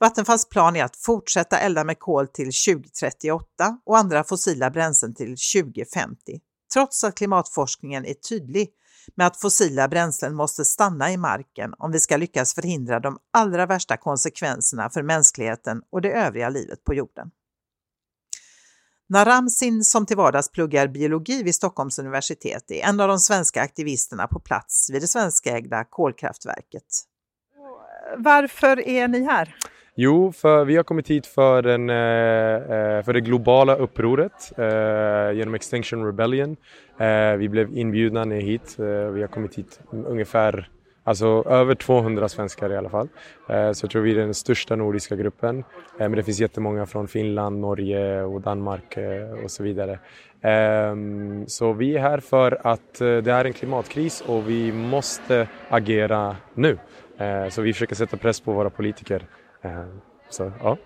Vattenfalls 0.00 0.48
plan 0.48 0.76
är 0.76 0.84
att 0.84 0.96
fortsätta 0.96 1.58
elda 1.58 1.84
med 1.84 1.98
kol 1.98 2.28
till 2.28 2.52
2038 2.52 3.78
och 3.86 3.98
andra 3.98 4.24
fossila 4.24 4.70
bränslen 4.70 5.14
till 5.14 5.36
2050, 5.54 6.40
trots 6.72 7.04
att 7.04 7.14
klimatforskningen 7.14 8.06
är 8.06 8.14
tydlig 8.14 8.70
med 9.14 9.26
att 9.26 9.40
fossila 9.40 9.88
bränslen 9.88 10.34
måste 10.34 10.64
stanna 10.64 11.12
i 11.12 11.16
marken 11.16 11.74
om 11.78 11.92
vi 11.92 12.00
ska 12.00 12.16
lyckas 12.16 12.54
förhindra 12.54 13.00
de 13.00 13.18
allra 13.32 13.66
värsta 13.66 13.96
konsekvenserna 13.96 14.90
för 14.90 15.02
mänskligheten 15.02 15.82
och 15.90 16.00
det 16.00 16.12
övriga 16.12 16.48
livet 16.48 16.84
på 16.84 16.94
jorden. 16.94 17.30
Naramsin 19.08 19.84
som 19.84 20.06
till 20.06 20.16
vardags 20.16 20.50
pluggar 20.50 20.88
biologi 20.88 21.42
vid 21.42 21.54
Stockholms 21.54 21.98
universitet 21.98 22.70
är 22.70 22.88
en 22.88 23.00
av 23.00 23.08
de 23.08 23.18
svenska 23.18 23.62
aktivisterna 23.62 24.26
på 24.26 24.40
plats 24.40 24.90
vid 24.92 25.02
det 25.02 25.06
svenskägda 25.06 25.84
kolkraftverket. 25.84 26.84
Varför 28.16 28.88
är 28.88 29.08
ni 29.08 29.24
här? 29.24 29.56
Jo, 29.94 30.32
för 30.32 30.64
vi 30.64 30.76
har 30.76 30.82
kommit 30.82 31.10
hit 31.10 31.26
för, 31.26 31.62
den, 31.62 31.90
eh, 31.90 31.96
eh, 31.96 33.02
för 33.02 33.12
det 33.12 33.20
globala 33.20 33.76
upproret 33.76 34.52
eh, 34.58 35.36
genom 35.36 35.54
Extinction 35.54 36.06
Rebellion. 36.06 36.56
Vi 37.38 37.48
blev 37.48 37.78
inbjudna 37.78 38.24
ner 38.24 38.40
hit. 38.40 38.74
Vi 39.14 39.20
har 39.20 39.26
kommit 39.26 39.54
hit 39.54 39.80
ungefär 39.90 40.68
Alltså 41.04 41.44
över 41.46 41.74
200 41.74 42.28
svenskar 42.28 42.72
i 42.72 42.76
alla 42.76 42.88
fall. 42.88 43.08
Så 43.46 43.84
jag 43.84 43.90
tror 43.90 44.02
vi 44.02 44.10
är 44.10 44.16
den 44.16 44.34
största 44.34 44.76
nordiska 44.76 45.16
gruppen. 45.16 45.64
Men 45.98 46.12
det 46.12 46.22
finns 46.22 46.40
jättemånga 46.40 46.86
från 46.86 47.08
Finland, 47.08 47.60
Norge 47.60 48.22
och 48.22 48.40
Danmark 48.40 48.98
och 49.44 49.50
så 49.50 49.62
vidare. 49.62 49.98
Ehm, 50.42 51.44
så 51.46 51.72
vi 51.72 51.96
är 51.96 52.00
här 52.00 52.20
för 52.20 52.58
att 52.66 52.98
det 52.98 53.26
är 53.26 53.44
en 53.44 53.52
klimatkris 53.52 54.24
och 54.26 54.48
vi 54.48 54.72
måste 54.72 55.48
agera 55.68 56.36
nu. 56.54 56.78
Så 57.50 57.62
vi 57.62 57.72
försöker 57.72 57.94
sätta 57.94 58.16
press 58.16 58.40
på 58.40 58.52
våra 58.52 58.70
politiker. 58.70 59.22
Så, 60.28 60.52
ja. 60.60 60.76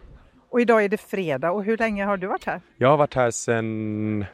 Och 0.50 0.60
idag 0.60 0.84
är 0.84 0.88
det 0.88 0.96
fredag 0.96 1.50
och 1.50 1.64
hur 1.64 1.76
länge 1.76 2.04
har 2.04 2.16
du 2.16 2.26
varit 2.26 2.44
här? 2.44 2.60
Jag 2.76 2.88
har 2.88 2.96
varit 2.96 3.14
här 3.14 3.30
sedan 3.30 4.24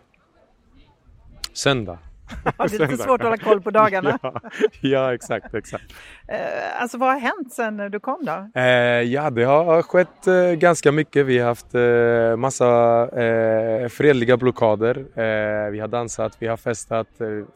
söndag 1.52 1.98
det 2.58 2.74
är 2.74 2.78
lite 2.78 2.96
svårt 2.96 3.20
att 3.20 3.26
hålla 3.26 3.36
koll 3.36 3.60
på 3.60 3.70
dagarna. 3.70 4.18
ja, 4.22 4.40
ja, 4.80 5.14
exakt, 5.14 5.54
exakt. 5.54 5.84
Eh, 6.28 6.82
alltså 6.82 6.98
vad 6.98 7.12
har 7.12 7.20
hänt 7.20 7.52
sen 7.52 7.76
du 7.76 8.00
kom 8.00 8.24
då? 8.24 8.60
Eh, 8.60 9.02
ja, 9.02 9.30
det 9.30 9.44
har 9.44 9.82
skett 9.82 10.26
eh, 10.26 10.52
ganska 10.52 10.92
mycket. 10.92 11.26
Vi 11.26 11.38
har 11.38 11.46
haft 11.46 11.74
eh, 11.74 12.36
massa 12.36 13.08
eh, 13.22 13.88
fredliga 13.88 14.36
blockader. 14.36 14.96
Eh, 14.96 15.70
vi 15.70 15.80
har 15.80 15.88
dansat, 15.88 16.36
vi 16.38 16.46
har 16.46 16.56
festat, 16.56 17.08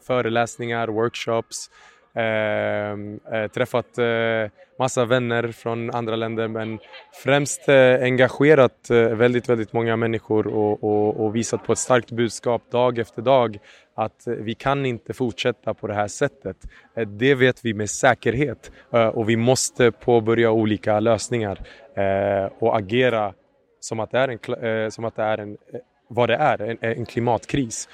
föreläsningar, 0.07 0.87
workshops. 0.87 1.69
Ehm, 2.17 3.19
eh, 3.31 3.47
träffat 3.47 3.97
eh, 3.97 4.51
massa 4.79 5.05
vänner 5.05 5.51
från 5.51 5.91
andra 5.91 6.15
länder 6.15 6.47
men 6.47 6.79
främst 7.23 7.69
eh, 7.69 8.03
engagerat 8.03 8.89
väldigt, 8.89 9.49
väldigt 9.49 9.73
många 9.73 9.95
människor 9.95 10.47
och, 10.47 10.83
och, 10.83 11.25
och 11.25 11.35
visat 11.35 11.63
på 11.63 11.73
ett 11.73 11.79
starkt 11.79 12.11
budskap 12.11 12.71
dag 12.71 12.99
efter 12.99 13.21
dag 13.21 13.59
att 13.97 14.23
vi 14.25 14.55
kan 14.55 14.85
inte 14.85 15.13
fortsätta 15.13 15.73
på 15.73 15.87
det 15.87 15.93
här 15.93 16.07
sättet. 16.07 16.57
Eh, 16.95 17.07
det 17.07 17.35
vet 17.35 17.65
vi 17.65 17.73
med 17.73 17.89
säkerhet 17.89 18.71
eh, 18.93 19.07
och 19.07 19.29
vi 19.29 19.35
måste 19.35 19.91
påbörja 19.91 20.51
olika 20.51 20.99
lösningar 20.99 21.61
eh, 21.95 22.51
och 22.59 22.77
agera 22.77 23.33
som 23.79 23.99
att 23.99 24.11
det 24.11 24.19
är 24.19 24.27
en, 24.27 24.91
som 24.91 25.05
att 25.05 25.15
det 25.15 25.23
är 25.23 25.37
en 25.37 25.57
vad 26.09 26.29
det 26.29 26.35
är, 26.35 26.61
en, 26.61 26.77
en 26.81 27.05
klimatkris. 27.05 27.89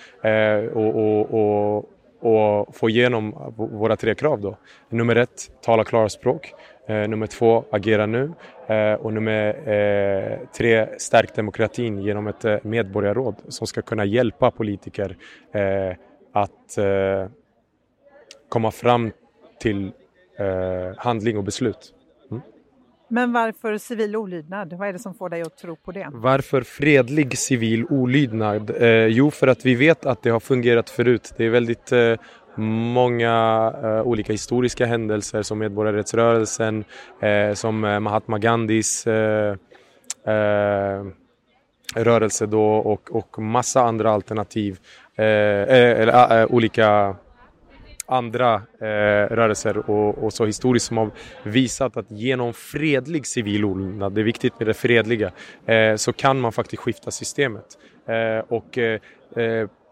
och, 0.73 0.95
och, 0.95 1.33
och, 1.33 1.89
och 2.23 2.75
få 2.75 2.89
igenom 2.89 3.53
våra 3.57 3.95
tre 3.95 4.15
krav 4.15 4.41
då. 4.41 4.57
Nummer 4.89 5.15
ett, 5.15 5.51
tala 5.61 5.83
klarspråk. 5.83 6.53
Eh, 6.87 7.07
nummer 7.07 7.27
två, 7.27 7.65
agera 7.71 8.05
nu. 8.05 8.31
Eh, 8.67 8.93
och 8.93 9.13
nummer 9.13 9.69
eh, 9.69 10.37
tre, 10.57 10.87
stärk 10.97 11.35
demokratin 11.35 12.01
genom 12.01 12.27
ett 12.27 12.45
eh, 12.45 12.57
medborgarråd 12.63 13.35
som 13.47 13.67
ska 13.67 13.81
kunna 13.81 14.05
hjälpa 14.05 14.51
politiker 14.51 15.17
eh, 15.51 15.95
att 16.33 16.77
eh, 16.77 17.27
komma 18.49 18.71
fram 18.71 19.11
till 19.59 19.91
eh, 20.39 20.97
handling 20.97 21.37
och 21.37 21.43
beslut. 21.43 21.92
Men 23.13 23.33
varför 23.33 23.77
civil 23.77 24.15
olydnad? 24.15 24.73
Vad 24.73 24.87
är 24.87 24.93
det 24.93 24.99
som 24.99 25.13
får 25.13 25.29
dig 25.29 25.41
att 25.41 25.57
tro 25.57 25.75
på 25.75 25.91
det? 25.91 26.07
Varför 26.11 26.61
fredlig 26.61 27.37
civil 27.37 27.85
olydnad? 27.89 28.69
Eh, 28.69 28.87
jo, 28.89 29.31
för 29.31 29.47
att 29.47 29.65
vi 29.65 29.75
vet 29.75 30.05
att 30.05 30.23
det 30.23 30.29
har 30.29 30.39
fungerat 30.39 30.89
förut. 30.89 31.33
Det 31.37 31.45
är 31.45 31.49
väldigt 31.49 31.91
eh, 31.91 32.15
många 32.55 33.33
eh, 33.83 34.01
olika 34.01 34.31
historiska 34.31 34.85
händelser 34.85 35.41
som 35.41 35.59
medborgarrättsrörelsen, 35.59 36.83
eh, 37.19 37.53
som 37.53 37.83
eh, 37.83 37.99
Mahatma 37.99 38.37
Gandhis 38.37 39.07
eh, 39.07 39.55
eh, 40.27 41.05
rörelse 41.95 42.45
då 42.45 42.65
och, 42.65 43.15
och 43.15 43.39
massa 43.39 43.81
andra 43.81 44.11
alternativ, 44.11 44.79
eh, 45.15 45.25
eh 45.25 46.01
eller 46.01 46.41
eh, 46.41 46.47
olika 46.49 47.15
andra 48.05 48.53
eh, 48.79 49.35
rörelser 49.35 49.77
och, 49.89 50.23
och, 50.23 50.33
så 50.33 50.45
historiskt 50.45 50.85
som 50.85 50.97
har 50.97 51.11
visat 51.43 51.97
att 51.97 52.11
genom 52.11 52.53
fredlig 52.53 53.27
civil 53.27 53.65
olydnad, 53.65 54.13
det 54.13 54.21
är 54.21 54.25
viktigt 54.25 54.59
med 54.59 54.67
det 54.67 54.73
fredliga, 54.73 55.31
eh, 55.65 55.95
så 55.95 56.13
kan 56.13 56.39
man 56.39 56.51
faktiskt 56.51 56.81
skifta 56.81 57.11
systemet. 57.11 57.65
Eh, 58.07 58.45
och 58.47 58.77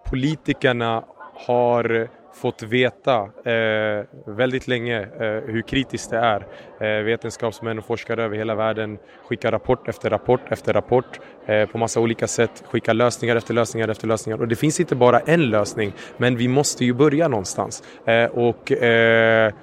politikerna 0.06 1.04
har 1.34 2.10
fått 2.34 2.64
veta 2.64 3.30
eh, 3.52 4.06
väldigt 4.26 4.68
länge 4.68 5.02
eh, 5.02 5.52
hur 5.54 5.62
kritiskt 5.62 6.10
det 6.10 6.18
är. 6.18 6.48
Eh, 6.80 7.04
vetenskapsmän 7.04 7.80
och 7.80 7.86
forskare 7.86 8.24
över 8.24 8.38
hela 8.38 8.56
världen 8.56 8.98
skickar 9.30 9.52
rapport 9.52 9.88
efter 9.88 10.10
rapport 10.10 10.42
efter 10.50 10.74
rapport 10.74 11.20
eh, 11.46 11.66
på 11.66 11.78
massa 11.78 12.00
olika 12.00 12.28
sätt, 12.28 12.64
skickar 12.68 12.94
lösningar 12.94 13.36
efter 13.36 13.54
lösningar 13.54 13.88
efter 13.88 14.08
lösningar 14.08 14.42
och 14.42 14.48
det 14.48 14.56
finns 14.56 14.80
inte 14.80 14.96
bara 14.96 15.20
en 15.20 15.50
lösning 15.50 15.94
men 16.18 16.38
vi 16.38 16.48
måste 16.48 16.86
ju 16.86 16.94
börja 16.94 17.28
någonstans. 17.28 17.84
Eh, 18.06 18.26
och 18.26 18.72
eh, 18.72 19.54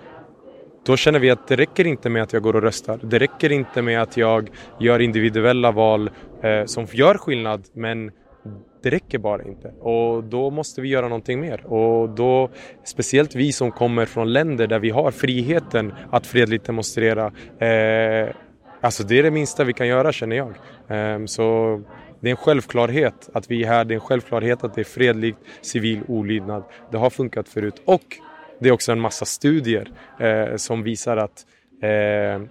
då 0.86 0.96
känner 0.96 1.18
vi 1.18 1.30
att 1.30 1.48
det 1.48 1.56
räcker 1.56 1.86
inte 1.86 2.10
med 2.10 2.22
att 2.22 2.32
jag 2.32 2.42
går 2.42 2.56
och 2.56 2.62
röstar. 2.62 3.00
Det 3.02 3.18
räcker 3.18 3.52
inte 3.52 3.82
med 3.82 4.02
att 4.02 4.16
jag 4.16 4.50
gör 4.78 4.98
individuella 4.98 5.72
val 5.72 6.10
eh, 6.42 6.64
som 6.64 6.86
gör 6.92 7.18
skillnad 7.18 7.64
men 7.72 8.10
det 8.82 8.91
räcker 8.91 9.18
bara 9.18 9.43
inte. 9.43 9.68
Och 9.68 10.24
då 10.24 10.51
måste 10.51 10.80
vi 10.80 10.89
göra 10.89 11.09
någonting 11.09 11.41
mer. 11.41 11.66
Och 11.66 12.09
då 12.09 12.51
speciellt 12.84 13.34
vi 13.34 13.53
som 13.53 13.70
kommer 13.70 14.07
från 14.07 14.32
länder 14.32 14.66
där 14.66 14.78
vi 14.78 14.91
har 14.91 15.11
friheten 15.11 15.93
att 16.11 16.26
fredligt 16.26 16.64
demonstrera 16.64 17.26
eh, 17.59 18.34
alltså 18.80 19.05
det 19.05 19.18
är 19.18 19.22
det 19.22 19.30
minsta 19.30 19.64
vi 19.64 19.72
kan 19.72 19.89
göra 19.89 20.12
känner 20.12 20.36
jag. 20.36 20.49
Eh, 20.89 21.24
så 21.24 21.80
det 22.20 22.28
är 22.28 22.30
en 22.30 22.36
självklarhet 22.36 23.30
att 23.34 23.51
vi 23.51 23.62
är 23.62 23.66
här, 23.66 23.84
det 23.84 23.95
är 23.95 23.97
en 23.97 24.01
självklarhet 24.01 24.64
att 24.64 24.74
det 24.74 24.80
är 24.80 24.84
fredlig 24.84 25.36
civil 25.61 26.01
olydnad. 26.09 26.64
Det 26.91 26.99
har 26.99 27.11
funkat 27.11 27.49
förut. 27.49 27.82
Och 27.84 28.16
det 28.61 28.68
är 28.68 28.72
också 28.72 28.93
en 28.93 29.01
massa 29.01 29.24
studier 29.24 29.91
eh, 30.20 30.57
som 30.57 30.82
visar 30.82 31.16
att 31.16 31.47
eh, 31.82 32.43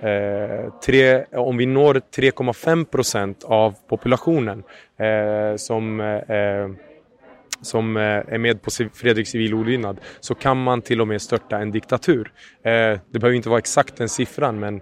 Eh, 0.00 0.72
tre, 0.84 1.24
om 1.32 1.56
vi 1.56 1.66
når 1.66 2.00
3,5 2.16 2.84
procent 2.84 3.44
av 3.44 3.74
populationen 3.88 4.64
eh, 4.98 5.56
som, 5.56 6.00
eh, 6.00 6.30
eh 6.30 6.68
som 7.62 7.96
eh, 7.96 8.02
är 8.02 8.38
med 8.38 8.62
på 8.62 8.70
Fredrik 8.94 9.28
civil 9.28 9.54
olydnad 9.54 10.00
så 10.20 10.34
kan 10.34 10.62
man 10.62 10.82
till 10.82 11.00
och 11.00 11.08
med 11.08 11.22
störta 11.22 11.58
en 11.58 11.70
diktatur. 11.70 12.32
Eh, 12.62 12.98
det 13.10 13.18
behöver 13.18 13.36
inte 13.36 13.48
vara 13.48 13.58
exakt 13.58 13.96
den 13.96 14.08
siffran 14.08 14.60
men 14.60 14.80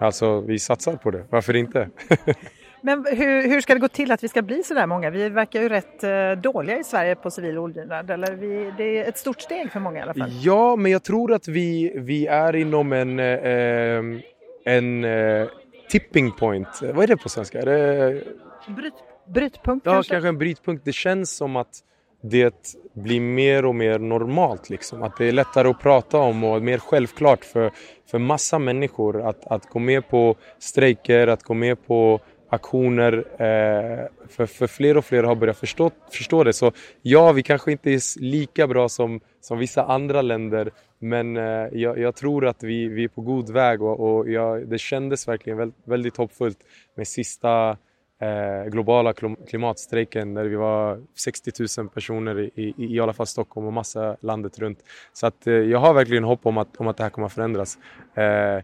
alltså 0.00 0.40
vi 0.40 0.58
satsar 0.58 0.96
på 0.96 1.10
det, 1.10 1.24
varför 1.30 1.56
inte? 1.56 1.88
Men 2.82 3.06
hur, 3.06 3.48
hur, 3.48 3.60
ska 3.60 3.74
det 3.74 3.80
gå 3.80 3.88
till 3.88 4.12
att 4.12 4.24
vi 4.24 4.28
ska 4.28 4.42
bli 4.42 4.62
så 4.62 4.74
där 4.74 4.86
många? 4.86 5.10
Vi 5.10 5.28
verkar 5.28 5.62
ju 5.62 5.68
rätt 5.68 6.04
eh, 6.04 6.32
dåliga 6.42 6.78
i 6.78 6.84
Sverige 6.84 7.14
på 7.14 7.30
civil 7.30 7.58
olydnad. 7.58 8.10
Eller 8.10 8.32
vi, 8.32 8.72
det 8.76 8.98
är 8.98 9.08
ett 9.08 9.18
stort 9.18 9.40
steg 9.40 9.72
för 9.72 9.80
många 9.80 9.98
i 9.98 10.02
alla 10.02 10.14
fall. 10.14 10.30
Ja, 10.42 10.76
men 10.76 10.92
jag 10.92 11.02
tror 11.02 11.32
att 11.32 11.48
vi, 11.48 11.92
vi 11.96 12.26
är 12.26 12.56
inom 12.56 12.92
en, 12.92 13.18
eh, 13.18 14.22
en 14.64 15.04
eh, 15.04 15.48
tipping 15.88 16.32
point. 16.32 16.80
Vad 16.82 17.02
är 17.02 17.06
det 17.06 17.16
på 17.16 17.28
svenska? 17.28 17.60
Är 17.60 17.66
det... 17.66 18.22
Bryt, 18.68 18.94
brytpunkt 19.34 19.86
ja, 19.86 19.92
kanske? 19.92 20.12
kanske 20.12 20.28
en 20.28 20.38
brytpunkt. 20.38 20.84
Det 20.84 20.92
känns 20.92 21.36
som 21.36 21.56
att 21.56 21.80
det 22.22 22.76
blir 22.92 23.20
mer 23.20 23.64
och 23.64 23.74
mer 23.74 23.98
normalt. 23.98 24.70
Liksom. 24.70 25.02
Att 25.02 25.16
det 25.16 25.28
är 25.28 25.32
lättare 25.32 25.68
att 25.68 25.80
prata 25.80 26.18
om 26.18 26.44
och 26.44 26.62
mer 26.62 26.78
självklart 26.78 27.44
för, 27.44 27.70
för 28.10 28.18
massa 28.18 28.58
människor 28.58 29.28
att, 29.28 29.46
att 29.46 29.66
gå 29.66 29.78
med 29.78 30.08
på 30.08 30.36
strejker, 30.58 31.26
att 31.26 31.42
gå 31.42 31.54
med 31.54 31.86
på 31.86 32.20
aktioner. 32.50 33.12
Eh, 33.42 34.06
för, 34.28 34.46
för 34.46 34.66
fler 34.66 34.96
och 34.96 35.04
fler 35.04 35.22
har 35.22 35.34
börjat 35.34 35.58
förstå, 35.58 35.90
förstå 36.10 36.44
det. 36.44 36.52
Så 36.52 36.72
ja, 37.02 37.32
vi 37.32 37.42
kanske 37.42 37.72
inte 37.72 37.90
är 37.90 38.20
lika 38.20 38.66
bra 38.66 38.88
som, 38.88 39.20
som 39.40 39.58
vissa 39.58 39.84
andra 39.84 40.22
länder 40.22 40.70
men 41.02 41.36
eh, 41.36 41.68
jag, 41.72 41.98
jag, 41.98 42.16
tror 42.16 42.46
att 42.46 42.62
vi, 42.62 42.88
vi 42.88 43.04
är 43.04 43.08
på 43.08 43.20
god 43.20 43.50
väg 43.50 43.82
och, 43.82 44.00
och 44.00 44.30
jag, 44.30 44.68
det 44.68 44.78
kändes 44.78 45.28
verkligen 45.28 45.58
väldigt, 45.58 45.88
väldigt 45.88 46.16
hoppfullt 46.16 46.58
med 46.94 47.08
sista 47.08 47.76
eh, 48.20 48.64
globala 48.70 49.12
klimatstrejken 49.48 50.34
där 50.34 50.44
vi 50.44 50.56
var 50.56 51.02
60 51.18 51.50
000 51.78 51.88
personer 51.88 52.40
i, 52.40 52.50
i, 52.54 52.94
i 52.94 53.00
alla 53.00 53.12
fall 53.12 53.26
Stockholm 53.26 53.66
och 53.66 53.72
massa 53.72 54.16
landet 54.20 54.58
runt. 54.58 54.78
Så 55.12 55.26
att 55.26 55.46
eh, 55.46 55.54
jag 55.54 55.78
har 55.78 55.94
verkligen 55.94 56.24
hopp 56.24 56.46
om 56.46 56.58
att, 56.58 56.76
om 56.76 56.88
att 56.88 56.96
det 56.96 57.02
här 57.02 57.10
kommer 57.10 57.26
att 57.26 57.32
förändras. 57.32 57.78
Eh, 58.14 58.62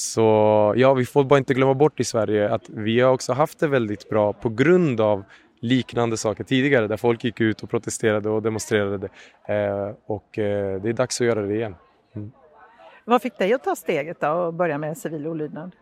Eh, 0.00 0.12
så 0.12 0.74
ja, 0.76 0.94
vi 0.94 1.04
får 1.04 1.24
bara 1.24 1.38
inte 1.38 1.54
glömma 1.54 1.74
bort 1.74 2.00
i 2.00 2.04
Sverige 2.04 2.48
att 2.54 2.68
vi 2.68 3.00
har 3.00 3.12
också 3.12 3.32
haft 3.32 3.58
det 3.58 3.68
väldigt 3.68 4.08
bra 4.08 4.32
på 4.32 4.48
grund 4.48 5.00
av 5.00 5.24
liknande 5.60 6.16
saker 6.16 6.44
tidigare 6.44 6.86
där 6.86 6.96
folk 6.96 7.24
gick 7.24 7.40
ut 7.40 7.62
och 7.62 7.70
protesterade 7.70 8.28
och 8.30 8.42
demonstrerade. 8.42 9.08
Eh, 9.48 9.94
och 10.06 10.38
eh, 10.38 10.82
det 10.82 10.88
är 10.88 10.92
dags 10.92 11.20
att 11.20 11.26
göra 11.26 11.42
det 11.42 11.54
igen. 11.54 11.74
Mm. 12.16 12.32
Vad 13.04 13.22
fick 13.22 13.38
dig 13.38 13.52
att 13.52 13.64
ta 13.64 13.76
steget 13.76 14.20
då 14.20 14.28
och 14.28 14.54
börja 14.54 14.78
med 14.78 14.98
civil 14.98 15.26
olydnad? 15.26 15.72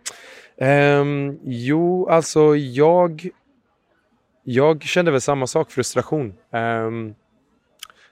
Um, 0.56 1.38
jo, 1.44 2.08
alltså 2.08 2.56
jag, 2.56 3.28
jag 4.44 4.82
kände 4.82 5.10
väl 5.10 5.20
samma 5.20 5.46
sak, 5.46 5.70
frustration. 5.70 6.34
Um, 6.50 7.14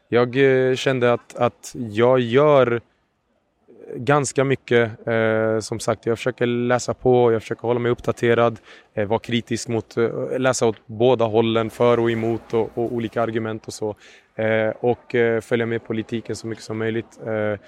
jag 0.08 0.36
eh, 0.36 0.74
kände 0.74 1.12
att, 1.12 1.36
att 1.36 1.74
jag 1.74 2.20
gör 2.20 2.80
ganska 3.94 4.44
mycket. 4.44 5.06
Eh, 5.06 5.58
som 5.60 5.80
sagt, 5.80 6.06
jag 6.06 6.18
försöker 6.18 6.46
läsa 6.46 6.94
på, 6.94 7.32
jag 7.32 7.42
försöker 7.42 7.62
hålla 7.62 7.80
mig 7.80 7.92
uppdaterad, 7.92 8.58
eh, 8.94 9.06
vara 9.06 9.20
kritisk 9.20 9.68
mot, 9.68 9.96
eh, 9.96 10.38
läsa 10.38 10.66
åt 10.66 10.76
båda 10.86 11.24
hållen, 11.24 11.70
för 11.70 12.00
och 12.00 12.10
emot 12.10 12.54
och, 12.54 12.70
och 12.74 12.92
olika 12.92 13.22
argument 13.22 13.66
och 13.66 13.72
så. 13.72 13.94
Eh, 14.34 14.68
och 14.80 15.14
eh, 15.14 15.40
följa 15.40 15.66
med 15.66 15.84
politiken 15.84 16.36
så 16.36 16.46
mycket 16.46 16.64
som 16.64 16.78
möjligt. 16.78 17.20
Eh, 17.26 17.60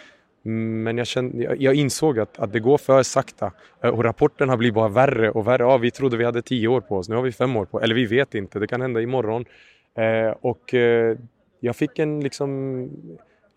men 0.43 0.99
jag, 0.99 1.07
kände, 1.07 1.43
jag, 1.43 1.63
jag 1.63 1.75
insåg 1.75 2.19
att, 2.19 2.39
att 2.39 2.53
det 2.53 2.61
går 2.61 2.79
för 2.79 3.03
sakta 3.03 3.53
eh, 3.83 3.91
och 3.91 4.05
rapporten 4.05 4.49
har 4.49 4.57
blivit 4.57 4.75
bara 4.75 4.89
värre 4.89 5.31
och 5.31 5.47
värre. 5.47 5.63
Ja, 5.63 5.77
vi 5.77 5.91
trodde 5.91 6.17
vi 6.17 6.25
hade 6.25 6.43
tio 6.43 6.69
år 6.69 6.81
på 6.81 6.97
oss, 6.97 7.09
nu 7.09 7.15
har 7.15 7.23
vi 7.23 7.33
fem 7.33 7.57
år 7.57 7.65
på 7.65 7.77
oss. 7.77 7.83
Eller 7.83 7.95
vi 7.95 8.07
vet 8.07 8.35
inte, 8.35 8.59
det 8.59 8.67
kan 8.67 8.81
hända 8.81 9.01
imorgon. 9.01 9.45
Eh, 9.97 10.35
och 10.41 10.75
eh, 10.75 11.17
jag 11.61 11.77
fick 11.77 11.99
en 11.99 12.21
liksom 12.21 12.91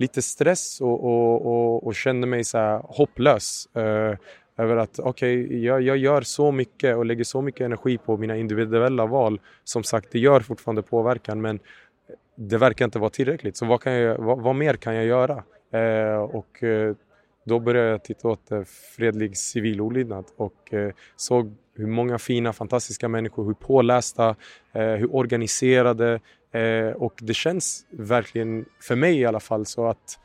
lite 0.01 0.21
stress 0.21 0.81
och, 0.81 1.03
och, 1.03 1.45
och, 1.45 1.87
och 1.87 1.95
kände 1.95 2.27
mig 2.27 2.43
så 2.43 2.57
hopplös. 2.83 3.75
Eh, 3.75 4.15
över 4.57 4.77
att 4.77 4.99
okej, 4.99 5.45
okay, 5.45 5.59
jag, 5.59 5.81
jag, 5.81 5.97
gör 5.97 6.21
så 6.21 6.51
mycket 6.51 6.95
och 6.95 7.05
lägger 7.05 7.23
så 7.23 7.41
mycket 7.41 7.61
energi 7.61 7.97
på 7.97 8.17
mina 8.17 8.37
individuella 8.37 9.05
val. 9.05 9.39
Som 9.63 9.83
sagt, 9.83 10.11
det 10.11 10.19
gör 10.19 10.39
fortfarande 10.39 10.81
påverkan 10.81 11.41
men 11.41 11.59
det 12.35 12.57
verkar 12.57 12.85
inte 12.85 12.99
vara 12.99 13.09
tillräckligt. 13.09 13.57
Så 13.57 13.65
vad, 13.65 13.81
kan 13.81 13.93
jag, 13.93 14.17
vad, 14.17 14.41
vad 14.41 14.55
mer 14.55 14.73
kan 14.73 14.95
jag 14.95 15.05
göra? 15.05 15.43
Eh, 15.71 16.21
och 16.21 16.63
eh, 16.63 16.95
då 17.45 17.59
började 17.59 17.89
jag 17.89 18.03
titta 18.03 18.27
åt 18.27 18.51
eh, 18.51 18.63
fredlig 18.95 19.37
civil 19.37 19.81
olydnad 19.81 20.25
och 20.37 20.73
eh, 20.73 20.91
såg 21.15 21.55
hur 21.75 21.87
många 21.87 22.19
fina, 22.19 22.53
fantastiska 22.53 23.07
människor, 23.07 23.45
hur 23.45 23.53
pålästa, 23.53 24.35
eh, 24.73 24.83
hur 24.83 25.15
organiserade, 25.15 26.19
Eh, 26.51 26.91
och 26.95 27.13
det 27.21 27.33
känns 27.33 27.85
verkligen, 27.89 28.65
för 28.81 28.95
mig 28.95 29.19
i 29.19 29.25
alla 29.25 29.39
fall, 29.39 29.65
så 29.65 29.87
att 29.87 30.19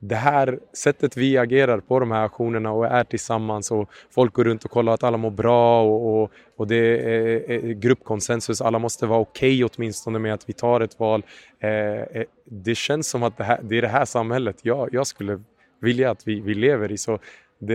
det 0.00 0.14
här 0.14 0.58
sättet 0.72 1.16
vi 1.16 1.38
agerar 1.38 1.80
på 1.80 2.00
de 2.00 2.10
här 2.10 2.24
aktionerna 2.24 2.72
och 2.72 2.86
är 2.86 3.04
tillsammans 3.04 3.70
och 3.70 3.90
folk 4.14 4.32
går 4.32 4.44
runt 4.44 4.64
och 4.64 4.70
kollar 4.70 4.94
att 4.94 5.04
alla 5.04 5.16
mår 5.16 5.30
bra 5.30 5.82
och, 5.82 6.22
och, 6.22 6.30
och 6.56 6.66
det 6.66 6.76
är, 6.76 7.50
är 7.50 7.72
gruppkonsensus, 7.72 8.60
alla 8.60 8.78
måste 8.78 9.06
vara 9.06 9.20
okej 9.20 9.64
okay 9.64 9.74
åtminstone 9.76 10.18
med 10.18 10.34
att 10.34 10.48
vi 10.48 10.52
tar 10.52 10.80
ett 10.80 11.00
val. 11.00 11.24
Eh, 11.60 11.70
eh, 11.70 12.24
det 12.44 12.74
känns 12.74 13.10
som 13.10 13.22
att 13.22 13.36
det, 13.36 13.44
här, 13.44 13.60
det 13.62 13.78
är 13.78 13.82
det 13.82 13.88
här 13.88 14.04
samhället 14.04 14.56
jag, 14.62 14.88
jag 14.92 15.06
skulle 15.06 15.42
vilja 15.80 16.10
att 16.10 16.28
vi, 16.28 16.40
vi 16.40 16.54
lever 16.54 16.92
i. 16.92 16.98
Så 16.98 17.18
det, 17.58 17.74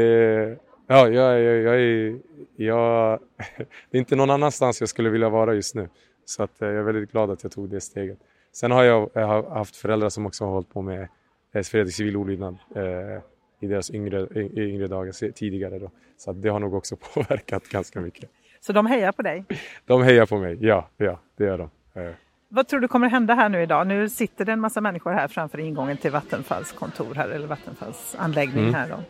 ja, 0.87 1.09
jag, 1.09 1.41
jag, 1.41 1.57
jag, 1.61 2.19
jag, 2.55 3.19
det 3.91 3.97
är 3.97 3.99
inte 3.99 4.15
någon 4.15 4.29
annanstans 4.29 4.79
jag 4.79 4.89
skulle 4.89 5.09
vilja 5.09 5.29
vara 5.29 5.53
just 5.53 5.75
nu. 5.75 5.89
Så 6.25 6.43
att, 6.43 6.61
eh, 6.61 6.67
jag 6.67 6.77
är 6.77 6.81
väldigt 6.81 7.11
glad 7.11 7.31
att 7.31 7.43
jag 7.43 7.51
tog 7.51 7.69
det 7.69 7.81
steget. 7.81 8.17
Sen 8.51 8.71
har 8.71 8.83
jag, 8.83 9.09
jag 9.13 9.27
har 9.27 9.49
haft 9.49 9.75
föräldrar 9.75 10.09
som 10.09 10.25
också 10.25 10.45
har 10.45 10.51
hållit 10.51 10.69
på 10.69 10.81
med 10.81 11.07
eh, 11.53 11.63
fredlig 11.63 11.93
civil 11.93 12.17
olydnad 12.17 12.57
eh, 12.75 13.21
i 13.59 13.67
deras 13.67 13.91
yngre, 13.91 14.27
yngre 14.55 14.87
dagar 14.87 15.31
tidigare. 15.31 15.79
Då. 15.79 15.91
Så 16.17 16.33
det 16.33 16.49
har 16.49 16.59
nog 16.59 16.73
också 16.73 16.95
påverkat 17.13 17.63
ganska 17.67 18.01
mycket. 18.01 18.29
Så 18.59 18.73
de 18.73 18.85
hejar 18.85 19.11
på 19.11 19.21
dig? 19.21 19.45
De 19.85 20.03
hejar 20.03 20.25
på 20.25 20.37
mig, 20.37 20.57
ja, 20.61 20.89
ja 20.97 21.19
det 21.37 21.43
gör 21.43 21.57
de. 21.57 21.69
Eh. 22.01 22.13
Vad 22.49 22.67
tror 22.67 22.79
du 22.79 22.87
kommer 22.87 23.09
hända 23.09 23.33
här 23.33 23.49
nu 23.49 23.61
idag? 23.61 23.87
Nu 23.87 24.09
sitter 24.09 24.45
det 24.45 24.51
en 24.51 24.59
massa 24.59 24.81
människor 24.81 25.11
här 25.11 25.27
framför 25.27 25.59
ingången 25.59 25.97
till 25.97 26.11
Vattenfalls 26.11 26.71
kontor 26.71 27.15
här, 27.15 27.29
eller 27.29 27.47
Vattenfalls 27.47 28.15
anläggning 28.19 28.63
mm. 28.63 28.73
här. 28.73 28.89
Då. 28.89 29.03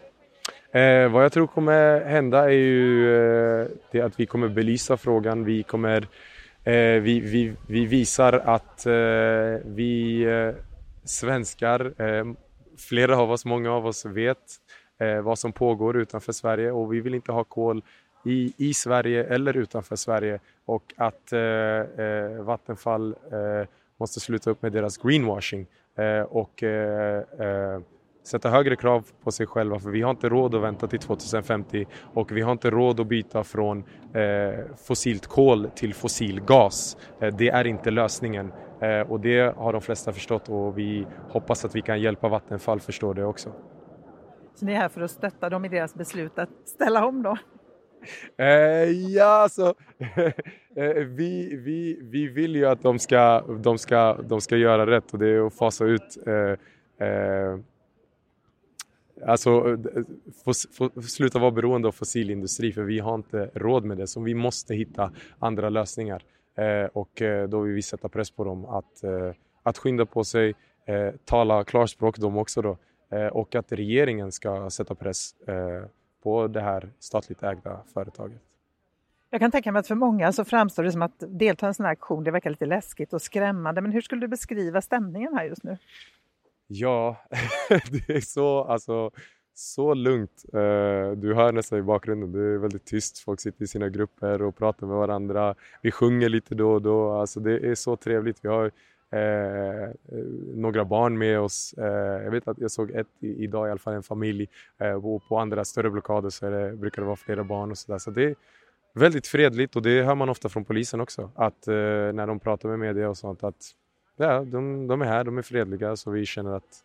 Eh, 0.79 1.09
vad 1.09 1.23
jag 1.23 1.31
tror 1.31 1.47
kommer 1.47 2.05
hända 2.05 2.43
är 2.43 2.49
ju 2.49 3.15
eh, 3.61 3.67
det 3.91 4.01
att 4.01 4.19
vi 4.19 4.25
kommer 4.25 4.47
belysa 4.47 4.97
frågan. 4.97 5.45
Vi 5.45 5.63
kommer 5.63 6.07
Eh, 6.65 7.01
vi, 7.01 7.19
vi, 7.19 7.53
vi, 7.67 7.85
visar 7.85 8.33
att 8.33 8.85
eh, 8.85 8.93
vi 9.65 10.23
eh, 10.23 10.55
svenskar, 11.03 12.01
eh, 12.01 12.25
flera 12.77 13.17
av 13.17 13.31
oss, 13.31 13.45
många 13.45 13.71
av 13.71 13.85
oss 13.85 14.05
vet 14.05 14.37
eh, 14.99 15.21
vad 15.21 15.39
som 15.39 15.51
pågår 15.51 15.97
utanför 15.97 16.31
Sverige 16.31 16.71
och 16.71 16.93
vi 16.93 17.01
vill 17.01 17.15
inte 17.15 17.31
ha 17.31 17.43
kol 17.43 17.83
i, 18.25 18.53
i 18.57 18.73
Sverige 18.73 19.23
eller 19.23 19.57
utanför 19.57 19.95
Sverige 19.95 20.39
och 20.65 20.93
att 20.97 21.33
eh, 21.33 22.43
Vattenfall 22.43 23.15
eh, 23.31 23.67
måste 23.97 24.19
sluta 24.19 24.49
upp 24.49 24.61
med 24.61 24.71
deras 24.71 24.97
greenwashing. 24.97 25.67
Eh, 25.95 26.21
och 26.21 26.63
sätta 28.23 28.49
högre 28.49 28.75
krav 28.75 29.05
på 29.23 29.31
sig 29.31 29.47
själva 29.47 29.79
för 29.79 29.89
vi 29.89 30.01
har 30.01 30.11
inte 30.11 30.29
råd 30.29 30.55
att 30.55 30.61
vänta 30.61 30.87
till 30.87 30.99
2050 30.99 31.85
och 32.13 32.31
vi 32.31 32.41
har 32.41 32.51
inte 32.51 32.69
råd 32.69 32.99
att 32.99 33.07
byta 33.07 33.43
från 33.43 33.83
eh, 34.13 34.65
fossilt 34.87 35.27
kol 35.27 35.69
till 35.75 35.93
fossil 35.93 36.41
gas. 36.41 36.97
Eh, 37.19 37.35
det 37.35 37.49
är 37.49 37.67
inte 37.67 37.91
lösningen 37.91 38.53
eh, 38.81 39.11
och 39.11 39.19
det 39.19 39.55
har 39.57 39.73
de 39.73 39.81
flesta 39.81 40.13
förstått 40.13 40.49
och 40.49 40.77
vi 40.77 41.07
hoppas 41.29 41.65
att 41.65 41.75
vi 41.75 41.81
kan 41.81 42.01
hjälpa 42.01 42.27
Vattenfall 42.29 42.79
förstå 42.79 43.13
det 43.13 43.25
också. 43.25 43.51
Så 44.55 44.65
ni 44.65 44.73
är 44.73 44.77
här 44.77 44.89
för 44.89 45.01
att 45.01 45.11
stötta 45.11 45.49
dem 45.49 45.65
i 45.65 45.69
deras 45.69 45.95
beslut 45.95 46.39
att 46.39 46.49
ställa 46.65 47.05
om 47.05 47.23
då? 47.23 47.37
Eh, 48.37 48.45
ja, 48.91 49.25
alltså, 49.25 49.73
eh, 50.75 50.93
vi, 50.93 51.55
vi, 51.55 51.99
vi 52.01 52.27
vill 52.27 52.55
ju 52.55 52.65
att 52.65 52.81
de 52.81 52.99
ska, 52.99 53.41
de, 53.41 53.77
ska, 53.77 54.13
de 54.13 54.41
ska 54.41 54.57
göra 54.57 54.87
rätt 54.87 55.13
och 55.13 55.19
det 55.19 55.27
är 55.29 55.47
att 55.47 55.53
fasa 55.53 55.85
ut 55.85 56.17
eh 56.27 56.55
Alltså 59.27 59.77
få, 60.45 60.53
få, 60.73 61.01
sluta 61.01 61.39
vara 61.39 61.51
beroende 61.51 61.87
av 61.87 61.91
fossilindustri 61.91 62.73
för 62.73 62.83
vi 62.83 62.99
har 62.99 63.15
inte 63.15 63.49
råd 63.53 63.83
med 63.83 63.97
det. 63.97 64.07
Så 64.07 64.21
vi 64.21 64.33
måste 64.33 64.75
hitta 64.75 65.11
andra 65.39 65.69
lösningar. 65.69 66.23
Eh, 66.55 66.85
och 66.93 67.21
eh, 67.21 67.49
då 67.49 67.59
vill 67.59 67.73
vi 67.73 67.81
sätta 67.81 68.09
press 68.09 68.31
på 68.31 68.43
dem 68.43 68.65
att, 68.65 69.03
eh, 69.03 69.31
att 69.63 69.77
skynda 69.77 70.05
på 70.05 70.23
sig, 70.23 70.53
eh, 70.85 71.13
tala 71.25 71.63
klarspråk 71.63 72.17
de 72.17 72.37
också 72.37 72.61
då. 72.61 72.77
Eh, 73.11 73.27
och 73.27 73.55
att 73.55 73.71
regeringen 73.71 74.31
ska 74.31 74.69
sätta 74.69 74.95
press 74.95 75.35
eh, 75.47 75.85
på 76.23 76.47
det 76.47 76.61
här 76.61 76.89
statligt 76.99 77.43
ägda 77.43 77.79
företaget. 77.93 78.41
Jag 79.29 79.39
kan 79.39 79.51
tänka 79.51 79.71
mig 79.71 79.79
att 79.79 79.87
för 79.87 79.95
många 79.95 80.31
så 80.31 80.45
framstår 80.45 80.83
det 80.83 80.91
som 80.91 81.01
att 81.01 81.23
delta 81.27 81.65
i 81.65 81.67
en 81.67 81.73
sån 81.73 81.85
här 81.85 81.93
aktion, 81.93 82.23
det 82.23 82.31
verkar 82.31 82.49
lite 82.49 82.65
läskigt 82.65 83.13
och 83.13 83.21
skrämmande. 83.21 83.81
Men 83.81 83.91
hur 83.91 84.01
skulle 84.01 84.21
du 84.21 84.27
beskriva 84.27 84.81
stämningen 84.81 85.33
här 85.33 85.45
just 85.45 85.63
nu? 85.63 85.77
Ja, 86.67 87.17
det 87.69 88.09
är 88.09 88.21
så, 88.21 88.63
alltså, 88.63 89.11
så 89.53 89.93
lugnt. 89.93 90.45
Eh, 90.53 91.11
du 91.17 91.33
hör 91.33 91.51
nästan 91.51 91.79
i 91.79 91.81
bakgrunden, 91.81 92.31
det 92.31 92.39
är 92.39 92.57
väldigt 92.57 92.85
tyst. 92.85 93.19
Folk 93.19 93.39
sitter 93.39 93.63
i 93.63 93.67
sina 93.67 93.89
grupper 93.89 94.41
och 94.41 94.57
pratar 94.57 94.87
med 94.87 94.95
varandra. 94.95 95.55
Vi 95.81 95.91
sjunger 95.91 96.29
lite 96.29 96.55
då 96.55 96.71
och 96.71 96.81
då. 96.81 97.11
Alltså, 97.11 97.39
det 97.39 97.67
är 97.67 97.75
så 97.75 97.95
trevligt. 97.95 98.37
Vi 98.41 98.49
har 98.49 98.71
Eh, 99.13 99.83
eh 99.83 99.93
några 100.55 100.85
barn 100.85 101.17
med 101.17 101.39
oss. 101.39 101.73
Eh, 101.77 102.23
jag 102.23 102.31
vet 102.31 102.47
att 102.47 102.59
jag 102.59 102.71
såg 102.71 102.91
ett 102.91 103.07
idag 103.19 103.67
i 103.67 103.71
alla 103.71 103.79
fall, 103.79 103.93
en 103.93 104.03
familj. 104.03 104.49
och 105.03 105.27
på 105.27 105.37
andra 105.39 105.65
större 105.65 105.89
blockader 105.89 106.29
så 106.29 106.49
det, 106.49 106.75
brukar 106.75 107.01
det 107.01 107.05
vara 107.05 107.15
flera 107.15 107.43
barn 107.43 107.71
och 107.71 107.77
sådär. 107.77 107.99
Så 107.99 108.11
det 108.11 108.23
är 108.23 108.35
väldigt 108.93 109.27
fredligt 109.27 109.75
och 109.75 109.81
det 109.81 110.03
hör 110.03 110.15
man 110.15 110.29
ofta 110.29 110.49
från 110.49 110.65
polisen 110.65 111.01
också. 111.01 111.31
Att 111.35 111.67
när 111.67 112.27
de 112.27 112.39
pratar 112.39 112.69
med 112.69 112.79
media 112.79 113.09
och 113.09 113.17
sånt 113.17 113.43
att 113.43 113.71
ja, 114.15 114.39
de, 114.43 114.87
de 114.87 115.01
är 115.01 115.05
här, 115.05 115.23
de 115.23 115.37
är 115.37 115.41
fredliga 115.41 115.95
så 115.95 116.11
vi 116.11 116.25
känner 116.25 116.55
att 116.55 116.83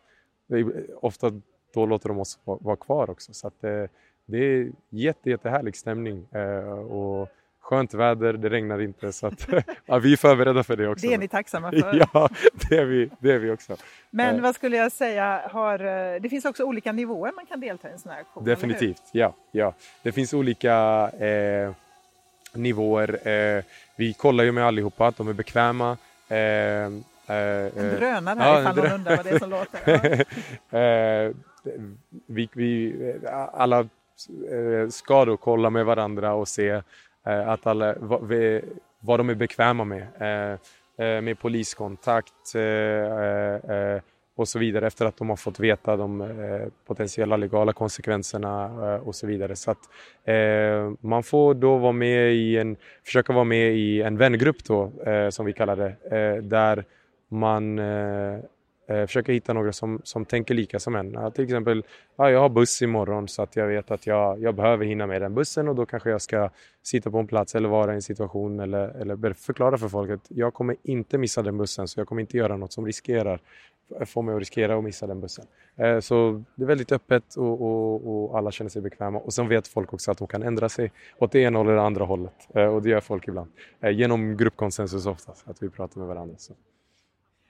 ofta 1.00 1.32
då 1.74 1.86
låter 1.86 2.08
de 2.08 2.18
oss 2.18 2.38
vara 2.44 2.76
kvar 2.76 3.10
också. 3.10 3.34
Så 3.34 3.46
att, 3.46 3.64
eh, 3.64 3.84
det 4.26 4.38
är 4.38 4.70
jätte, 4.90 5.30
jättehärlig 5.30 5.76
stämning 5.76 6.26
eh, 6.32 6.68
och 6.72 7.28
skönt 7.60 7.94
väder, 7.94 8.32
det 8.32 8.48
regnar 8.48 8.80
inte 8.80 9.12
så 9.12 9.26
att 9.26 9.46
ja, 9.86 9.98
vi 9.98 10.12
är 10.12 10.16
förberedda 10.16 10.62
för 10.62 10.76
det 10.76 10.88
också. 10.88 11.06
Det 11.06 11.14
är 11.14 11.18
ni 11.18 11.28
tacksamma 11.28 11.70
för. 11.70 12.06
Ja, 12.14 12.28
det 12.68 12.76
är 12.76 12.84
vi, 12.84 13.10
det 13.20 13.32
är 13.32 13.38
vi 13.38 13.50
också. 13.50 13.76
Men 14.10 14.36
Eh. 14.36 14.42
vad 14.42 14.54
skulle 14.54 14.76
jag 14.76 14.92
säga, 14.92 15.42
har, 15.50 15.78
eh, 16.14 16.20
det 16.20 16.28
finns 16.28 16.44
också 16.44 16.64
olika 16.64 16.92
nivåer 16.92 17.32
man 17.36 17.46
kan 17.46 17.60
delta 17.60 17.88
i 17.88 17.92
en 17.92 17.98
sån 17.98 18.12
här 18.12 18.20
aktion? 18.20 18.44
Definitivt, 18.44 19.02
ja, 19.12 19.34
ja. 19.52 19.74
Det 20.02 20.12
finns 20.12 20.34
olika 20.34 20.74
eh, 21.10 21.72
nivåer. 22.54 23.28
Eh, 23.28 23.64
vi 23.96 24.12
kollar 24.14 24.44
ju 24.44 24.52
med 24.52 24.64
allihopa 24.64 25.06
att 25.06 25.16
de 25.16 25.28
är 25.28 25.32
bekväma. 25.32 25.96
Eh, 27.28 27.36
En 27.36 27.90
eh, 27.90 27.98
drönare 27.98 28.38
ja, 28.38 28.44
här 28.44 28.54
en 28.56 28.62
ifall 28.62 28.76
någon 28.76 28.92
undrar 28.92 29.16
vad 29.16 29.24
det 29.26 29.30
är 29.30 29.38
som 29.38 29.50
låter. 29.50 30.24
Ja. 30.70 30.78
eh, 30.78 31.32
vi, 32.26 32.48
vi, 32.52 32.94
alla 33.52 33.88
ska 34.90 35.24
då 35.24 35.36
kolla 35.36 35.70
med 35.70 35.84
varandra 35.86 36.32
och 36.34 36.48
se 36.48 36.82
att 37.22 37.66
alla, 37.66 37.94
vad, 37.98 38.28
vi, 38.28 38.62
vad 39.00 39.20
de 39.20 39.30
är 39.30 39.34
bekväma 39.34 39.84
med. 39.84 40.06
Med 40.96 41.38
poliskontakt 41.38 42.54
och 44.36 44.48
så 44.48 44.58
vidare 44.58 44.86
efter 44.86 45.06
att 45.06 45.16
de 45.16 45.28
har 45.28 45.36
fått 45.36 45.60
veta 45.60 45.96
de 45.96 46.70
potentiella 46.86 47.36
legala 47.36 47.72
konsekvenserna 47.72 48.66
och 48.98 49.14
så 49.14 49.26
vidare. 49.26 49.56
Så 49.56 49.70
att 49.70 49.78
eh, 50.24 50.92
man 51.00 51.22
får 51.22 51.54
då 51.54 51.76
vara 51.76 51.92
med 51.92 52.32
i 52.34 52.56
en, 52.58 52.76
försöka 53.04 53.32
vara 53.32 53.44
med 53.44 53.72
i 53.74 54.02
en 54.02 54.16
vängrupp 54.16 54.64
då, 54.64 54.92
eh, 55.06 55.28
som 55.30 55.46
vi 55.46 55.52
kallar 55.52 55.76
det, 55.76 56.16
eh, 56.18 56.42
där 56.42 56.84
man 57.28 57.78
eh, 57.78 58.34
eh, 58.88 59.06
försöker 59.06 59.32
hitta 59.32 59.52
några 59.52 59.72
som, 59.72 60.00
som 60.04 60.24
tänker 60.24 60.54
lika 60.54 60.78
som 60.78 60.96
en. 60.96 61.12
Ja, 61.12 61.30
till 61.30 61.44
exempel, 61.44 61.84
ja, 62.16 62.30
jag 62.30 62.40
har 62.40 62.48
buss 62.48 62.82
imorgon 62.82 63.28
så 63.28 63.42
att 63.42 63.56
jag 63.56 63.66
vet 63.66 63.90
att 63.90 64.06
jag, 64.06 64.42
jag 64.42 64.54
behöver 64.54 64.84
hinna 64.84 65.06
med 65.06 65.22
den 65.22 65.34
bussen 65.34 65.68
och 65.68 65.74
då 65.74 65.86
kanske 65.86 66.10
jag 66.10 66.22
ska 66.22 66.50
sitta 66.82 67.10
på 67.10 67.18
en 67.18 67.26
plats 67.26 67.54
eller 67.54 67.68
vara 67.68 67.92
i 67.92 67.94
en 67.94 68.02
situation 68.02 68.60
eller, 68.60 68.88
eller 68.88 69.32
förklara 69.32 69.78
för 69.78 69.88
folk 69.88 70.10
att 70.10 70.26
jag 70.28 70.54
kommer 70.54 70.76
inte 70.82 71.18
missa 71.18 71.42
den 71.42 71.58
bussen 71.58 71.88
så 71.88 72.00
jag 72.00 72.08
kommer 72.08 72.20
inte 72.20 72.36
göra 72.36 72.56
något 72.56 72.72
som 72.72 72.86
riskerar 72.86 73.40
får 74.06 74.22
mig 74.22 74.34
att 74.34 74.38
riskera 74.38 74.78
att 74.78 74.84
missa 74.84 75.06
den 75.06 75.20
bussen. 75.20 75.44
Eh, 75.76 76.00
Så 76.00 76.44
det 76.54 76.62
är 76.62 76.66
väldigt 76.66 76.92
öppet 76.92 77.34
och, 77.36 77.62
och, 77.62 78.08
och 78.30 78.38
alla 78.38 78.50
känner 78.50 78.68
sig 78.70 78.82
bekväma 78.82 79.18
och 79.18 79.32
sen 79.32 79.48
vet 79.48 79.68
folk 79.68 79.92
också 79.92 80.10
att 80.10 80.18
de 80.18 80.26
kan 80.26 80.42
ändra 80.42 80.68
sig 80.68 80.92
åt 81.18 81.32
det 81.32 81.40
ena 81.40 81.60
eller 81.60 81.72
det 81.72 81.82
andra 81.82 82.04
hållet 82.04 82.48
Eh, 82.54 82.66
och 82.66 82.82
det 82.82 82.88
gör 82.88 83.00
folk 83.00 83.28
ibland. 83.28 83.50
Eh, 83.80 83.90
Genom 83.90 84.36
gruppkonsensus 84.36 85.06
oftast, 85.06 85.48
att 85.48 85.62
vi 85.62 85.70
pratar 85.70 85.98
med 86.00 86.08
varandra. 86.08 86.34
Så. 86.38 86.54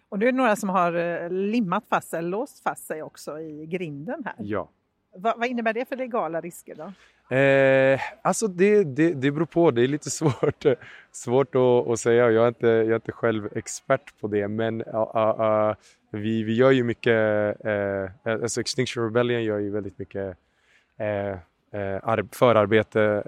Och 0.09 0.18
nu 0.18 0.28
är 0.28 0.32
det 0.32 0.38
några 0.38 0.56
som 0.56 0.68
har 0.68 0.94
eh, 0.94 1.30
limmat 1.30 1.84
fast 1.88 2.09
sig, 2.09 2.22
låst 2.22 2.62
fast 2.62 2.86
sig 2.86 3.02
också 3.02 3.40
i 3.40 3.66
grinden 3.66 4.22
här. 4.24 4.34
Ja. 4.38 4.68
Vad, 5.14 5.38
vad 5.38 5.48
innebär 5.48 5.72
det 5.72 5.88
för 5.88 5.96
legala 5.96 6.40
risker 6.40 6.74
då? 6.74 6.92
Eh, 7.36 8.00
alltså 8.22 8.46
det, 8.46 8.84
det, 8.84 9.14
det 9.14 9.30
beror 9.30 9.46
på, 9.46 9.70
det 9.70 9.82
är 9.82 9.88
lite 9.88 10.11
svårt, 10.20 10.64
svårt 11.12 11.54
att, 11.54 11.88
att 11.88 12.00
säga. 12.00 12.30
Jag 12.30 12.44
är, 12.44 12.48
inte, 12.48 12.66
jag 12.66 12.90
är 12.90 12.94
inte 12.94 13.12
själv 13.12 13.48
expert 13.56 14.20
på 14.20 14.28
det 14.28 14.48
men 14.48 14.82
uh, 14.82 15.16
uh, 15.16 15.40
uh, 15.40 15.74
vi, 16.11 16.42
vi 16.42 16.54
gör 16.54 16.70
ju 16.70 16.84
mycket, 16.84 17.16
uh, 17.66 18.11
alltså 18.42 18.61
Extinction 18.61 19.04
Rebellion 19.04 19.44
gör 19.44 19.59
ju 19.59 19.70
väldigt 19.70 19.98
mycket 19.98 20.36
ar- 22.02 22.34
förarbete 22.34 23.22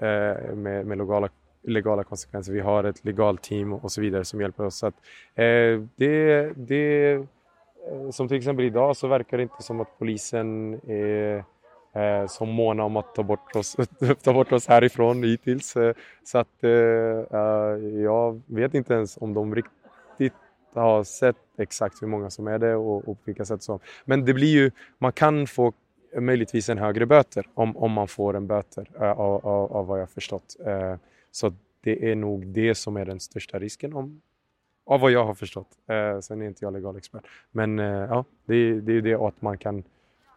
med, 0.55 0.85
med 0.85 0.97
legala, 0.97 1.29
legala 1.63 2.03
konsekvenser. 2.03 2.53
Vi 2.53 2.59
har 2.59 2.83
ett 2.83 3.05
legalt 3.05 3.41
team 3.41 3.73
och 3.73 3.91
så 3.91 4.01
vidare 4.01 4.25
som 4.25 4.41
hjälper 4.41 4.65
oss. 4.65 4.77
Så 4.77 4.87
att, 4.87 4.95
eh, 5.35 5.81
det, 5.95 6.51
det, 6.55 7.13
eh, 7.13 8.09
som 8.11 8.27
till 8.27 8.37
exempel 8.37 8.65
idag 8.65 8.97
så 8.97 9.07
verkar 9.07 9.37
det 9.37 9.43
inte 9.43 9.63
som 9.63 9.81
att 9.81 9.99
polisen 9.99 10.73
är 10.87 11.43
eh, 11.93 12.27
som 12.27 12.49
måna 12.49 12.83
om 12.83 12.97
att 12.97 13.15
ta 13.15 13.23
bort 13.23 13.55
oss, 13.55 13.77
ta 14.23 14.33
bort 14.33 14.51
oss 14.51 14.67
härifrån 14.67 15.23
hittills. 15.23 15.75
Eh, 15.75 15.93
så 16.23 16.37
att 16.37 16.63
eh, 16.63 16.69
eh, 16.69 18.01
jag 18.03 18.41
vet 18.45 18.73
inte 18.73 18.93
ens 18.93 19.17
om 19.17 19.33
de 19.33 19.55
riktigt 19.55 20.33
har 20.73 21.03
sett 21.03 21.35
exakt 21.57 22.01
hur 22.01 22.07
många 22.07 22.29
som 22.29 22.47
är 22.47 22.59
det 22.59 22.75
och, 22.75 22.97
och 22.97 23.05
på 23.05 23.21
vilka 23.25 23.45
sätt 23.45 23.63
som. 23.63 23.79
Men 24.05 24.25
det 24.25 24.33
blir 24.33 24.53
ju, 24.53 24.71
man 24.97 25.11
kan 25.11 25.47
få 25.47 25.73
möjligtvis 26.19 26.69
en 26.69 26.77
högre 26.77 27.05
böter 27.05 27.45
om, 27.53 27.77
om 27.77 27.91
man 27.91 28.07
får 28.07 28.35
en 28.35 28.47
böter 28.47 28.89
eh, 29.01 29.11
av, 29.11 29.47
av, 29.47 29.73
av 29.73 29.87
vad 29.87 30.01
jag 30.01 30.09
förstått. 30.09 30.55
Så 31.31 31.53
det 31.81 32.11
är 32.11 32.15
nog 32.15 32.47
det 32.47 32.75
som 32.75 32.97
är 32.97 33.05
den 33.05 33.19
största 33.19 33.59
risken 33.59 33.93
om, 33.93 34.21
av 34.85 34.99
vad 34.99 35.11
jag 35.11 35.25
har 35.25 35.35
förstått. 35.35 35.67
Eh, 35.87 36.19
sen 36.19 36.41
är 36.41 36.45
inte 36.45 36.65
jag 36.65 36.73
legal 36.73 36.97
expert. 36.97 37.23
Men 37.51 37.79
eh, 37.79 37.85
ja, 37.85 38.25
det, 38.45 38.81
det 38.81 38.91
är 38.91 38.95
ju 38.95 39.01
det 39.01 39.15
att 39.15 39.41
man 39.41 39.57
kan 39.57 39.83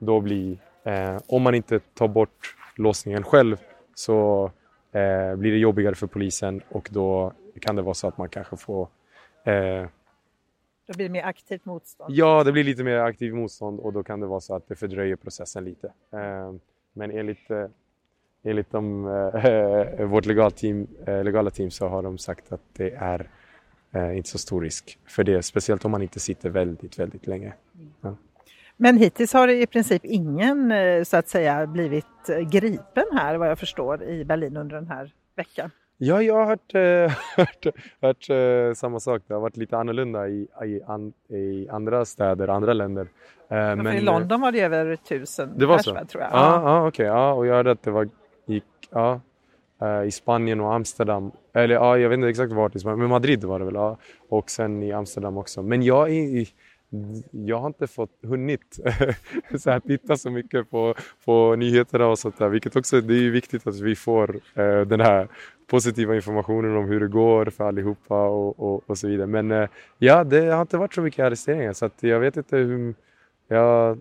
då 0.00 0.20
bli 0.20 0.58
Eh, 0.84 1.20
om 1.26 1.42
man 1.42 1.54
inte 1.54 1.80
tar 1.80 2.08
bort 2.08 2.56
låsningen 2.76 3.22
själv 3.22 3.56
så 3.94 4.44
eh, 4.92 5.36
blir 5.36 5.52
det 5.52 5.58
jobbigare 5.58 5.94
för 5.94 6.06
polisen 6.06 6.62
och 6.68 6.88
då 6.92 7.32
kan 7.60 7.76
det 7.76 7.82
vara 7.82 7.94
så 7.94 8.08
att 8.08 8.18
man 8.18 8.28
kanske 8.28 8.56
får 8.56 8.88
eh, 9.44 9.86
Då 10.86 10.94
blir 10.96 11.06
det 11.06 11.08
mer 11.08 11.24
aktivt 11.24 11.64
motstånd. 11.64 12.14
Ja, 12.14 12.44
det 12.44 12.52
blir 12.52 12.64
lite 12.64 12.84
mer 12.84 12.96
aktiv 12.96 13.34
motstånd 13.34 13.80
och 13.80 13.92
då 13.92 14.02
kan 14.02 14.20
det 14.20 14.26
vara 14.26 14.40
så 14.40 14.54
att 14.54 14.68
det 14.68 14.74
fördröjer 14.74 15.16
processen 15.16 15.64
lite. 15.64 15.92
Eh, 16.12 16.52
men 16.92 17.10
enligt, 17.10 17.50
eh, 17.50 17.66
enligt 18.44 18.70
de, 18.70 19.06
eh, 19.44 20.06
vårt 20.06 20.26
legal 20.26 20.52
team, 20.52 20.86
eh, 21.06 21.24
legala 21.24 21.50
team 21.50 21.70
så 21.70 21.88
har 21.88 22.02
de 22.02 22.18
sagt 22.18 22.52
att 22.52 22.60
det 22.76 22.90
är 22.90 23.28
eh, 23.92 24.16
inte 24.16 24.28
så 24.28 24.38
stor 24.38 24.60
risk 24.62 24.98
för 25.08 25.24
det, 25.24 25.42
speciellt 25.42 25.84
om 25.84 25.90
man 25.90 26.02
inte 26.02 26.20
sitter 26.20 26.50
väldigt, 26.50 26.98
väldigt 26.98 27.26
länge. 27.26 27.52
Men 28.76 28.96
hittills 28.96 29.32
har 29.32 29.46
det 29.46 29.62
i 29.62 29.66
princip 29.66 30.04
ingen 30.04 30.72
eh, 30.72 31.02
så 31.02 31.16
att 31.16 31.28
säga 31.28 31.66
blivit 31.66 32.28
eh, 32.28 32.38
gripen 32.38 33.04
här 33.12 33.36
vad 33.36 33.48
jag 33.50 33.58
förstår 33.58 34.02
i 34.02 34.24
Berlin 34.24 34.56
under 34.56 34.76
den 34.76 34.86
här 34.88 35.12
veckan. 35.36 35.70
Ja, 35.96 36.22
jag 36.22 36.34
har 36.34 36.46
hört, 36.46 36.74
eh, 36.74 37.18
hört, 37.36 37.66
hört 38.00 38.30
eh, 38.30 38.74
samma 38.74 39.00
sak. 39.00 39.22
Det 39.26 39.34
har 39.34 39.40
varit 39.40 39.56
lite 39.56 39.76
annorlunda 39.76 40.28
i, 40.28 40.48
i, 40.64 40.82
an, 40.86 41.12
i 41.28 41.68
andra 41.68 42.04
städer, 42.04 42.48
andra 42.48 42.72
länder. 42.72 43.08
Eh, 43.48 43.76
Men, 43.76 43.86
I 43.86 43.96
eh, 43.96 44.02
London 44.02 44.40
var 44.40 44.52
det 44.52 44.60
över 44.60 44.96
tusen 44.96 45.58
Det 45.58 45.66
var 45.66 45.76
pers, 45.76 45.84
så? 45.84 45.94
tror 45.94 46.22
jag. 46.22 46.32
Ja, 46.32 46.62
ja 46.64 46.88
okej. 46.88 47.06
Ja, 47.06 47.32
och 47.32 47.46
jag 47.46 47.54
hörde 47.54 47.70
att 47.70 47.82
det 47.82 47.90
var 47.90 48.08
ja, 48.94 49.20
eh, 49.82 50.06
i 50.06 50.10
Spanien 50.10 50.60
och 50.60 50.74
Amsterdam. 50.74 51.30
Eller 51.52 51.74
ja, 51.74 51.98
jag 51.98 52.08
vet 52.08 52.16
inte 52.16 52.28
exakt 52.28 52.52
vart 52.52 52.76
i 52.76 52.78
Spanien, 52.78 52.98
men 52.98 53.08
Madrid 53.08 53.44
var 53.44 53.58
det 53.58 53.64
väl. 53.64 53.74
Ja. 53.74 53.96
Och 54.28 54.50
sen 54.50 54.82
i 54.82 54.92
Amsterdam 54.92 55.36
också. 55.36 55.62
Men 55.62 55.82
jag, 55.82 56.10
är, 56.10 56.46
jag 57.30 57.58
har 57.58 57.66
inte 57.66 57.86
fått 57.86 58.10
hunnit 58.22 58.78
så 59.58 59.70
här, 59.70 59.80
titta 59.80 60.16
så 60.16 60.30
mycket 60.30 60.70
på, 60.70 60.94
på 61.24 61.56
nyheterna 61.56 62.06
och 62.06 62.18
sånt 62.18 62.38
där. 62.38 62.48
Vilket 62.48 62.76
också, 62.76 63.00
det 63.00 63.14
är 63.14 63.22
ju 63.22 63.30
viktigt 63.30 63.66
att 63.66 63.80
vi 63.80 63.96
får 63.96 64.40
eh, 64.54 64.80
den 64.80 65.00
här 65.00 65.28
positiva 65.66 66.14
informationen 66.14 66.76
om 66.76 66.84
hur 66.84 67.00
det 67.00 67.08
går 67.08 67.46
för 67.46 67.64
allihopa 67.64 68.26
och, 68.26 68.60
och, 68.60 68.82
och 68.86 68.98
så 68.98 69.08
vidare. 69.08 69.26
Men 69.26 69.50
eh, 69.50 69.68
ja, 69.98 70.24
det 70.24 70.40
har 70.40 70.60
inte 70.60 70.76
varit 70.76 70.94
så 70.94 71.00
mycket 71.00 71.24
arresteringar 71.24 71.72
så 71.72 71.86
att 71.86 72.02
jag 72.02 72.20
vet 72.20 72.36
inte 72.36 72.56
hur... 72.56 72.94
Jag 73.48 73.98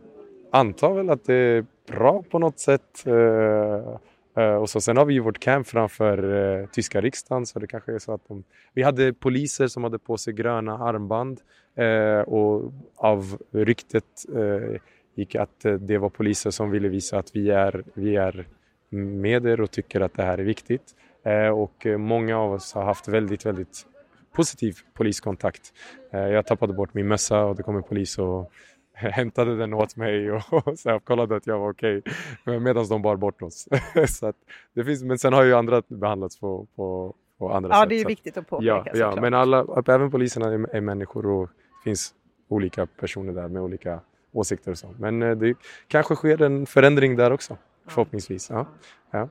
antar 0.51 0.93
väl 0.93 1.09
att 1.09 1.25
det 1.25 1.33
är 1.33 1.65
bra 1.87 2.23
på 2.29 2.39
något 2.39 2.59
sätt. 2.59 3.03
Eh, 3.05 3.97
Eh, 4.37 4.55
och 4.55 4.69
så, 4.69 4.81
sen 4.81 4.97
har 4.97 5.05
vi 5.05 5.13
ju 5.13 5.19
vårt 5.19 5.39
camp 5.39 5.67
framför 5.67 6.33
eh, 6.61 6.67
tyska 6.67 7.01
riksdagen 7.01 7.45
så 7.45 7.59
det 7.59 7.67
kanske 7.67 7.93
är 7.93 7.99
så 7.99 8.13
att 8.13 8.27
de... 8.27 8.43
Vi 8.73 8.83
hade 8.83 9.13
poliser 9.13 9.67
som 9.67 9.83
hade 9.83 9.99
på 9.99 10.17
sig 10.17 10.33
gröna 10.33 10.77
armband 10.77 11.41
eh, 11.75 12.19
och 12.19 12.73
av 12.95 13.37
ryktet 13.51 14.05
eh, 14.35 14.81
gick 15.15 15.35
att 15.35 15.65
eh, 15.65 15.73
det 15.73 15.97
var 15.97 16.09
poliser 16.09 16.51
som 16.51 16.71
ville 16.71 16.89
visa 16.89 17.17
att 17.17 17.35
vi 17.35 17.49
är, 17.49 17.83
vi 17.93 18.15
är 18.15 18.47
med 18.93 19.45
er 19.45 19.61
och 19.61 19.71
tycker 19.71 20.01
att 20.01 20.13
det 20.13 20.23
här 20.23 20.37
är 20.37 20.43
viktigt. 20.43 20.95
Eh, 21.25 21.47
och 21.47 21.85
eh, 21.85 21.97
många 21.97 22.37
av 22.37 22.53
oss 22.53 22.73
har 22.73 22.83
haft 22.83 23.07
väldigt, 23.07 23.45
väldigt 23.45 23.85
positiv 24.33 24.75
poliskontakt. 24.93 25.73
Eh, 26.11 26.19
jag 26.19 26.45
tappade 26.45 26.73
bort 26.73 26.93
min 26.93 27.07
mössa 27.07 27.45
och 27.45 27.55
det 27.55 27.63
kom 27.63 27.75
en 27.75 27.83
polis 27.83 28.17
och 28.17 28.51
hämtade 29.11 29.57
den 29.57 29.73
åt 29.73 29.95
mig 29.95 30.31
och, 30.31 30.41
och 30.67 30.79
så 30.79 30.89
här, 30.89 30.99
kollade 30.99 31.35
att 31.35 31.47
jag 31.47 31.59
var 31.59 31.69
okej 31.71 32.01
medan 32.45 32.87
de 32.87 33.01
bar 33.01 33.15
bort 33.15 33.41
oss. 33.41 33.67
så 34.09 34.27
att 34.27 34.35
det 34.73 34.85
finns, 34.85 35.03
men 35.03 35.19
sen 35.19 35.33
har 35.33 35.43
ju 35.43 35.53
andra 35.53 35.81
behandlats 35.87 36.39
på, 36.39 36.67
på, 36.75 37.15
på 37.37 37.53
andra 37.53 37.69
Ja, 37.69 37.81
sätt. 37.81 37.89
det 37.89 37.95
är 38.01 38.05
viktigt 38.05 38.37
att 38.37 38.47
påpeka 38.49 38.71
Ja, 38.71 38.85
ja 38.93 39.21
men 39.21 39.33
alla, 39.33 39.65
även 39.87 40.11
poliserna 40.11 40.47
är, 40.47 40.75
är 40.75 40.81
människor 40.81 41.25
och 41.25 41.47
det 41.47 41.83
finns 41.89 42.13
olika 42.47 42.85
personer 42.85 43.33
där 43.33 43.47
med 43.47 43.61
olika 43.61 43.99
åsikter 44.31 44.71
och 44.71 44.77
så. 44.77 44.95
Men 44.99 45.23
eh, 45.23 45.31
det 45.31 45.55
kanske 45.87 46.15
sker 46.15 46.41
en 46.41 46.65
förändring 46.65 47.15
där 47.15 47.31
också, 47.31 47.57
förhoppningsvis. 47.87 48.49
Ja. 48.49 48.65
Ja. 49.11 49.29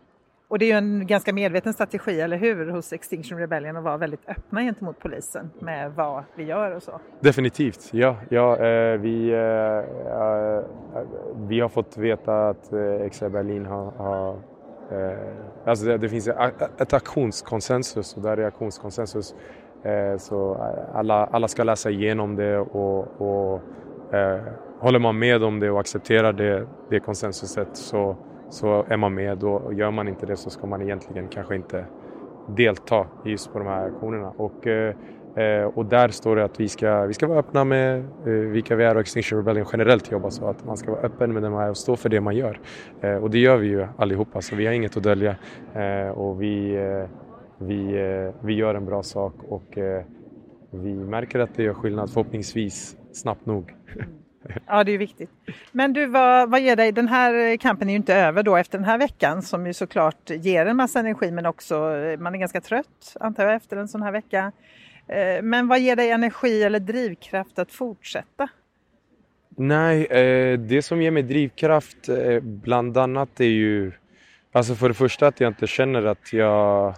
Och 0.53 0.59
det 0.59 0.65
är 0.65 0.67
ju 0.67 0.79
en 0.79 1.07
ganska 1.07 1.33
medveten 1.33 1.73
strategi, 1.73 2.21
eller 2.21 2.37
hur, 2.37 2.71
hos 2.71 2.93
Extinction 2.93 3.39
Rebellion 3.39 3.77
att 3.77 3.85
vara 3.85 3.97
väldigt 3.97 4.29
öppna 4.29 4.61
gentemot 4.61 4.99
polisen 4.99 5.51
med 5.59 5.93
vad 5.93 6.25
vi 6.35 6.45
gör 6.45 6.71
och 6.71 6.83
så. 6.83 7.01
Definitivt, 7.21 7.89
ja. 7.93 8.17
ja 8.29 8.57
eh, 8.57 9.01
vi, 9.01 9.31
eh, 9.31 9.39
eh 9.39 10.65
vi 11.37 11.61
har 11.61 11.69
fått 11.69 11.97
veta 11.97 12.49
att 12.49 12.73
eh, 12.73 12.81
Extra 12.81 13.29
Berlin 13.29 13.67
har, 13.67 13.91
har 13.91 14.37
eh, 14.91 15.19
alltså 15.65 15.87
det, 15.87 15.99
det 15.99 16.09
finns 16.09 16.29
ett, 16.29 16.81
ett 16.81 16.93
aktionskonsensus 16.93 18.17
och 18.17 18.23
där 18.23 18.37
är 18.37 18.45
aktionskonsensus 18.45 19.35
eh, 19.83 20.17
så 20.19 20.55
eh, 20.55 20.97
alla, 20.97 21.27
alla 21.27 21.49
ska 21.49 21.65
läsa 21.65 21.91
igenom 21.91 22.37
det 22.37 22.59
och, 22.59 23.21
och 23.21 23.61
eh, 24.15 24.41
håller 24.81 24.99
man 24.99 25.19
med 25.19 25.43
om 25.43 25.61
det 25.61 25.71
och 25.71 25.81
accepterar 25.81 26.33
det, 26.33 26.67
det 26.91 27.01
konsensuset 27.01 27.69
så, 27.73 28.17
så 28.53 28.85
är 28.89 28.97
man 28.97 29.15
med 29.15 29.45
och 29.45 29.75
gör 29.75 29.91
man 29.91 30.09
inte 30.09 30.27
det 30.27 30.37
så 30.37 30.51
ska 30.51 30.67
man 30.67 30.83
egentligen 30.83 31.29
kanske 31.29 31.57
inte 31.57 31.85
delta 32.47 33.07
just 33.25 33.53
på 33.53 33.59
de 33.59 33.69
här 33.69 33.87
aktionerna. 33.87 34.33
Och, 34.37 34.67
eh, 34.67 35.65
och 35.75 35.87
där 35.87 36.09
står 36.09 36.37
det 36.37 36.45
att 36.45 36.61
vi 36.61 36.69
ska, 36.69 37.07
vi 37.07 37.15
ska 37.15 37.27
vara 37.27 37.39
öppna 37.39 37.65
med 37.65 37.99
eh, 37.99 38.33
vilka 38.33 38.77
vi 38.77 38.85
är 38.85 38.95
och 38.95 39.01
Extinction 39.01 39.39
Rebellion 39.39 39.67
generellt 39.73 40.11
jobbar 40.13 40.31
så 40.31 40.47
att 40.47 40.65
man 40.65 40.77
ska 40.77 40.91
vara 40.91 41.01
öppen 41.01 41.33
med 41.33 41.43
det 41.43 41.51
man 41.51 41.63
är 41.63 41.71
och 41.71 41.77
stå 41.77 41.97
för 41.97 42.09
det 42.09 42.21
man 42.21 42.37
gör. 42.37 42.61
Eh, 43.01 43.17
och 43.17 43.31
det 43.31 43.39
gör 43.39 43.57
vi 43.57 43.67
ju 43.67 43.87
allihopa 43.97 44.41
så 44.41 44.57
vi 44.57 44.67
har 44.67 44.73
inget 44.73 44.97
att 44.97 45.03
dölja 45.03 45.37
eh, 45.75 46.09
och 46.09 46.43
vi, 46.43 46.75
eh, 46.75 47.09
vi, 47.59 48.01
eh, 48.01 48.35
vi 48.47 48.55
gör 48.55 48.75
en 48.75 48.87
bra 48.87 49.03
sak 49.03 49.35
och 49.49 49.79
eh, 49.79 50.03
vi 50.71 50.95
märker 50.95 51.39
att 51.39 51.55
det 51.55 51.63
gör 51.63 51.75
skillnad 51.75 52.11
förhoppningsvis 52.11 52.97
snabbt 53.13 53.47
nog. 53.47 53.75
Ja, 54.67 54.85
det 54.85 54.93
är 54.93 54.99
viktigt. 54.99 55.31
Men 55.73 55.93
du, 55.93 56.07
vad, 56.07 56.51
vad 56.51 56.61
ger 56.61 56.77
dig, 56.77 56.93
den 56.93 57.09
här 57.09 57.57
kampen 57.57 57.89
är 57.89 57.93
ju 57.93 57.97
inte 57.97 58.15
över 58.15 58.43
då 58.43 58.57
efter 58.57 58.79
den 58.79 58.85
här 58.85 58.99
veckan 58.99 59.43
som 59.43 59.67
ju 59.67 59.75
såklart 59.75 60.31
ger 60.31 60.67
en 60.67 60.77
massa 60.77 61.01
energi 61.01 61.31
men 61.31 61.47
också 61.47 61.75
man 62.19 62.35
är 62.35 62.39
ganska 62.39 62.61
trött 62.61 63.17
antar 63.21 63.45
jag 63.45 63.55
efter 63.55 63.77
en 63.77 63.89
sån 63.89 64.03
här 64.03 64.13
vecka. 64.13 64.53
Eh, 65.09 65.43
men 65.43 65.69
vad 65.69 65.81
ger 65.81 65.97
dig 65.97 66.11
energi 66.11 66.63
eller 66.63 66.81
drivkraft 66.81 67.59
att 67.59 67.73
fortsätta? 67.73 68.49
Nej, 69.57 70.05
eh, 70.05 70.59
det 70.59 70.83
som 70.83 71.03
ger 71.03 71.11
mig 71.11 71.23
drivkraft 71.23 72.09
eh, 72.09 72.41
bland 72.41 72.97
annat 72.97 73.41
är 73.41 73.45
ju 73.45 73.93
Alltså 74.55 74.75
för 74.75 74.89
det 74.89 74.95
första 74.95 75.27
att 75.27 75.41
jag 75.41 75.51
inte 75.51 75.67
känner 75.67 76.03
att 76.03 76.33
jag, 76.33 76.95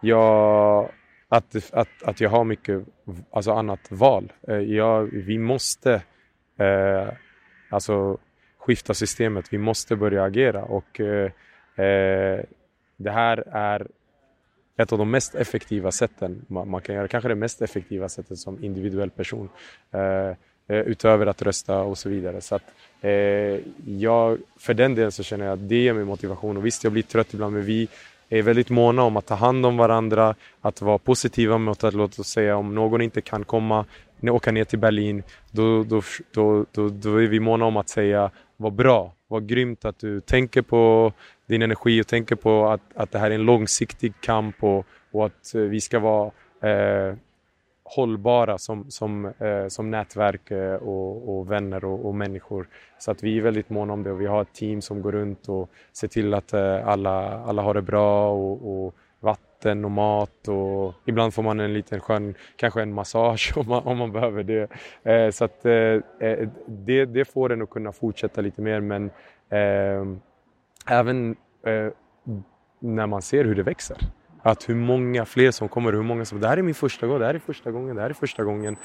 jag 0.00 0.90
att, 1.28 1.72
att, 1.72 2.02
att 2.02 2.20
jag 2.20 2.30
har 2.30 2.44
mycket 2.44 2.84
alltså 3.30 3.52
annat 3.52 3.80
val. 3.90 4.32
Jag, 4.66 5.02
vi 5.02 5.38
måste 5.38 6.02
eh, 6.58 7.08
alltså 7.70 8.18
skifta 8.58 8.94
systemet, 8.94 9.52
vi 9.52 9.58
måste 9.58 9.96
börja 9.96 10.24
agera 10.24 10.62
och 10.62 11.00
eh, 11.00 11.30
eh 11.84 12.44
det 13.00 13.10
här 13.10 13.44
är 13.52 13.86
ett 14.76 14.92
av 14.92 14.98
de 14.98 15.10
mest 15.10 15.34
effektiva 15.34 15.92
sätten 15.92 16.44
man, 16.46 16.70
man, 16.70 16.80
kan 16.80 16.94
göra, 16.94 17.08
kanske 17.08 17.28
det 17.28 17.34
mest 17.34 17.62
effektiva 17.62 18.08
sättet 18.08 18.38
som 18.38 18.64
individuell 18.64 19.10
person. 19.10 19.48
Eh, 19.90 20.34
eh, 20.68 20.80
utöver 20.86 21.26
att 21.26 21.42
rösta 21.42 21.80
och 21.80 21.98
så 21.98 22.08
vidare. 22.08 22.40
Så 22.40 22.54
att, 22.54 22.62
eh, 23.00 23.10
jag, 23.86 24.38
för 24.56 24.74
den 24.74 24.94
delen 24.94 25.12
så 25.12 25.22
känner 25.22 25.44
jag 25.44 25.52
att 25.52 25.68
det 25.68 25.76
ger 25.76 25.92
mig 25.92 26.04
motivation 26.04 26.56
och 26.56 26.66
visst 26.66 26.84
jag 26.84 26.92
blir 26.92 27.02
trött 27.02 27.34
ibland 27.34 27.52
men 27.54 27.64
vi 27.64 27.88
är 28.28 28.42
väldigt 28.42 28.70
måna 28.70 29.02
om 29.02 29.16
att 29.16 29.26
ta 29.26 29.34
hand 29.34 29.66
om 29.66 29.76
varandra, 29.76 30.34
att 30.60 30.80
vara 30.82 30.98
positiva 30.98 31.58
mot 31.58 31.84
att 31.84 31.94
låt 31.94 32.18
oss 32.18 32.28
säga 32.28 32.56
om 32.56 32.74
någon 32.74 33.02
inte 33.02 33.20
kan 33.20 33.44
komma, 33.44 33.84
åka 34.22 34.52
ner 34.52 34.64
till 34.64 34.78
Berlin, 34.78 35.22
då, 35.50 35.84
då, 35.84 36.02
då, 36.34 36.66
då, 36.72 36.88
då 36.88 37.16
är 37.16 37.26
vi 37.26 37.40
måna 37.40 37.64
om 37.64 37.76
att 37.76 37.88
säga 37.88 38.30
vad 38.56 38.72
bra, 38.72 39.12
vad 39.28 39.48
grymt 39.48 39.84
att 39.84 39.98
du 39.98 40.20
tänker 40.20 40.62
på 40.62 41.12
din 41.46 41.62
energi 41.62 42.02
och 42.02 42.06
tänker 42.06 42.36
på 42.36 42.68
att, 42.68 42.80
att 42.94 43.10
det 43.10 43.18
här 43.18 43.30
är 43.30 43.34
en 43.34 43.42
långsiktig 43.42 44.12
kamp 44.20 44.64
och, 44.64 44.86
och 45.12 45.26
att 45.26 45.54
eh, 45.54 45.60
vi 45.60 45.80
ska 45.80 45.98
vara 45.98 46.30
eh, 46.62 47.14
hållbara 47.96 48.58
som, 48.58 48.90
som, 48.90 49.24
eh, 49.24 49.68
som 49.68 49.90
nätverk 49.90 50.50
eh, 50.50 50.74
och, 50.74 51.38
och, 51.38 51.50
vänner 51.50 51.84
och, 51.84 52.06
och, 52.06 52.14
människor. 52.14 52.68
Så 52.98 53.10
att 53.10 53.22
vi 53.22 53.38
är 53.38 53.42
väldigt 53.42 53.70
måna 53.70 53.92
om 53.92 54.02
det 54.02 54.12
och 54.12 54.20
vi 54.20 54.26
har 54.26 54.42
ett 54.42 54.52
team 54.52 54.82
som 54.82 55.02
går 55.02 55.12
runt 55.12 55.48
och 55.48 55.70
ser 55.92 56.08
till 56.08 56.34
att 56.34 56.52
eh, 56.52 56.88
alla, 56.88 57.44
alla 57.44 57.62
har 57.62 57.74
det 57.74 57.82
bra 57.82 58.30
och, 58.30 58.86
och, 58.86 58.94
vatten 59.58 59.84
och 59.84 59.90
mat 59.90 60.48
och 60.48 60.94
ibland 61.04 61.34
får 61.34 61.42
man 61.42 61.60
en 61.60 61.72
liten 61.72 62.00
skön, 62.00 62.34
kanske 62.56 62.82
en 62.82 62.94
massage 62.94 63.52
om 63.56 63.68
man, 63.68 63.82
om 63.86 63.98
man 63.98 64.12
behöver 64.12 64.42
det. 64.42 64.70
Eh, 65.02 65.30
så 65.30 65.44
att 65.44 65.66
eh, 65.66 65.72
eh, 66.20 66.48
det, 66.66 67.04
det 67.04 67.24
får 67.24 67.52
en 67.52 67.62
att 67.62 67.70
kunna 67.70 67.92
fortsätta 67.92 68.40
lite 68.40 68.62
mer 68.62 68.80
men 68.80 69.10
eh, 69.50 70.04
även 70.86 71.36
eh, 71.66 71.92
när 72.80 73.06
man 73.06 73.22
ser 73.22 73.44
hur 73.44 73.54
det 73.54 73.62
växer. 73.62 73.96
Att 74.42 74.68
hur 74.68 74.74
många 74.74 75.24
fler 75.24 75.50
som 75.50 75.68
kommer, 75.68 75.92
hur 75.92 76.02
många 76.02 76.24
som 76.24 76.40
det 76.40 76.48
här 76.48 76.56
är 76.56 76.62
min 76.62 76.74
första 76.74 77.06
gång, 77.06 77.18
det 77.18 77.26
här 77.26 77.34
är 77.34 77.38
första 77.38 77.70
gången, 77.70 77.96
det 77.96 78.02
här 78.02 78.10
är 78.10 78.14
första 78.14 78.44
gången. 78.44 78.76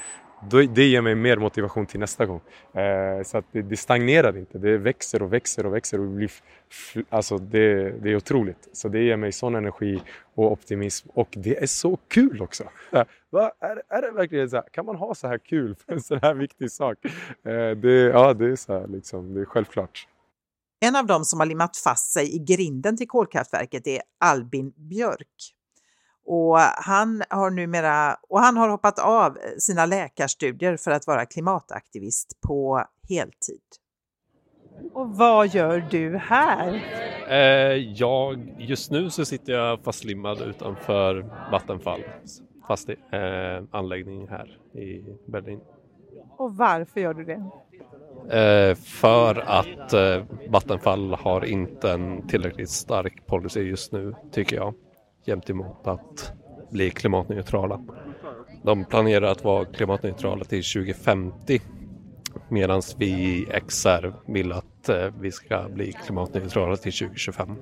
Då, 0.50 0.62
det 0.62 0.84
ger 0.84 1.00
mig 1.00 1.14
mer 1.14 1.36
motivation 1.36 1.86
till 1.86 2.00
nästa 2.00 2.26
gång. 2.26 2.40
Eh, 2.72 3.22
så 3.22 3.38
att 3.38 3.44
det, 3.52 3.62
det, 3.62 3.76
stagnerar 3.76 4.36
inte, 4.36 4.58
det 4.58 4.78
växer 4.78 5.22
och 5.22 5.32
växer 5.32 5.66
och 5.66 5.74
växer. 5.74 6.00
Och 6.00 6.06
blir 6.06 6.30
alltså 7.08 7.38
det, 7.38 7.90
det 7.90 8.10
är 8.10 8.16
otroligt. 8.16 8.68
Så 8.72 8.88
det 8.88 9.02
ger 9.02 9.16
mig 9.16 9.32
sån 9.32 9.54
energi 9.54 10.02
och 10.34 10.52
optimism 10.52 11.08
och 11.14 11.28
det 11.30 11.62
är 11.62 11.66
så 11.66 11.98
kul 12.08 12.42
också. 12.42 12.64
Va? 13.30 13.52
Är, 13.60 13.82
är 13.88 14.02
det 14.02 14.10
verkligen 14.10 14.50
så 14.50 14.56
här? 14.56 14.64
Kan 14.72 14.86
man 14.86 14.96
ha 14.96 15.14
så 15.14 15.28
här 15.28 15.38
kul 15.38 15.74
för 15.74 15.92
en 15.92 16.00
sån 16.00 16.18
här 16.22 16.34
viktig 16.34 16.70
sak? 16.70 16.98
Eh, 17.44 17.70
det, 17.76 17.92
ja, 17.92 18.34
det 18.34 18.46
är 18.46 18.56
så 18.56 18.72
här, 18.72 18.86
liksom, 18.86 19.34
det 19.34 19.40
är 19.40 19.44
självklart. 19.44 20.08
En 20.80 20.96
av 20.96 21.06
dem 21.06 21.24
som 21.24 21.40
har 21.40 21.46
limmat 21.46 21.76
fast 21.76 22.12
sig 22.12 22.36
i 22.36 22.38
grinden 22.38 22.96
till 22.96 23.08
kolkraftverket 23.08 23.86
är 23.86 24.02
Albin 24.24 24.72
Björk. 24.76 25.54
Och 26.26 26.58
han 26.58 27.22
har 27.30 27.50
numera 27.50 28.16
och 28.28 28.40
han 28.40 28.56
har 28.56 28.68
hoppat 28.68 28.98
av 28.98 29.38
sina 29.58 29.86
läkarstudier 29.86 30.76
för 30.76 30.90
att 30.90 31.06
vara 31.06 31.26
klimataktivist 31.26 32.40
på 32.40 32.84
heltid. 33.08 33.60
Och 34.92 35.16
vad 35.16 35.48
gör 35.48 35.86
du 35.90 36.16
här? 36.16 36.82
Eh, 37.28 37.76
jag, 37.76 38.54
just 38.58 38.90
nu 38.90 39.10
så 39.10 39.24
sitter 39.24 39.52
jag 39.52 39.80
fastlimmad 39.84 40.40
utanför 40.40 41.30
Vattenfall 41.52 42.00
fast 42.68 42.88
eh, 42.88 43.64
anläggning 43.70 44.28
här 44.28 44.58
i 44.72 45.04
Berlin. 45.26 45.60
Och 46.36 46.56
varför 46.56 47.00
gör 47.00 47.14
du 47.14 47.24
det? 47.24 47.50
Eh, 48.38 48.74
för 48.74 49.34
att 49.46 49.92
eh, 49.92 50.24
Vattenfall 50.48 51.14
har 51.14 51.44
inte 51.44 51.90
en 51.90 52.28
tillräckligt 52.28 52.70
stark 52.70 53.26
policy 53.26 53.60
just 53.60 53.92
nu, 53.92 54.14
tycker 54.32 54.56
jag, 54.56 54.74
jämt 55.28 55.50
emot 55.50 55.86
att 55.86 56.32
bli 56.70 56.90
klimatneutrala. 56.90 57.80
De 58.62 58.84
planerar 58.84 59.26
att 59.26 59.44
vara 59.44 59.64
klimatneutrala 59.64 60.44
till 60.44 60.64
2050 60.64 61.60
medan 62.48 62.82
vi 62.96 63.06
i 63.06 63.46
XR 63.66 64.12
vill 64.26 64.52
att 64.52 64.88
eh, 64.88 65.06
vi 65.20 65.32
ska 65.32 65.68
bli 65.68 65.92
klimatneutrala 65.92 66.76
till 66.76 66.92
2025. 66.92 67.56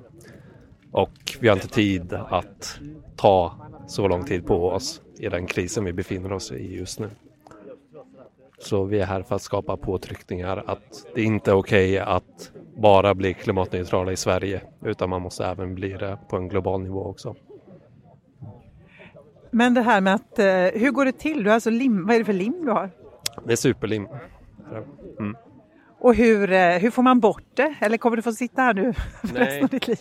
Och 0.91 1.37
vi 1.39 1.47
har 1.47 1.55
inte 1.55 1.67
tid 1.67 2.13
att 2.13 2.79
ta 3.15 3.53
så 3.87 4.07
lång 4.07 4.25
tid 4.25 4.45
på 4.45 4.69
oss 4.69 5.01
i 5.19 5.29
den 5.29 5.45
krisen 5.45 5.85
vi 5.85 5.93
befinner 5.93 6.33
oss 6.33 6.51
i 6.51 6.75
just 6.75 6.99
nu. 6.99 7.09
Så 8.59 8.83
vi 8.83 8.99
är 8.99 9.05
här 9.05 9.23
för 9.23 9.35
att 9.35 9.41
skapa 9.41 9.77
påtryckningar 9.77 10.63
att 10.67 11.05
det 11.15 11.23
inte 11.23 11.51
är 11.51 11.55
okej 11.55 12.01
okay 12.01 12.13
att 12.15 12.51
bara 12.75 13.15
bli 13.15 13.33
klimatneutrala 13.33 14.11
i 14.11 14.17
Sverige 14.17 14.61
utan 14.81 15.09
man 15.09 15.21
måste 15.21 15.45
även 15.45 15.75
bli 15.75 15.89
det 15.89 16.17
på 16.29 16.37
en 16.37 16.47
global 16.47 16.81
nivå 16.81 17.05
också. 17.05 17.35
Men 19.53 19.73
det 19.73 19.81
här 19.81 20.01
med 20.01 20.13
att, 20.13 20.39
eh, 20.39 20.45
hur 20.81 20.91
går 20.91 21.05
det 21.05 21.11
till? 21.11 21.43
Du 21.43 21.49
har 21.49 21.53
alltså 21.53 21.69
lim, 21.69 22.05
vad 22.05 22.15
är 22.15 22.19
det 22.19 22.25
för 22.25 22.33
lim 22.33 22.65
du 22.65 22.71
har? 22.71 22.89
Det 23.45 23.51
är 23.51 23.55
superlim. 23.55 24.07
Mm. 25.19 25.35
Och 25.99 26.15
hur, 26.15 26.51
eh, 26.51 26.77
hur 26.77 26.91
får 26.91 27.03
man 27.03 27.19
bort 27.19 27.43
det? 27.53 27.75
Eller 27.81 27.97
kommer 27.97 28.17
du 28.17 28.21
få 28.23 28.31
sitta 28.31 28.61
här 28.61 28.73
nu 28.73 28.93
för 28.93 29.27
resten 29.39 29.63
av 29.63 29.69
ditt 29.69 29.87
liv? 29.87 29.97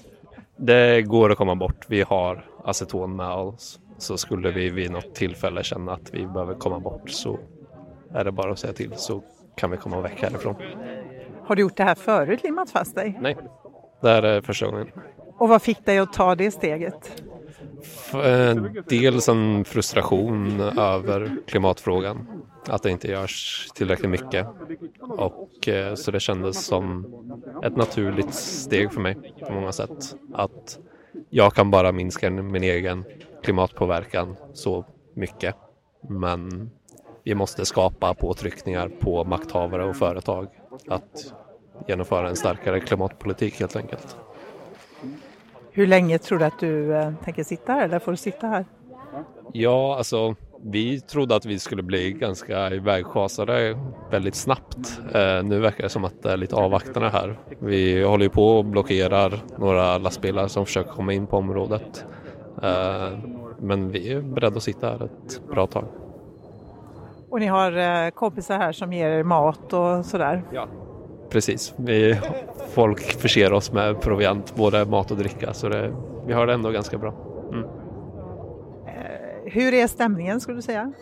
Det 0.57 1.03
går 1.03 1.33
att 1.33 1.39
komma 1.39 1.55
bort. 1.55 1.85
Vi 1.89 2.03
har 2.03 2.45
aceton 2.65 3.17
med 3.17 3.31
oss. 3.33 3.81
Så 3.99 4.17
skulle 4.17 4.51
vi 4.51 4.71
vid 4.71 4.91
något 4.91 5.15
tillfälle 5.15 5.63
känna 5.63 5.93
att 5.93 6.15
vi 6.15 6.27
behöver 6.27 6.55
komma 6.55 6.81
bort 6.81 7.11
så 7.11 7.39
är 8.15 8.25
det 8.25 8.33
bara 8.33 8.53
att 8.53 8.59
säga 8.59 8.73
till 8.73 8.93
så 8.97 9.23
kan 9.57 9.71
vi 9.71 9.77
komma 9.77 10.01
väck 10.01 10.23
härifrån. 10.23 10.55
Har 11.45 11.57
du 11.57 11.63
gjort 11.63 11.77
det 11.77 11.85
här 11.85 11.95
förut, 11.95 12.43
limmat 12.43 12.71
fast 12.71 12.95
dig? 12.95 13.19
Nej, 13.21 13.37
det 14.01 14.09
här 14.09 14.23
är 14.23 14.41
första 14.41 14.67
gången. 14.67 14.89
Och 15.39 15.49
vad 15.49 15.63
fick 15.63 15.85
dig 15.85 15.99
att 15.99 16.13
ta 16.13 16.35
det 16.35 16.51
steget? 16.51 17.23
Eh, 18.15 18.55
Dels 18.89 19.29
en 19.29 19.65
frustration 19.65 20.61
över 20.61 21.37
klimatfrågan. 21.47 22.43
Att 22.69 22.83
det 22.83 22.91
inte 22.91 23.09
görs 23.09 23.69
tillräckligt 23.75 24.11
mycket. 24.11 24.47
Och 25.01 25.69
eh, 25.69 25.95
så 25.95 26.11
det 26.11 26.21
kändes 26.21 26.65
som 26.65 27.07
ett 27.65 27.77
naturligt 27.77 28.35
steg 28.35 28.93
för 28.93 29.01
mig 29.01 29.17
på 29.49 29.53
många 29.53 29.73
sätt. 29.73 30.17
Att 30.35 30.79
jag 31.31 31.55
kan 31.55 31.71
bara 31.71 31.93
minska 31.93 32.31
min 32.31 32.63
egen 32.63 33.05
klimatpåverkan 33.43 34.37
så 34.53 34.85
mycket. 35.15 35.55
Men 36.09 36.71
vi 37.25 37.35
måste 37.35 37.65
skapa 37.65 38.15
påtryckningar 38.15 38.89
på 38.89 39.25
makthavare 39.25 39.85
och 39.85 39.97
företag 39.97 40.49
att 40.89 41.35
genomföra 41.89 42.29
en 42.29 42.37
starkare 42.37 42.81
klimatpolitik 42.81 43.61
helt 43.61 43.77
enkelt. 43.77 44.17
Hur 45.75 45.87
länge 45.87 46.19
tror 46.19 46.39
du 46.39 46.45
att 46.45 46.59
du 46.59 46.95
eh, 46.95 47.13
tänker 47.25 47.45
sitta 47.45 47.73
här 47.73 47.85
eller 47.85 47.99
får 47.99 48.13
du 48.13 48.17
sitta 48.17 48.47
här? 48.47 48.65
Ja, 49.53 49.97
alltså 49.97 50.35
vi 50.65 51.01
trodde 51.01 51.37
att 51.37 51.47
vi 51.47 51.59
skulle 51.59 51.83
bli 51.83 52.13
ganska 52.13 52.71
ivägschasade 52.71 53.79
väldigt 54.11 54.35
snabbt. 54.35 55.01
Eh, 55.15 55.43
nu 55.43 55.61
verkar 55.61 55.83
det 55.83 55.89
som 55.89 56.05
att 56.05 56.23
det 56.23 56.33
är 56.33 56.37
lite 56.37 56.57
avvaktande 56.57 57.09
här. 57.09 57.39
Vi 57.59 58.03
håller 58.03 58.25
ju 58.25 58.31
på 58.31 58.59
och 58.59 58.65
blockerar 58.65 59.43
några 59.59 59.99
lastbilar 59.99 60.49
som 60.49 60.67
försöker 60.67 60.91
komma 60.91 61.13
in 61.13 61.27
på 61.27 61.37
området. 61.37 62.05
Eh, 62.63 63.19
men 63.59 63.91
vi 63.91 64.13
är 64.13 64.21
beredda 64.21 64.57
att 64.57 64.63
sitta 64.63 64.87
här 64.87 65.05
ett 65.05 65.49
bra 65.51 65.67
tag. 65.67 65.85
Och 67.31 67.41
ni 67.41 67.47
har 67.47 68.05
eh, 68.05 68.11
kompisar 68.11 68.59
här 68.59 68.73
som 68.73 68.93
ger 68.93 69.11
er 69.11 69.23
mat 69.23 69.73
och 69.73 70.07
sådär? 70.07 70.43
Ja, 70.53 70.69
precis. 71.33 71.75
Vi, 71.77 72.19
folk 72.75 73.21
förser 73.21 73.53
oss 73.53 73.73
med 73.73 74.01
proviant, 74.01 74.55
både 74.55 74.85
mat 74.85 75.11
och 75.11 75.17
dricka, 75.17 75.55
så 75.55 75.69
det, 75.69 75.93
vi 76.27 76.33
har 76.33 76.47
det 76.47 76.53
ändå 76.53 76.71
ganska 76.71 76.99
bra. 76.99 77.15
Mm. 77.53 77.65
Hur 79.45 79.75
är 79.75 79.87
stämningen 79.87 80.41
skulle 80.41 80.59
du 80.59 80.63
säga? 80.63 80.93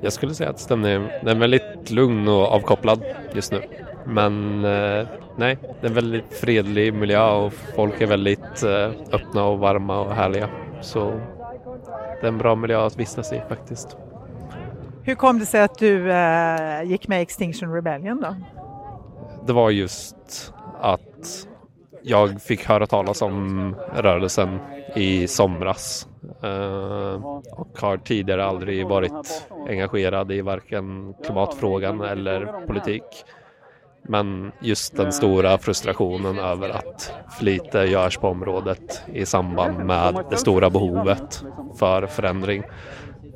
Jag 0.00 0.12
skulle 0.12 0.34
säga 0.34 0.50
att 0.50 0.58
stämningen 0.58 1.02
är 1.26 1.34
väldigt 1.34 1.90
lugn 1.90 2.28
och 2.28 2.52
avkopplad 2.52 3.04
just 3.34 3.52
nu. 3.52 3.62
Men 4.06 4.64
eh, 4.64 5.06
nej, 5.36 5.58
det 5.80 5.86
är 5.86 5.88
en 5.88 5.94
väldigt 5.94 6.34
fredlig 6.34 6.94
miljö 6.94 7.30
och 7.30 7.52
folk 7.52 8.00
är 8.00 8.06
väldigt 8.06 8.62
eh, 8.62 8.90
öppna 9.12 9.44
och 9.44 9.58
varma 9.58 10.00
och 10.00 10.14
härliga. 10.14 10.48
Så 10.80 11.20
det 12.20 12.26
är 12.26 12.28
en 12.28 12.38
bra 12.38 12.54
miljö 12.54 12.86
att 12.86 12.96
vistas 12.96 13.32
i 13.32 13.42
faktiskt. 13.48 13.96
Hur 15.02 15.14
kom 15.14 15.38
det 15.38 15.46
sig 15.46 15.62
att 15.62 15.78
du 15.78 16.12
eh, 16.12 16.82
gick 16.82 17.08
med 17.08 17.22
Extinction 17.22 17.74
Rebellion 17.74 18.20
då? 18.20 18.36
Det 19.46 19.52
var 19.52 19.70
just 19.70 20.52
att 20.80 21.46
jag 22.02 22.42
fick 22.42 22.64
höra 22.64 22.86
talas 22.86 23.22
om 23.22 23.76
rörelsen 23.94 24.58
i 24.96 25.26
somras 25.26 26.08
eh, 26.42 27.24
och 27.52 27.80
har 27.80 27.96
tidigare 27.96 28.44
aldrig 28.44 28.86
varit 28.86 29.46
engagerad 29.68 30.32
i 30.32 30.40
varken 30.40 31.14
klimatfrågan 31.24 32.00
eller 32.00 32.66
politik. 32.66 33.24
Men 34.02 34.52
just 34.60 34.96
den 34.96 35.12
stora 35.12 35.58
frustrationen 35.58 36.38
över 36.38 36.68
att 36.68 37.12
för 37.30 37.44
lite 37.44 37.78
görs 37.78 38.16
på 38.16 38.28
området 38.28 39.02
i 39.12 39.26
samband 39.26 39.78
med 39.78 40.24
det 40.30 40.36
stora 40.36 40.70
behovet 40.70 41.44
för 41.78 42.06
förändring 42.06 42.62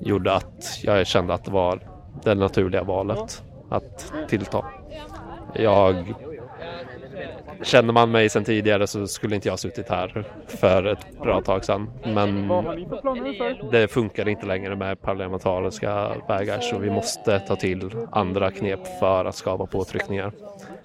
gjorde 0.01 0.35
att 0.35 0.81
jag 0.83 1.07
kände 1.07 1.35
att 1.35 1.45
det 1.45 1.51
var 1.51 1.81
det 2.25 2.35
naturliga 2.35 2.83
valet 2.83 3.43
att 3.71 4.13
tillta. 4.29 4.65
Jag 5.55 6.15
Känner 7.63 7.93
man 7.93 8.11
mig 8.11 8.29
sedan 8.29 8.45
tidigare 8.45 8.87
så 8.87 9.07
skulle 9.07 9.35
inte 9.35 9.49
jag 9.49 9.59
suttit 9.59 9.89
här 9.89 10.25
för 10.47 10.85
ett 10.85 11.21
bra 11.23 11.41
tag 11.41 11.65
sedan. 11.65 11.91
Men 12.05 12.49
det 13.71 13.89
funkar 13.89 14.29
inte 14.29 14.47
längre 14.47 14.77
med 14.77 15.01
parlamentariska 15.01 16.13
vägar 16.29 16.61
så 16.61 16.79
vi 16.79 16.91
måste 16.91 17.39
ta 17.39 17.57
till 17.57 17.91
andra 18.11 18.51
knep 18.51 18.99
för 19.01 19.25
att 19.25 19.35
skapa 19.35 19.67
påtryckningar. 19.67 20.33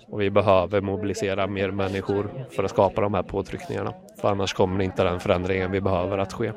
Och 0.08 0.22
vi 0.22 0.30
behöver 0.30 0.82
mobilisera 0.82 1.48
mer 1.48 1.72
människor 1.72 2.30
för 2.50 2.64
att 2.64 2.72
skapa 2.72 3.02
de 3.02 3.14
här 3.14 3.24
påtryckningarna. 3.24 3.94
För 4.22 4.32
annars 4.32 4.54
kommer 4.54 4.84
inte 4.84 5.04
den 5.04 5.20
förändringen 5.20 5.72
vi 5.72 5.82
behöver 5.82 6.18
att 6.18 6.34
ske. 6.34 6.52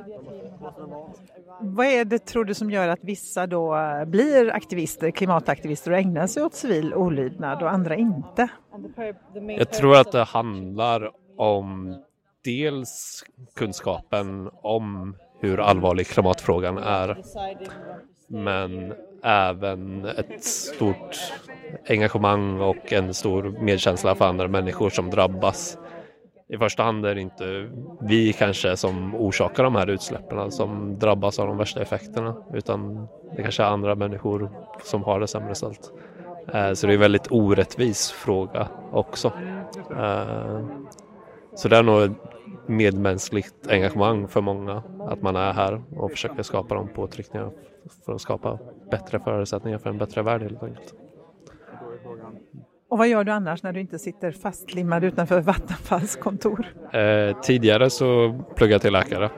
Vad 1.60 1.86
är 1.86 2.04
det 2.04 2.18
tror 2.18 2.44
du 2.44 2.54
som 2.54 2.70
gör 2.70 2.88
att 2.88 2.98
vissa 3.02 3.46
då 3.46 3.76
blir 4.06 4.50
aktivister, 4.50 5.10
klimataktivister 5.10 5.90
och 5.90 5.98
ägnar 5.98 6.26
sig 6.26 6.42
åt 6.42 6.54
civil 6.54 6.94
olydnad 6.94 7.62
och 7.62 7.70
andra 7.70 7.96
inte? 7.96 8.48
Jag 9.58 9.70
tror 9.72 9.96
att 9.96 10.12
det 10.12 10.24
handlar 10.24 11.10
om 11.36 11.96
dels 12.44 13.24
kunskapen 13.54 14.50
om 14.62 15.16
hur 15.40 15.60
allvarlig 15.60 16.06
klimatfrågan 16.06 16.78
är 16.78 17.22
men 18.28 18.92
även 19.22 20.04
ett 20.04 20.44
stort 20.44 21.32
engagemang 21.88 22.60
och 22.60 22.92
en 22.92 23.14
stor 23.14 23.56
medkänsla 23.60 24.14
för 24.14 24.24
andra 24.24 24.48
människor 24.48 24.90
som 24.90 25.10
drabbas 25.10 25.78
i 26.48 26.58
första 26.58 26.82
hand 26.82 27.06
är 27.06 27.14
det 27.14 27.20
inte 27.20 27.70
vi 28.00 28.32
kanske 28.32 28.76
som 28.76 29.14
orsakar 29.14 29.64
de 29.64 29.74
här 29.74 29.90
utsläppen 29.90 30.52
som 30.52 30.98
drabbas 30.98 31.38
av 31.38 31.46
de 31.46 31.56
värsta 31.56 31.82
effekterna 31.82 32.34
utan 32.54 33.08
det 33.36 33.42
kanske 33.42 33.62
är 33.62 33.66
andra 33.66 33.94
människor 33.94 34.50
som 34.82 35.02
har 35.02 35.20
det 35.20 35.28
sämre 35.28 35.54
ställt. 35.54 35.92
Eh, 36.54 36.72
så 36.72 36.86
det 36.86 36.92
är 36.92 36.94
en 36.94 37.00
väldigt 37.00 37.32
orättvis 37.32 38.10
fråga 38.10 38.68
också. 38.92 39.32
Eh, 39.90 40.66
så 41.54 41.68
det 41.68 41.76
är 41.76 41.82
nog 41.82 42.02
ett 42.02 42.12
medmänskligt 42.66 43.68
engagemang 43.68 44.28
för 44.28 44.40
många 44.40 44.82
att 45.00 45.22
man 45.22 45.36
är 45.36 45.52
här 45.52 45.82
och 45.96 46.10
försöker 46.10 46.42
skapa 46.42 46.74
de 46.74 46.88
påtryckningar 46.88 47.50
för 48.04 48.12
att 48.12 48.20
skapa 48.20 48.58
bättre 48.90 49.20
förutsättningar 49.20 49.78
för 49.78 49.90
en 49.90 49.98
bättre 49.98 50.22
värld 50.22 50.42
helt 50.42 50.62
enkelt. 50.62 50.94
Och 52.88 52.98
vad 52.98 53.08
gör 53.08 53.24
du 53.24 53.32
annars 53.32 53.62
när 53.62 53.72
du 53.72 53.80
inte 53.80 53.98
sitter 53.98 54.32
fastlimmad 54.32 55.04
utanför 55.04 55.40
Vattenfalls 55.46 56.16
kontor? 56.16 56.66
Eh, 56.92 57.40
tidigare 57.40 57.90
så 57.90 58.38
pluggade 58.56 58.74
jag 58.74 58.82
till 58.82 58.92
läkare. 58.92 59.30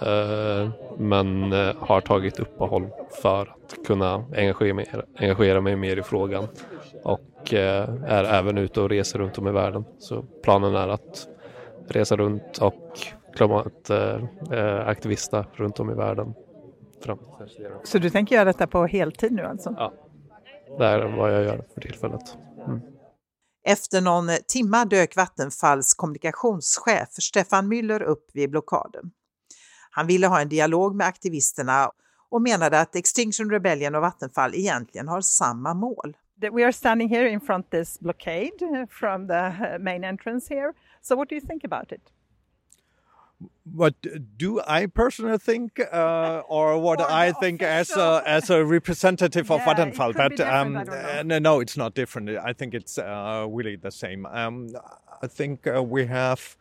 Eh, 0.00 0.68
men 0.98 1.52
eh, 1.52 1.74
har 1.78 2.00
tagit 2.00 2.40
uppehåll 2.40 2.88
för 3.22 3.42
att 3.42 3.86
kunna 3.86 4.24
engagera 4.36 4.74
mig, 4.74 4.86
engagera 5.18 5.60
mig 5.60 5.76
mer 5.76 5.96
i 5.96 6.02
frågan. 6.02 6.48
Och 7.04 7.54
eh, 7.54 7.88
är 8.06 8.24
även 8.24 8.58
ute 8.58 8.80
och 8.80 8.88
reser 8.88 9.18
runt 9.18 9.38
om 9.38 9.48
i 9.48 9.50
världen. 9.50 9.84
Så 9.98 10.22
planen 10.42 10.74
är 10.74 10.88
att 10.88 11.28
resa 11.88 12.16
runt 12.16 12.58
och 12.58 12.98
klimataktivista 13.36 15.46
runt 15.52 15.80
om 15.80 15.90
i 15.90 15.94
världen. 15.94 16.34
Fram. 17.04 17.18
Så 17.84 17.98
du 17.98 18.10
tänker 18.10 18.34
göra 18.34 18.44
detta 18.44 18.66
på 18.66 18.86
heltid 18.86 19.32
nu 19.32 19.42
alltså? 19.42 19.74
Ja, 19.78 19.92
det 20.78 20.86
är 20.86 21.16
vad 21.16 21.34
jag 21.34 21.44
gör 21.44 21.64
för 21.74 21.80
tillfället. 21.80 22.38
Mm. 22.68 22.82
Efter 23.64 24.00
någon 24.00 24.30
timma 24.48 24.84
dök 24.84 25.16
Vattenfalls 25.16 25.94
kommunikationschef 25.94 27.08
Stefan 27.08 27.72
Müller 27.72 28.02
upp 28.02 28.30
vid 28.34 28.50
blockaden. 28.50 29.10
Han 29.90 30.06
ville 30.06 30.26
ha 30.26 30.40
en 30.40 30.48
dialog 30.48 30.94
med 30.94 31.06
aktivisterna 31.06 31.90
och 32.30 32.42
menade 32.42 32.80
att 32.80 32.96
Extinction 32.96 33.50
Rebellion 33.50 33.94
och 33.94 34.02
Vattenfall 34.02 34.54
egentligen 34.54 35.08
har 35.08 35.20
samma 35.20 35.74
mål. 35.74 36.16
We 36.52 36.64
are 36.64 36.72
standing 36.72 37.08
here 37.08 37.28
in 37.28 37.40
front 37.40 37.70
this 37.70 38.00
blockade 38.00 38.86
from 38.90 39.28
the 39.28 39.78
main 39.78 40.04
entrance 40.04 40.54
here. 40.54 40.72
So 41.02 41.16
what 41.16 41.28
do 41.28 41.34
you 41.34 41.46
think 41.46 41.64
about 41.64 41.92
it? 41.92 42.02
What 43.72 43.94
do 44.36 44.60
I 44.66 44.86
personally 44.86 45.38
think, 45.38 45.80
uh, 45.92 46.42
or 46.48 46.78
what 46.86 47.00
I 47.00 47.32
think 47.32 47.62
as 47.62 47.90
a, 47.90 48.22
as 48.26 48.50
a 48.50 48.64
representative 48.64 49.50
of 49.50 49.60
yeah, 49.60 49.74
Vattenfall? 49.74 50.14
But 50.14 50.40
um, 50.40 50.76
uh, 50.76 51.22
no, 51.24 51.38
no, 51.38 51.60
it's 51.60 51.76
not 51.76 51.94
different. 51.94 52.30
I 52.30 52.52
think 52.52 52.74
it's 52.74 52.98
uh, 52.98 53.46
really 53.48 53.76
the 53.76 53.90
same. 53.90 54.26
Um, 54.26 54.68
I 55.22 55.26
think 55.26 55.66
uh, 55.66 55.82
we 55.82 56.06
have 56.06 56.56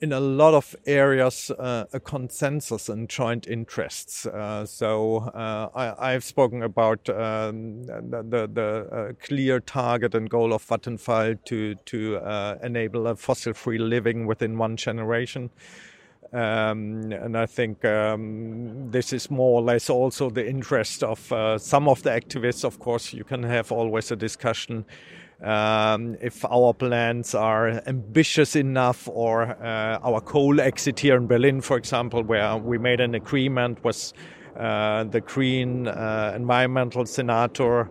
in 0.00 0.12
a 0.12 0.20
lot 0.20 0.54
of 0.54 0.74
areas 0.86 1.50
uh, 1.50 1.84
a 1.92 2.00
consensus 2.00 2.88
and 2.88 3.08
joint 3.08 3.46
interests. 3.46 4.24
Uh, 4.24 4.64
so 4.64 5.18
uh, 5.18 5.68
I, 5.74 6.12
have 6.12 6.24
spoken 6.24 6.62
about 6.62 7.06
um, 7.10 7.84
the, 7.84 8.48
the, 8.50 8.88
uh, 8.90 9.12
clear 9.22 9.60
target 9.60 10.14
and 10.14 10.30
goal 10.30 10.54
of 10.54 10.66
Vattenfall 10.66 11.44
to 11.44 11.74
to 11.74 12.16
uh, 12.16 12.56
enable 12.62 13.06
a 13.06 13.16
fossil-free 13.16 13.78
living 13.78 14.26
within 14.26 14.56
one 14.56 14.76
generation. 14.76 15.50
Um, 16.32 17.12
and 17.12 17.36
I 17.36 17.46
think 17.46 17.84
um, 17.84 18.90
this 18.90 19.12
is 19.12 19.30
more 19.30 19.60
or 19.60 19.62
less 19.62 19.90
also 19.90 20.30
the 20.30 20.48
interest 20.48 21.02
of 21.02 21.30
uh, 21.32 21.58
some 21.58 21.88
of 21.88 22.02
the 22.04 22.10
activists. 22.10 22.64
Of 22.64 22.78
course, 22.78 23.12
you 23.12 23.24
can 23.24 23.42
have 23.42 23.72
always 23.72 24.12
a 24.12 24.16
discussion 24.16 24.84
um, 25.42 26.16
if 26.20 26.44
our 26.44 26.74
plans 26.74 27.34
are 27.34 27.82
ambitious 27.86 28.56
enough 28.56 29.08
or 29.08 29.42
uh, 29.62 29.98
our 30.02 30.20
coal 30.20 30.60
exit 30.60 31.00
here 31.00 31.16
in 31.16 31.26
Berlin, 31.26 31.60
for 31.60 31.76
example, 31.76 32.22
where 32.22 32.56
we 32.56 32.78
made 32.78 33.00
an 33.00 33.14
agreement 33.14 33.82
with 33.84 34.12
uh, 34.56 35.04
the 35.04 35.20
Green 35.20 35.88
uh, 35.88 36.32
environmental 36.36 37.06
senator 37.06 37.88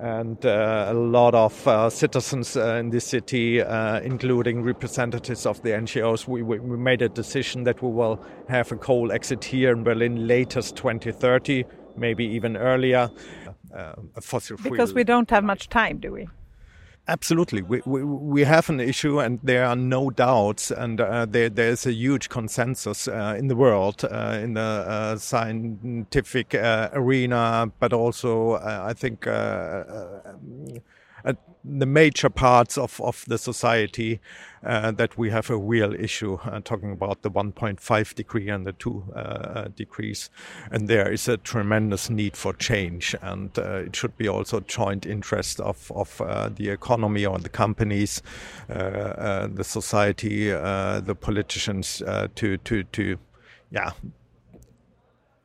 and 0.00 0.44
uh, 0.44 0.86
a 0.88 0.94
lot 0.94 1.34
of 1.34 1.66
uh, 1.66 1.88
citizens 1.88 2.56
uh, 2.56 2.74
in 2.74 2.90
this 2.90 3.04
city, 3.04 3.60
including 4.02 4.62
representatives 4.62 5.46
of 5.46 5.62
the 5.62 5.70
NGOs, 5.70 6.26
we, 6.26 6.42
we, 6.42 6.58
made 6.76 7.00
a 7.00 7.08
decision 7.08 7.64
that 7.64 7.80
we 7.82 7.90
will 7.90 8.22
have 8.48 8.70
a 8.72 8.76
coal 8.76 9.12
exit 9.12 9.44
here 9.44 9.72
in 9.72 9.84
Berlin 9.84 10.26
latest 10.26 10.76
2030, 10.76 11.64
maybe 11.96 12.24
even 12.24 12.56
earlier. 12.56 13.08
Because 14.70 14.94
we 14.94 15.04
don't 15.04 15.30
have 15.30 15.44
much 15.44 15.68
time, 15.68 15.98
do 15.98 16.12
we? 16.12 16.28
Absolutely, 17.06 17.60
we, 17.60 17.82
we, 17.84 18.02
we 18.02 18.44
have 18.44 18.70
an 18.70 18.80
issue, 18.80 19.20
and 19.20 19.38
there 19.42 19.66
are 19.66 19.76
no 19.76 20.08
doubts, 20.08 20.70
and 20.70 21.02
uh, 21.02 21.26
there 21.26 21.50
there's 21.50 21.84
a 21.84 21.92
huge 21.92 22.30
consensus 22.30 23.06
uh, 23.08 23.36
in 23.38 23.48
the 23.48 23.56
world, 23.56 24.06
uh, 24.10 24.38
in 24.42 24.54
the 24.54 24.60
uh, 24.60 25.16
scientific 25.18 26.54
uh, 26.54 26.88
arena, 26.94 27.70
but 27.78 27.92
also 27.92 28.52
uh, 28.52 28.86
I 28.88 28.94
think 28.94 29.26
the 31.64 31.86
major 31.86 32.30
parts 32.30 32.76
of, 32.78 33.00
of 33.00 33.24
the 33.26 33.38
society 33.38 34.20
that 34.64 35.16
we 35.18 35.30
have 35.30 35.50
a 35.50 35.56
real 35.56 35.94
issue 35.94 36.38
uh, 36.44 36.60
talking 36.60 36.92
about 36.92 37.22
the 37.22 37.30
1.5 37.30 38.14
degree 38.14 38.48
and 38.48 38.66
the 38.66 38.72
2 38.72 39.04
uh, 39.14 39.68
degrees. 39.76 40.30
And 40.70 40.88
there 40.88 41.12
is 41.12 41.28
a 41.28 41.36
tremendous 41.36 42.10
need 42.10 42.36
for 42.36 42.52
change 42.52 43.14
and 43.22 43.56
uh, 43.58 43.84
it 43.86 43.96
should 43.96 44.16
be 44.16 44.28
also 44.28 44.60
joint 44.60 45.06
interest 45.06 45.60
of, 45.60 45.92
of 45.94 46.20
uh, 46.20 46.48
the 46.48 46.70
economy 46.70 47.26
or 47.26 47.38
the 47.38 47.48
companies 47.48 48.22
uh, 48.70 49.46
the 49.46 49.64
society 49.64 50.48
the 50.48 51.16
politicians 51.20 52.02
to 52.34 52.56
to 52.58 52.82
to 52.84 53.18
yeah 53.70 53.92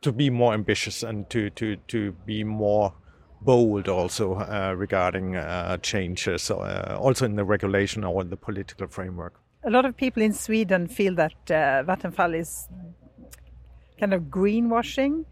to 0.02 0.12
be 0.12 0.30
more 0.30 0.54
ambitious 0.54 1.04
and 1.04 1.30
to 1.30 1.50
to 1.52 1.76
to 1.88 2.12
be 2.26 2.44
more 2.44 2.94
bold 3.42 3.88
also 3.88 4.36
uh, 4.36 4.74
regarding 4.78 5.36
uh, 5.36 5.78
changes, 5.78 6.52
uh, 6.52 6.98
also 7.00 7.26
in 7.26 7.36
the 7.36 7.44
regulation 7.44 8.04
or 8.04 8.22
in 8.22 8.30
the 8.30 8.38
political 8.38 8.88
framework. 8.88 9.40
A 9.64 9.70
lot 9.70 9.86
of 9.86 9.96
people 9.96 10.24
in 10.24 10.34
Sweden 10.34 10.88
feel 10.88 11.16
that 11.16 11.34
uh, 11.50 11.84
Vattenfall 11.84 12.38
is 12.38 12.68
kind 14.00 14.14
of 14.14 14.24
greenwashing 14.24 15.26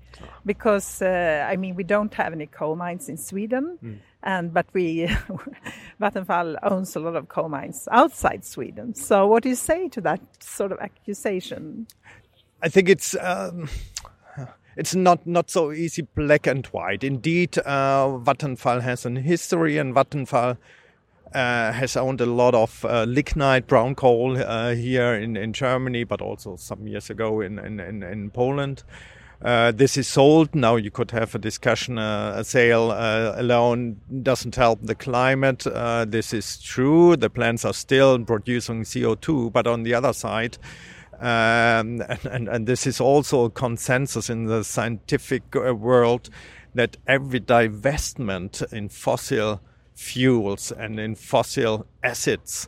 because 0.46 1.02
uh, 1.02 1.48
I 1.50 1.56
mean 1.56 1.76
we 1.76 1.84
don't 1.84 2.14
have 2.14 2.34
any 2.34 2.48
coal 2.48 2.76
mines 2.76 3.08
in 3.08 3.18
Sweden, 3.18 3.78
mm. 3.84 3.98
and 4.24 4.54
but 4.54 4.66
we 4.74 5.08
Vattenfall 6.02 6.58
owns 6.64 6.96
a 6.96 7.00
lot 7.00 7.16
of 7.16 7.30
coal 7.30 7.50
mines 7.50 7.88
outside 7.92 8.44
Sweden. 8.44 8.94
So 8.94 9.28
what 9.28 9.44
do 9.44 9.50
you 9.50 9.56
say 9.56 9.88
to 9.90 10.02
that 10.02 10.22
sort 10.44 10.72
of 10.72 10.80
accusation? 10.80 11.88
I 12.62 12.70
think 12.70 12.90
it's. 12.90 13.16
Um, 13.20 13.70
it's 14.78 14.94
not, 14.94 15.26
not 15.26 15.50
so 15.50 15.72
easy 15.72 16.04
black 16.04 16.46
and 16.46 16.66
white. 16.68 17.04
Indeed, 17.04 17.58
uh, 17.58 18.20
Vattenfall 18.24 18.82
has 18.82 19.06
a 19.06 19.10
history, 19.10 19.78
and 19.78 19.94
Vattenfall 19.94 20.58
uh, 21.34 21.72
has 21.72 21.98
owned 21.98 22.22
a 22.22 22.26
lot 22.26 22.54
of 22.54 22.86
uh, 22.86 23.04
lignite 23.04 23.68
brown 23.68 23.96
coal 23.96 24.38
uh, 24.38 24.76
here 24.76 25.16
in, 25.16 25.36
in 25.36 25.52
Germany, 25.52 26.04
but 26.04 26.22
also 26.22 26.56
some 26.56 26.88
years 26.88 27.10
ago 27.10 27.42
in, 27.42 27.58
in, 27.58 27.80
in, 27.80 28.04
in 28.04 28.30
Poland. 28.30 28.84
Uh, 29.42 29.72
this 29.72 29.98
is 29.98 30.08
sold 30.08 30.56
now. 30.56 30.76
You 30.76 30.90
could 30.90 31.12
have 31.12 31.36
a 31.36 31.40
discussion. 31.40 31.98
Uh, 31.98 32.36
a 32.38 32.44
sale 32.44 32.92
uh, 32.92 33.34
alone 33.36 34.00
doesn't 34.24 34.56
help 34.56 34.80
the 34.82 34.96
climate. 34.96 35.66
This 36.08 36.34
is 36.34 36.60
true. 36.60 37.16
The 37.16 37.30
plants 37.30 37.66
are 37.66 37.74
still 37.74 38.18
producing 38.24 38.84
CO2, 38.84 39.52
but 39.52 39.68
on 39.68 39.84
the 39.84 39.94
other 39.94 40.14
side, 40.14 40.58
um, 41.20 42.02
and, 42.02 42.26
and, 42.32 42.48
and, 42.48 42.68
this 42.68 42.86
is 42.86 43.02
also 43.02 43.46
a 43.46 43.50
consensus 43.50 44.30
in 44.30 44.46
the 44.46 44.64
scientific 44.64 45.44
uh, 45.56 45.74
world 45.74 46.30
that 46.76 46.98
every 47.08 47.40
divestment 47.40 48.72
in 48.72 48.90
fossil 48.90 49.62
fuels 49.96 50.72
and 50.72 51.00
in 51.00 51.16
fossil 51.16 51.88
assets 52.04 52.68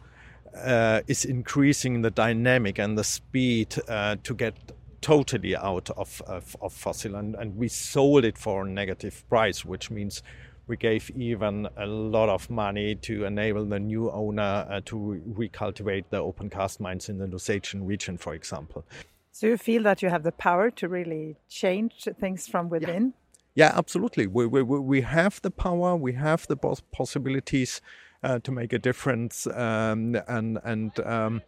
uh, 0.55 1.01
is 1.07 1.25
increasing 1.25 2.01
the 2.01 2.09
dynamic 2.09 2.79
and 2.79 2.97
the 2.97 3.03
speed 3.03 3.69
to 3.69 4.33
get 4.35 4.55
totally 5.01 5.55
out 5.55 5.89
of, 5.91 6.21
of, 6.27 6.55
of 6.61 6.73
fossil. 6.73 7.15
And, 7.15 7.35
and 7.35 7.55
we 7.55 7.67
sold 7.67 8.25
it 8.25 8.37
for 8.37 8.65
a 8.65 8.69
negative 8.69 9.23
price, 9.29 9.63
which 9.63 9.89
means 9.89 10.23
we 10.69 10.77
gave 10.77 11.09
even 11.15 11.67
a 11.75 11.87
lot 11.87 12.29
of 12.29 12.49
money 12.49 12.95
to 12.95 13.25
enable 13.25 13.65
the 13.65 13.79
new 13.79 14.09
owner 14.11 14.67
uh, 14.69 14.79
to 14.85 15.21
recultivate 15.27 16.05
the 16.11 16.17
open 16.17 16.49
cast 16.49 16.79
mines 16.79 17.09
in 17.09 17.17
the 17.17 17.25
Lusatian 17.25 17.85
region, 17.85 18.17
for 18.17 18.35
example. 18.35 18.85
So 19.31 19.47
you 19.47 19.57
feel 19.57 19.83
that 19.83 20.01
you 20.03 20.09
have 20.09 20.23
the 20.23 20.31
power 20.31 20.69
to 20.71 20.87
really 20.87 21.37
change 21.49 22.07
things 22.19 22.47
from 22.47 22.69
within? 22.69 23.13
Yeah, 23.55 23.71
yeah 23.71 23.77
absolutely. 23.77 24.27
We, 24.27 24.45
we, 24.45 24.61
we 24.61 25.01
have 25.01 25.41
the 25.41 25.51
power, 25.51 25.95
we 25.95 26.13
have 26.13 26.45
the 26.47 26.55
possibilities 26.55 27.81
uh, 28.23 28.39
to 28.39 28.51
make 28.51 28.71
a 28.71 28.79
difference, 28.79 29.47
um, 29.47 30.17
and 30.27 30.59
and 30.63 30.99
um, 30.99 31.41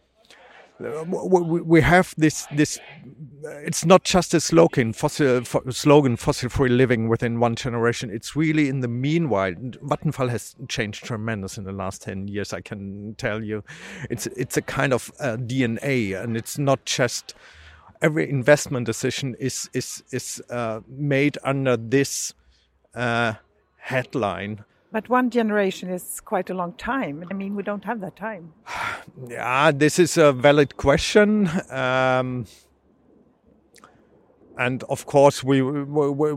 we 0.82 1.80
have 1.80 2.14
this 2.16 2.46
this 2.54 2.78
it's 3.64 3.84
not 3.84 4.04
just 4.04 4.34
a 4.34 4.40
slogan 4.40 4.92
fossil 4.92 5.44
slogan 5.44 6.16
fossil 6.16 6.48
free 6.48 6.68
living 6.68 7.08
within 7.08 7.40
one 7.40 7.54
generation. 7.54 8.10
It's 8.10 8.36
really 8.36 8.68
in 8.68 8.80
the 8.80 8.88
meanwhile 8.88 9.52
Vattenfall 9.52 10.28
has 10.30 10.54
changed 10.68 11.04
tremendous 11.04 11.58
in 11.58 11.64
the 11.64 11.72
last 11.72 12.02
10 12.02 12.28
years 12.28 12.52
i 12.52 12.60
can 12.60 13.14
tell 13.18 13.42
you. 13.42 13.64
It's 14.10 14.26
it's 14.28 14.56
a 14.56 14.62
kind 14.62 14.92
of 14.92 15.10
uh, 15.20 15.36
dna 15.36 16.22
and 16.22 16.36
it's 16.36 16.58
not 16.58 16.84
just 16.84 17.34
every 18.00 18.28
investment 18.28 18.86
decision 18.86 19.36
is 19.38 19.70
is 19.72 20.02
is 20.10 20.42
uh, 20.50 20.80
made 20.88 21.38
under 21.44 21.76
this 21.76 22.34
uh, 22.94 23.34
headline 23.76 24.64
but 24.92 25.08
one 25.08 25.30
generation 25.30 25.88
is 25.88 26.20
quite 26.20 26.50
a 26.50 26.54
long 26.54 26.74
time. 26.74 27.24
I 27.30 27.34
mean, 27.34 27.56
we 27.56 27.62
don't 27.62 27.84
have 27.84 28.00
that 28.00 28.14
time. 28.14 28.52
yeah, 29.28 29.72
this 29.72 29.98
is 29.98 30.18
a 30.18 30.32
valid 30.32 30.76
question. 30.76 31.48
Um, 31.70 32.46
and 34.58 34.84
of 34.84 35.06
course, 35.06 35.42
we, 35.42 35.62
we, 35.62 36.10
we, 36.10 36.32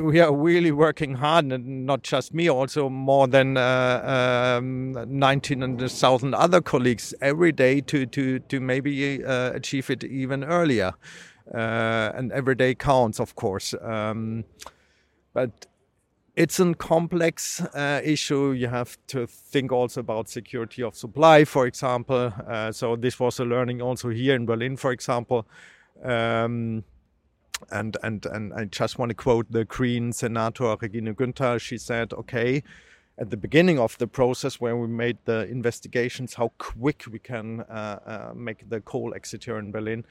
we, 0.00 0.20
are 0.26 0.34
really 0.34 0.70
working 0.70 1.14
hard, 1.14 1.46
and 1.46 1.84
not 1.84 2.02
just 2.02 2.32
me, 2.32 2.48
also 2.48 2.88
more 2.88 3.26
than 3.26 3.56
uh, 3.56 4.58
um, 4.60 4.92
19,000 5.08 6.34
other 6.34 6.60
colleagues 6.60 7.14
every 7.20 7.50
day 7.50 7.80
to, 7.80 8.06
to, 8.06 8.38
to 8.38 8.60
maybe 8.60 9.24
uh, 9.24 9.52
achieve 9.52 9.90
it 9.90 10.04
even 10.04 10.44
earlier. 10.44 10.92
Uh, 11.52 12.12
and 12.14 12.30
every 12.30 12.54
day 12.54 12.74
counts, 12.76 13.18
of 13.18 13.34
course. 13.34 13.74
Um, 13.82 14.44
but 15.34 15.66
it's 16.34 16.58
a 16.60 16.74
complex 16.74 17.60
uh, 17.60 18.00
issue. 18.02 18.52
You 18.52 18.68
have 18.68 18.96
to 19.08 19.26
think 19.26 19.70
also 19.70 20.00
about 20.00 20.28
security 20.28 20.82
of 20.82 20.96
supply, 20.96 21.44
for 21.44 21.66
example. 21.66 22.32
Uh, 22.46 22.72
so 22.72 22.96
this 22.96 23.20
was 23.20 23.38
a 23.38 23.44
learning 23.44 23.82
also 23.82 24.08
here 24.08 24.34
in 24.34 24.46
Berlin, 24.46 24.76
for 24.76 24.92
example. 24.92 25.46
Um, 26.02 26.84
and 27.70 27.96
and 28.02 28.26
and 28.26 28.52
I 28.54 28.64
just 28.64 28.98
want 28.98 29.10
to 29.10 29.14
quote 29.14 29.52
the 29.52 29.64
Green 29.64 30.12
Senator 30.12 30.76
Regine 30.80 31.14
Günther. 31.14 31.60
She 31.60 31.78
said, 31.78 32.12
"Okay." 32.12 32.62
At 33.18 33.28
the 33.28 33.36
beginning 33.36 33.78
of 33.78 33.98
the 33.98 34.06
process, 34.06 34.58
when 34.58 34.80
we 34.80 34.88
made 34.88 35.18
the 35.26 35.46
investigations, 35.46 36.34
how 36.34 36.50
quick 36.56 37.04
we 37.10 37.18
can 37.18 37.60
uh, 37.60 37.98
uh 38.06 38.32
make 38.34 38.68
the 38.70 38.80
coal 38.80 39.14
exit 39.14 39.44
here 39.44 39.58
in 39.58 39.70
Berlin, 39.70 40.04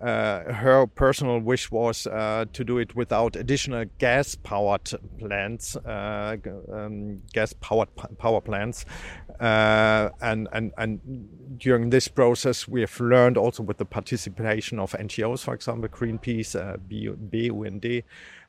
uh, 0.00 0.50
her 0.52 0.86
personal 0.86 1.40
wish 1.40 1.70
was 1.70 2.06
uh, 2.06 2.46
to 2.54 2.64
do 2.64 2.78
it 2.78 2.96
without 2.96 3.36
additional 3.36 3.84
gas 3.98 4.34
powered 4.34 4.90
plants, 5.18 5.76
uh, 5.76 6.36
um, 6.72 7.20
gas 7.34 7.52
powered 7.60 7.88
power 8.18 8.40
plants. 8.40 8.86
Uh, 9.38 10.08
and, 10.22 10.48
and, 10.52 10.72
and 10.78 11.58
during 11.58 11.90
this 11.90 12.08
process, 12.08 12.66
we 12.66 12.80
have 12.80 12.98
learned 12.98 13.36
also 13.36 13.62
with 13.62 13.76
the 13.76 13.84
participation 13.84 14.78
of 14.78 14.92
NGOs, 14.92 15.44
for 15.44 15.54
example, 15.54 15.88
Greenpeace, 15.88 16.56
uh, 16.56 16.78
BUND, 16.78 18.02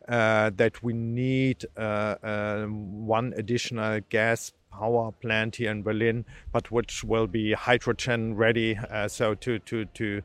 uh, 0.07 0.51
that 0.55 0.81
we 0.81 0.93
need 0.93 1.65
one 1.75 3.33
additional 3.35 3.99
gas 4.09 4.53
power 4.71 5.11
plant 5.11 5.57
here 5.57 5.71
in 5.71 5.83
Berlin, 5.83 6.23
but 6.53 6.71
which 6.71 7.03
will 7.03 7.27
be 7.27 7.51
hydrogen 7.51 8.35
ready. 8.35 8.77
so 9.07 9.35
to, 9.35 9.59
to, 9.59 9.83
to 9.85 10.21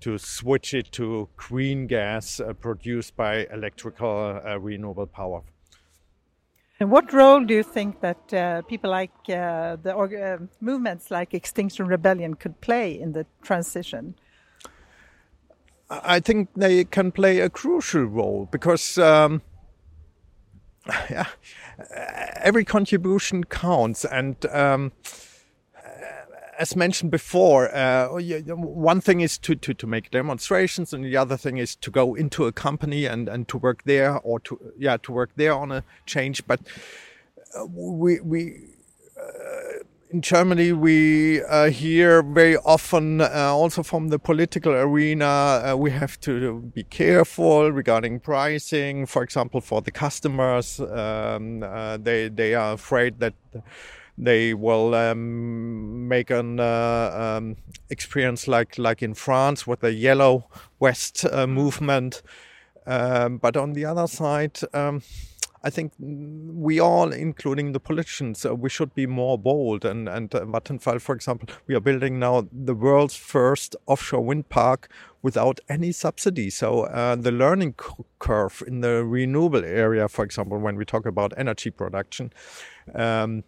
to 0.00 0.18
switch 0.18 0.74
it 0.74 0.92
to 0.92 1.28
green 1.36 1.86
gas 1.86 2.40
uh, 2.40 2.52
produced 2.52 3.16
by 3.16 3.46
electrical 3.52 4.40
uh, 4.44 4.58
renewable 4.58 5.06
power. 5.06 5.42
And 6.78 6.90
what 6.90 7.12
role 7.12 7.42
do 7.42 7.54
you 7.54 7.62
think 7.62 8.00
that 8.00 8.34
uh, 8.34 8.62
people 8.62 8.90
like 8.90 9.12
uh, 9.28 9.76
the 9.82 9.96
uh, 9.96 10.38
movements 10.60 11.10
like 11.10 11.32
Extinction 11.32 11.86
Rebellion 11.86 12.34
could 12.34 12.60
play 12.60 13.00
in 13.00 13.12
the 13.12 13.26
transition? 13.42 14.14
I 15.88 16.20
think 16.20 16.50
they 16.54 16.84
can 16.84 17.12
play 17.12 17.40
a 17.40 17.48
crucial 17.48 18.04
role 18.04 18.48
because 18.50 18.98
um, 18.98 19.40
yeah, 21.10 21.26
every 22.36 22.64
contribution 22.64 23.44
counts, 23.44 24.04
and 24.04 24.44
um, 24.46 24.92
as 26.58 26.76
mentioned 26.76 27.10
before, 27.10 27.74
uh, 27.74 28.08
one 28.08 29.00
thing 29.00 29.20
is 29.20 29.38
to, 29.38 29.54
to, 29.54 29.74
to 29.74 29.86
make 29.86 30.10
demonstrations, 30.10 30.92
and 30.92 31.04
the 31.04 31.16
other 31.16 31.36
thing 31.36 31.58
is 31.58 31.76
to 31.76 31.90
go 31.90 32.14
into 32.14 32.46
a 32.46 32.52
company 32.52 33.04
and, 33.06 33.28
and 33.28 33.48
to 33.48 33.58
work 33.58 33.82
there, 33.84 34.18
or 34.18 34.40
to 34.40 34.72
yeah 34.78 34.96
to 35.02 35.12
work 35.12 35.30
there 35.36 35.54
on 35.54 35.72
a 35.72 35.82
change. 36.06 36.46
But 36.46 36.60
uh, 37.58 37.66
we 37.66 38.20
we 38.20 38.68
uh, 39.18 39.84
in 40.10 40.20
Germany 40.22 40.72
we 40.72 41.42
uh, 41.42 41.70
hear 41.70 42.22
very 42.22 42.56
often, 42.58 43.20
uh, 43.20 43.50
also 43.52 43.82
from 43.82 44.08
the 44.08 44.18
political 44.18 44.72
arena, 44.72 45.26
uh, 45.26 45.76
we 45.76 45.90
have 45.90 46.18
to 46.20 46.60
be 46.74 46.84
careful 46.84 47.72
regarding 47.72 48.20
pricing. 48.20 49.06
For 49.06 49.22
example, 49.22 49.60
for 49.60 49.82
the 49.82 49.90
customers, 49.90 50.80
um, 50.80 51.60
they 52.02 52.28
they 52.28 52.54
are 52.54 52.74
afraid 52.74 53.20
that 53.20 53.34
they 54.18 54.54
will 54.54 54.94
um, 54.94 56.08
make 56.08 56.30
an 56.30 56.58
uh, 56.60 57.36
um, 57.38 57.56
experience 57.90 58.48
like 58.48 58.78
like 58.78 59.02
in 59.02 59.14
France 59.14 59.66
with 59.66 59.80
the 59.80 59.92
yellow 59.92 60.48
West 60.78 61.24
uh, 61.24 61.46
movement. 61.46 62.22
Um, 62.86 63.38
but 63.38 63.56
on 63.56 63.72
the 63.72 63.84
other 63.84 64.06
side, 64.06 64.60
um, 64.72 65.02
I 65.64 65.70
think 65.70 65.92
we 65.98 66.78
all, 66.78 67.12
including 67.12 67.72
the 67.72 67.80
politicians, 67.80 68.46
uh, 68.46 68.54
we 68.54 68.68
should 68.68 68.94
be 68.94 69.06
more 69.06 69.36
bold. 69.36 69.84
And 69.84 70.08
and 70.08 70.34
uh, 70.34 70.44
Vattenfall, 70.44 71.00
for 71.00 71.14
example, 71.14 71.48
we 71.66 71.74
are 71.74 71.80
building 71.80 72.18
now 72.18 72.46
the 72.52 72.74
world's 72.74 73.16
first 73.16 73.74
offshore 73.86 74.24
wind 74.24 74.48
park 74.48 74.88
without 75.22 75.60
any 75.68 75.92
subsidy. 75.92 76.50
So 76.50 76.84
uh, 76.84 77.16
the 77.16 77.32
learning 77.32 77.74
curve 78.20 78.62
in 78.66 78.80
the 78.80 79.04
renewable 79.04 79.64
area, 79.64 80.08
for 80.08 80.24
example, 80.24 80.58
when 80.58 80.76
we 80.76 80.84
talk 80.84 81.04
about 81.04 81.32
energy 81.36 81.70
production. 81.70 82.32
Um, 82.94 83.42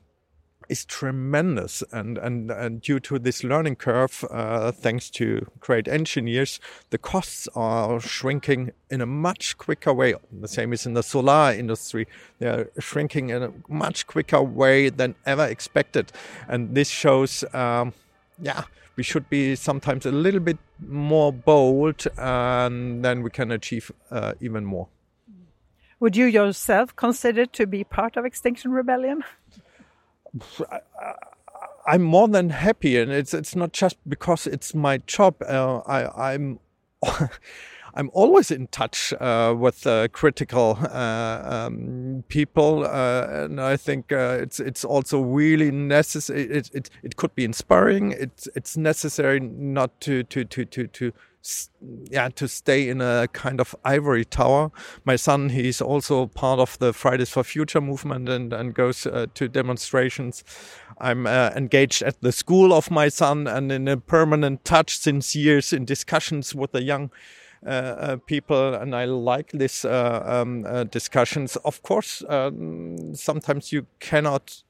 is 0.68 0.84
tremendous. 0.84 1.82
And, 1.92 2.18
and, 2.18 2.50
and 2.50 2.80
due 2.80 3.00
to 3.00 3.18
this 3.18 3.42
learning 3.42 3.76
curve, 3.76 4.24
uh, 4.30 4.72
thanks 4.72 5.10
to 5.10 5.50
great 5.60 5.88
engineers, 5.88 6.60
the 6.90 6.98
costs 6.98 7.48
are 7.54 8.00
shrinking 8.00 8.72
in 8.90 9.00
a 9.00 9.06
much 9.06 9.56
quicker 9.58 9.92
way. 9.92 10.14
The 10.32 10.48
same 10.48 10.72
is 10.72 10.86
in 10.86 10.94
the 10.94 11.02
solar 11.02 11.52
industry. 11.52 12.06
They 12.38 12.46
are 12.46 12.70
shrinking 12.78 13.30
in 13.30 13.42
a 13.42 13.52
much 13.68 14.06
quicker 14.06 14.42
way 14.42 14.88
than 14.90 15.14
ever 15.26 15.46
expected. 15.46 16.12
And 16.48 16.74
this 16.74 16.88
shows, 16.88 17.44
um, 17.54 17.92
yeah, 18.40 18.64
we 18.96 19.04
should 19.04 19.30
be 19.30 19.54
sometimes 19.54 20.06
a 20.06 20.12
little 20.12 20.40
bit 20.40 20.58
more 20.86 21.32
bold, 21.32 22.06
and 22.16 23.04
then 23.04 23.22
we 23.22 23.30
can 23.30 23.52
achieve 23.52 23.92
uh, 24.10 24.32
even 24.40 24.64
more. 24.64 24.88
Would 26.00 26.16
you 26.16 26.26
yourself 26.26 26.94
consider 26.94 27.46
to 27.46 27.66
be 27.66 27.84
part 27.84 28.16
of 28.16 28.24
Extinction 28.24 28.72
Rebellion? 28.72 29.24
I'm 31.86 32.02
more 32.02 32.28
than 32.28 32.50
happy, 32.50 32.98
and 32.98 33.10
it's 33.10 33.32
it's 33.32 33.56
not 33.56 33.72
just 33.72 33.96
because 34.06 34.46
it's 34.46 34.74
my 34.74 34.98
job. 35.06 35.36
Uh, 35.42 35.78
I, 35.86 36.32
I'm 36.34 36.60
I'm 37.94 38.10
always 38.12 38.50
in 38.50 38.66
touch 38.68 39.14
uh, 39.20 39.54
with 39.58 39.86
uh, 39.86 40.08
critical 40.08 40.78
uh, 40.82 41.42
um, 41.44 42.24
people, 42.28 42.84
uh, 42.84 43.26
and 43.28 43.60
I 43.60 43.76
think 43.76 44.12
uh, 44.12 44.38
it's 44.40 44.60
it's 44.60 44.84
also 44.84 45.20
really 45.20 45.70
necessary. 45.70 46.42
It, 46.42 46.70
it 46.74 46.90
it 47.02 47.16
could 47.16 47.34
be 47.34 47.44
inspiring. 47.44 48.12
It's 48.12 48.48
it's 48.54 48.76
necessary 48.76 49.40
not 49.40 50.00
to 50.02 50.22
to 50.24 50.44
to 50.44 50.64
to 50.64 50.86
to 50.86 51.12
yeah 52.10 52.28
to 52.28 52.48
stay 52.48 52.88
in 52.88 53.00
a 53.00 53.28
kind 53.32 53.60
of 53.60 53.74
ivory 53.84 54.24
tower. 54.24 54.70
My 55.04 55.16
son 55.16 55.50
he's 55.50 55.80
also 55.80 56.26
part 56.26 56.60
of 56.60 56.78
the 56.78 56.92
fridays 56.92 57.30
for 57.30 57.44
future 57.44 57.80
movement 57.80 58.28
and 58.28 58.52
and 58.52 58.74
goes 58.74 59.06
uh, 59.06 59.26
to 59.34 59.48
demonstrations. 59.48 60.44
I'm 61.00 61.26
uh, 61.26 61.50
engaged 61.56 62.02
at 62.02 62.20
the 62.20 62.32
school 62.32 62.72
of 62.72 62.90
my 62.90 63.08
son 63.08 63.46
and 63.46 63.70
in 63.72 63.88
a 63.88 63.96
permanent 63.96 64.64
touch 64.64 64.98
since 64.98 65.36
years 65.36 65.72
in 65.72 65.84
discussions 65.84 66.54
with 66.54 66.72
the 66.72 66.82
young 66.82 67.10
uh, 67.66 67.70
uh 67.70 68.16
people. 68.26 68.74
And 68.74 68.94
i 68.94 69.04
like 69.04 69.50
this 69.52 69.84
uh, 69.84 70.22
um, 70.24 70.64
uh, 70.66 70.84
discussions. 70.84 71.56
Of 71.56 71.82
course 71.82 72.24
um, 72.28 73.14
sometimes 73.14 73.72
you 73.72 73.86
cannot 74.00 74.62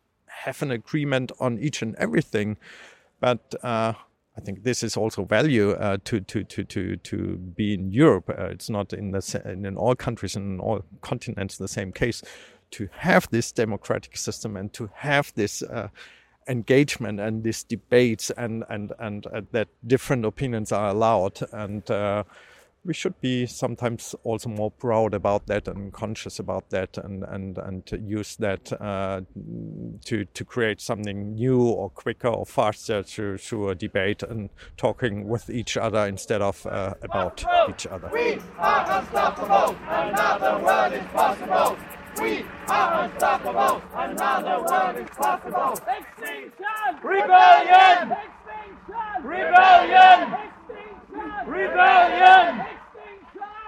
have 0.45 0.62
an 0.62 0.70
agreement 0.70 1.33
on 1.41 1.59
each 1.59 1.83
and 1.83 1.97
everything 1.97 2.57
but 3.20 3.55
I 4.39 4.41
think 4.41 4.62
this 4.62 4.84
is 4.84 4.97
also 4.97 5.24
value 5.24 5.72
uh, 5.72 5.99
to, 6.05 6.20
to, 6.20 6.45
to, 6.45 6.64
to, 6.64 6.97
to 6.97 7.36
be 7.57 7.74
in 7.74 7.91
Europe. 7.91 8.30
Uh, 8.30 8.45
it's 8.45 8.70
not 8.70 8.93
in, 8.93 9.11
the, 9.11 9.43
in 9.45 9.76
all 9.76 9.97
countries 9.97 10.36
and 10.36 10.55
in 10.55 10.61
all 10.61 10.84
continents 11.01 11.59
the 11.59 11.66
same 11.66 11.91
case. 11.93 12.22
To 12.72 12.89
have 12.93 13.28
this 13.30 13.51
democratic 13.51 14.16
system 14.16 14.57
and 14.57 14.72
to 14.74 14.91
have 14.95 15.32
this 15.34 15.62
uh, 15.62 15.89
engagement 16.49 17.18
and 17.18 17.43
these 17.43 17.64
debates 17.64 18.30
and, 18.30 18.64
and, 18.68 18.93
and 19.01 19.26
uh, 19.26 19.41
that 19.51 19.68
different 19.86 20.24
opinions 20.24 20.70
are 20.70 20.91
allowed. 20.91 21.41
And 21.53 21.91
uh, 21.91 22.22
we 22.89 22.95
should 22.95 23.20
be 23.20 23.45
sometimes 23.45 24.14
also 24.24 24.49
more 24.49 24.70
proud 24.70 25.12
about 25.12 25.47
that 25.47 25.68
and 25.68 25.93
conscious 25.93 26.39
about 26.39 26.70
that 26.70 26.97
and 26.97 27.22
and 27.24 27.59
and 27.59 27.84
to 27.84 27.99
use 27.99 28.34
that 28.36 28.72
uh, 28.80 29.20
to 30.07 30.24
to 30.24 30.45
create 30.45 30.80
something 30.80 31.34
new 31.34 31.61
or 31.61 31.91
quicker 31.91 32.28
or 32.28 32.47
faster 32.47 33.03
through 33.03 33.36
through 33.36 33.68
a 33.68 33.74
debate 33.74 34.22
and 34.22 34.49
talking 34.78 35.28
with 35.28 35.51
each 35.51 35.76
other 35.76 36.07
instead 36.07 36.41
of 36.41 36.66
uh, 36.66 36.95
about 37.03 37.45
each 37.68 37.86
other. 37.86 38.09
We 38.11 38.39
are 38.57 39.01
unstoppable. 39.01 39.76
Another 39.86 40.64
world 40.64 40.93
is 40.95 41.07
possible. 41.12 41.76
We 42.18 42.45
are 42.68 43.05
unstoppable. 43.05 43.82
Another 43.95 44.64
world 44.64 44.97
is 44.97 45.11
possible. 45.14 45.72
Extinction! 45.72 46.55
Rebellion! 47.05 48.16
Extinction! 48.16 49.22
Rebellion! 49.22 50.32
Extinction! 50.32 50.97
Rebellion! 51.47 52.62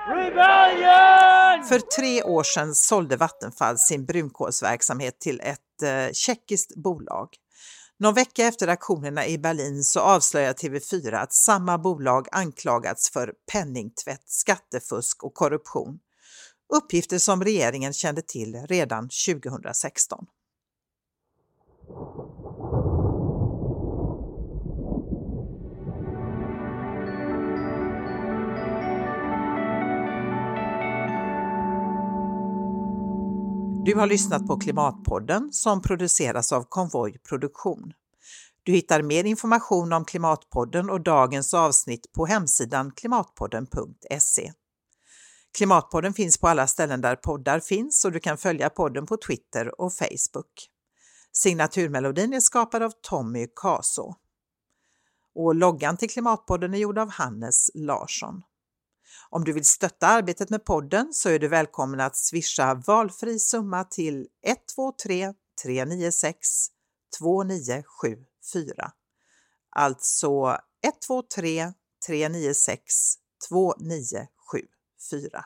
Rebellion! 0.09 1.65
För 1.69 1.79
tre 1.79 2.23
år 2.23 2.43
sedan 2.43 2.75
sålde 2.75 3.17
Vattenfall 3.17 3.79
sin 3.79 4.07
brunkolsverksamhet 4.07 5.21
till 5.21 5.41
ett 5.41 5.83
eh, 5.83 6.13
tjeckiskt 6.13 6.77
bolag. 6.77 7.29
Någon 7.99 8.15
vecka 8.15 8.47
efter 8.47 8.69
aktionerna 8.69 9.27
i 9.27 9.39
Berlin 9.39 9.85
så 9.85 10.01
avslöjar 10.01 10.53
TV4 10.53 11.15
att 11.15 11.33
samma 11.33 11.79
bolag 11.79 12.27
anklagats 12.33 13.11
för 13.11 13.33
penningtvätt, 13.53 14.23
skattefusk 14.27 15.25
och 15.25 15.35
korruption. 15.35 15.99
Uppgifter 16.73 17.19
som 17.19 17.45
regeringen 17.45 17.93
kände 17.93 18.23
till 18.23 18.67
redan 18.69 19.09
2016. 19.27 20.27
Du 33.85 33.95
har 33.95 34.07
lyssnat 34.07 34.47
på 34.47 34.57
Klimatpodden 34.57 35.53
som 35.53 35.83
produceras 35.83 36.53
av 36.53 36.65
Konvoj 36.69 37.19
Produktion. 37.19 37.93
Du 38.63 38.73
hittar 38.73 39.03
mer 39.03 39.25
information 39.25 39.93
om 39.93 40.05
Klimatpodden 40.05 40.91
och 40.91 41.01
dagens 41.01 41.55
avsnitt 41.55 42.13
på 42.13 42.27
hemsidan 42.27 42.93
klimatpodden.se. 42.97 44.53
Klimatpodden 45.59 46.15
finns 46.15 46.39
på 46.39 46.49
alla 46.49 46.67
ställen 46.67 47.01
där 47.01 47.17
poddar 47.17 47.61
finns 47.61 48.05
och 48.05 48.13
du 48.13 48.21
kan 48.21 48.39
följa 48.39 48.71
podden 48.71 49.07
på 49.07 49.17
Twitter 49.17 49.81
och 49.81 49.93
Facebook. 49.93 50.69
Signaturmelodin 51.33 52.33
är 52.33 52.41
skapad 52.41 52.83
av 52.83 52.93
Tommy 53.03 53.47
Kaso. 53.57 54.15
Och 55.35 55.55
loggan 55.55 55.97
till 55.97 56.11
Klimatpodden 56.11 56.75
är 56.75 56.79
gjord 56.79 56.99
av 56.99 57.11
Hannes 57.11 57.71
Larsson. 57.75 58.43
Om 59.33 59.45
du 59.45 59.53
vill 59.53 59.65
stötta 59.65 60.07
arbetet 60.07 60.51
med 60.51 60.65
podden 60.65 61.09
så 61.13 61.29
är 61.29 61.39
du 61.39 61.49
välkommen 61.49 62.01
att 62.01 62.17
swisha 62.17 62.75
valfri 62.87 63.39
summa 63.39 63.85
till 63.85 64.27
123 64.47 65.33
396 65.63 66.49
2974. 67.19 68.93
Alltså 69.77 70.59
123 70.85 71.73
396 72.07 72.95
2974. 73.49 75.45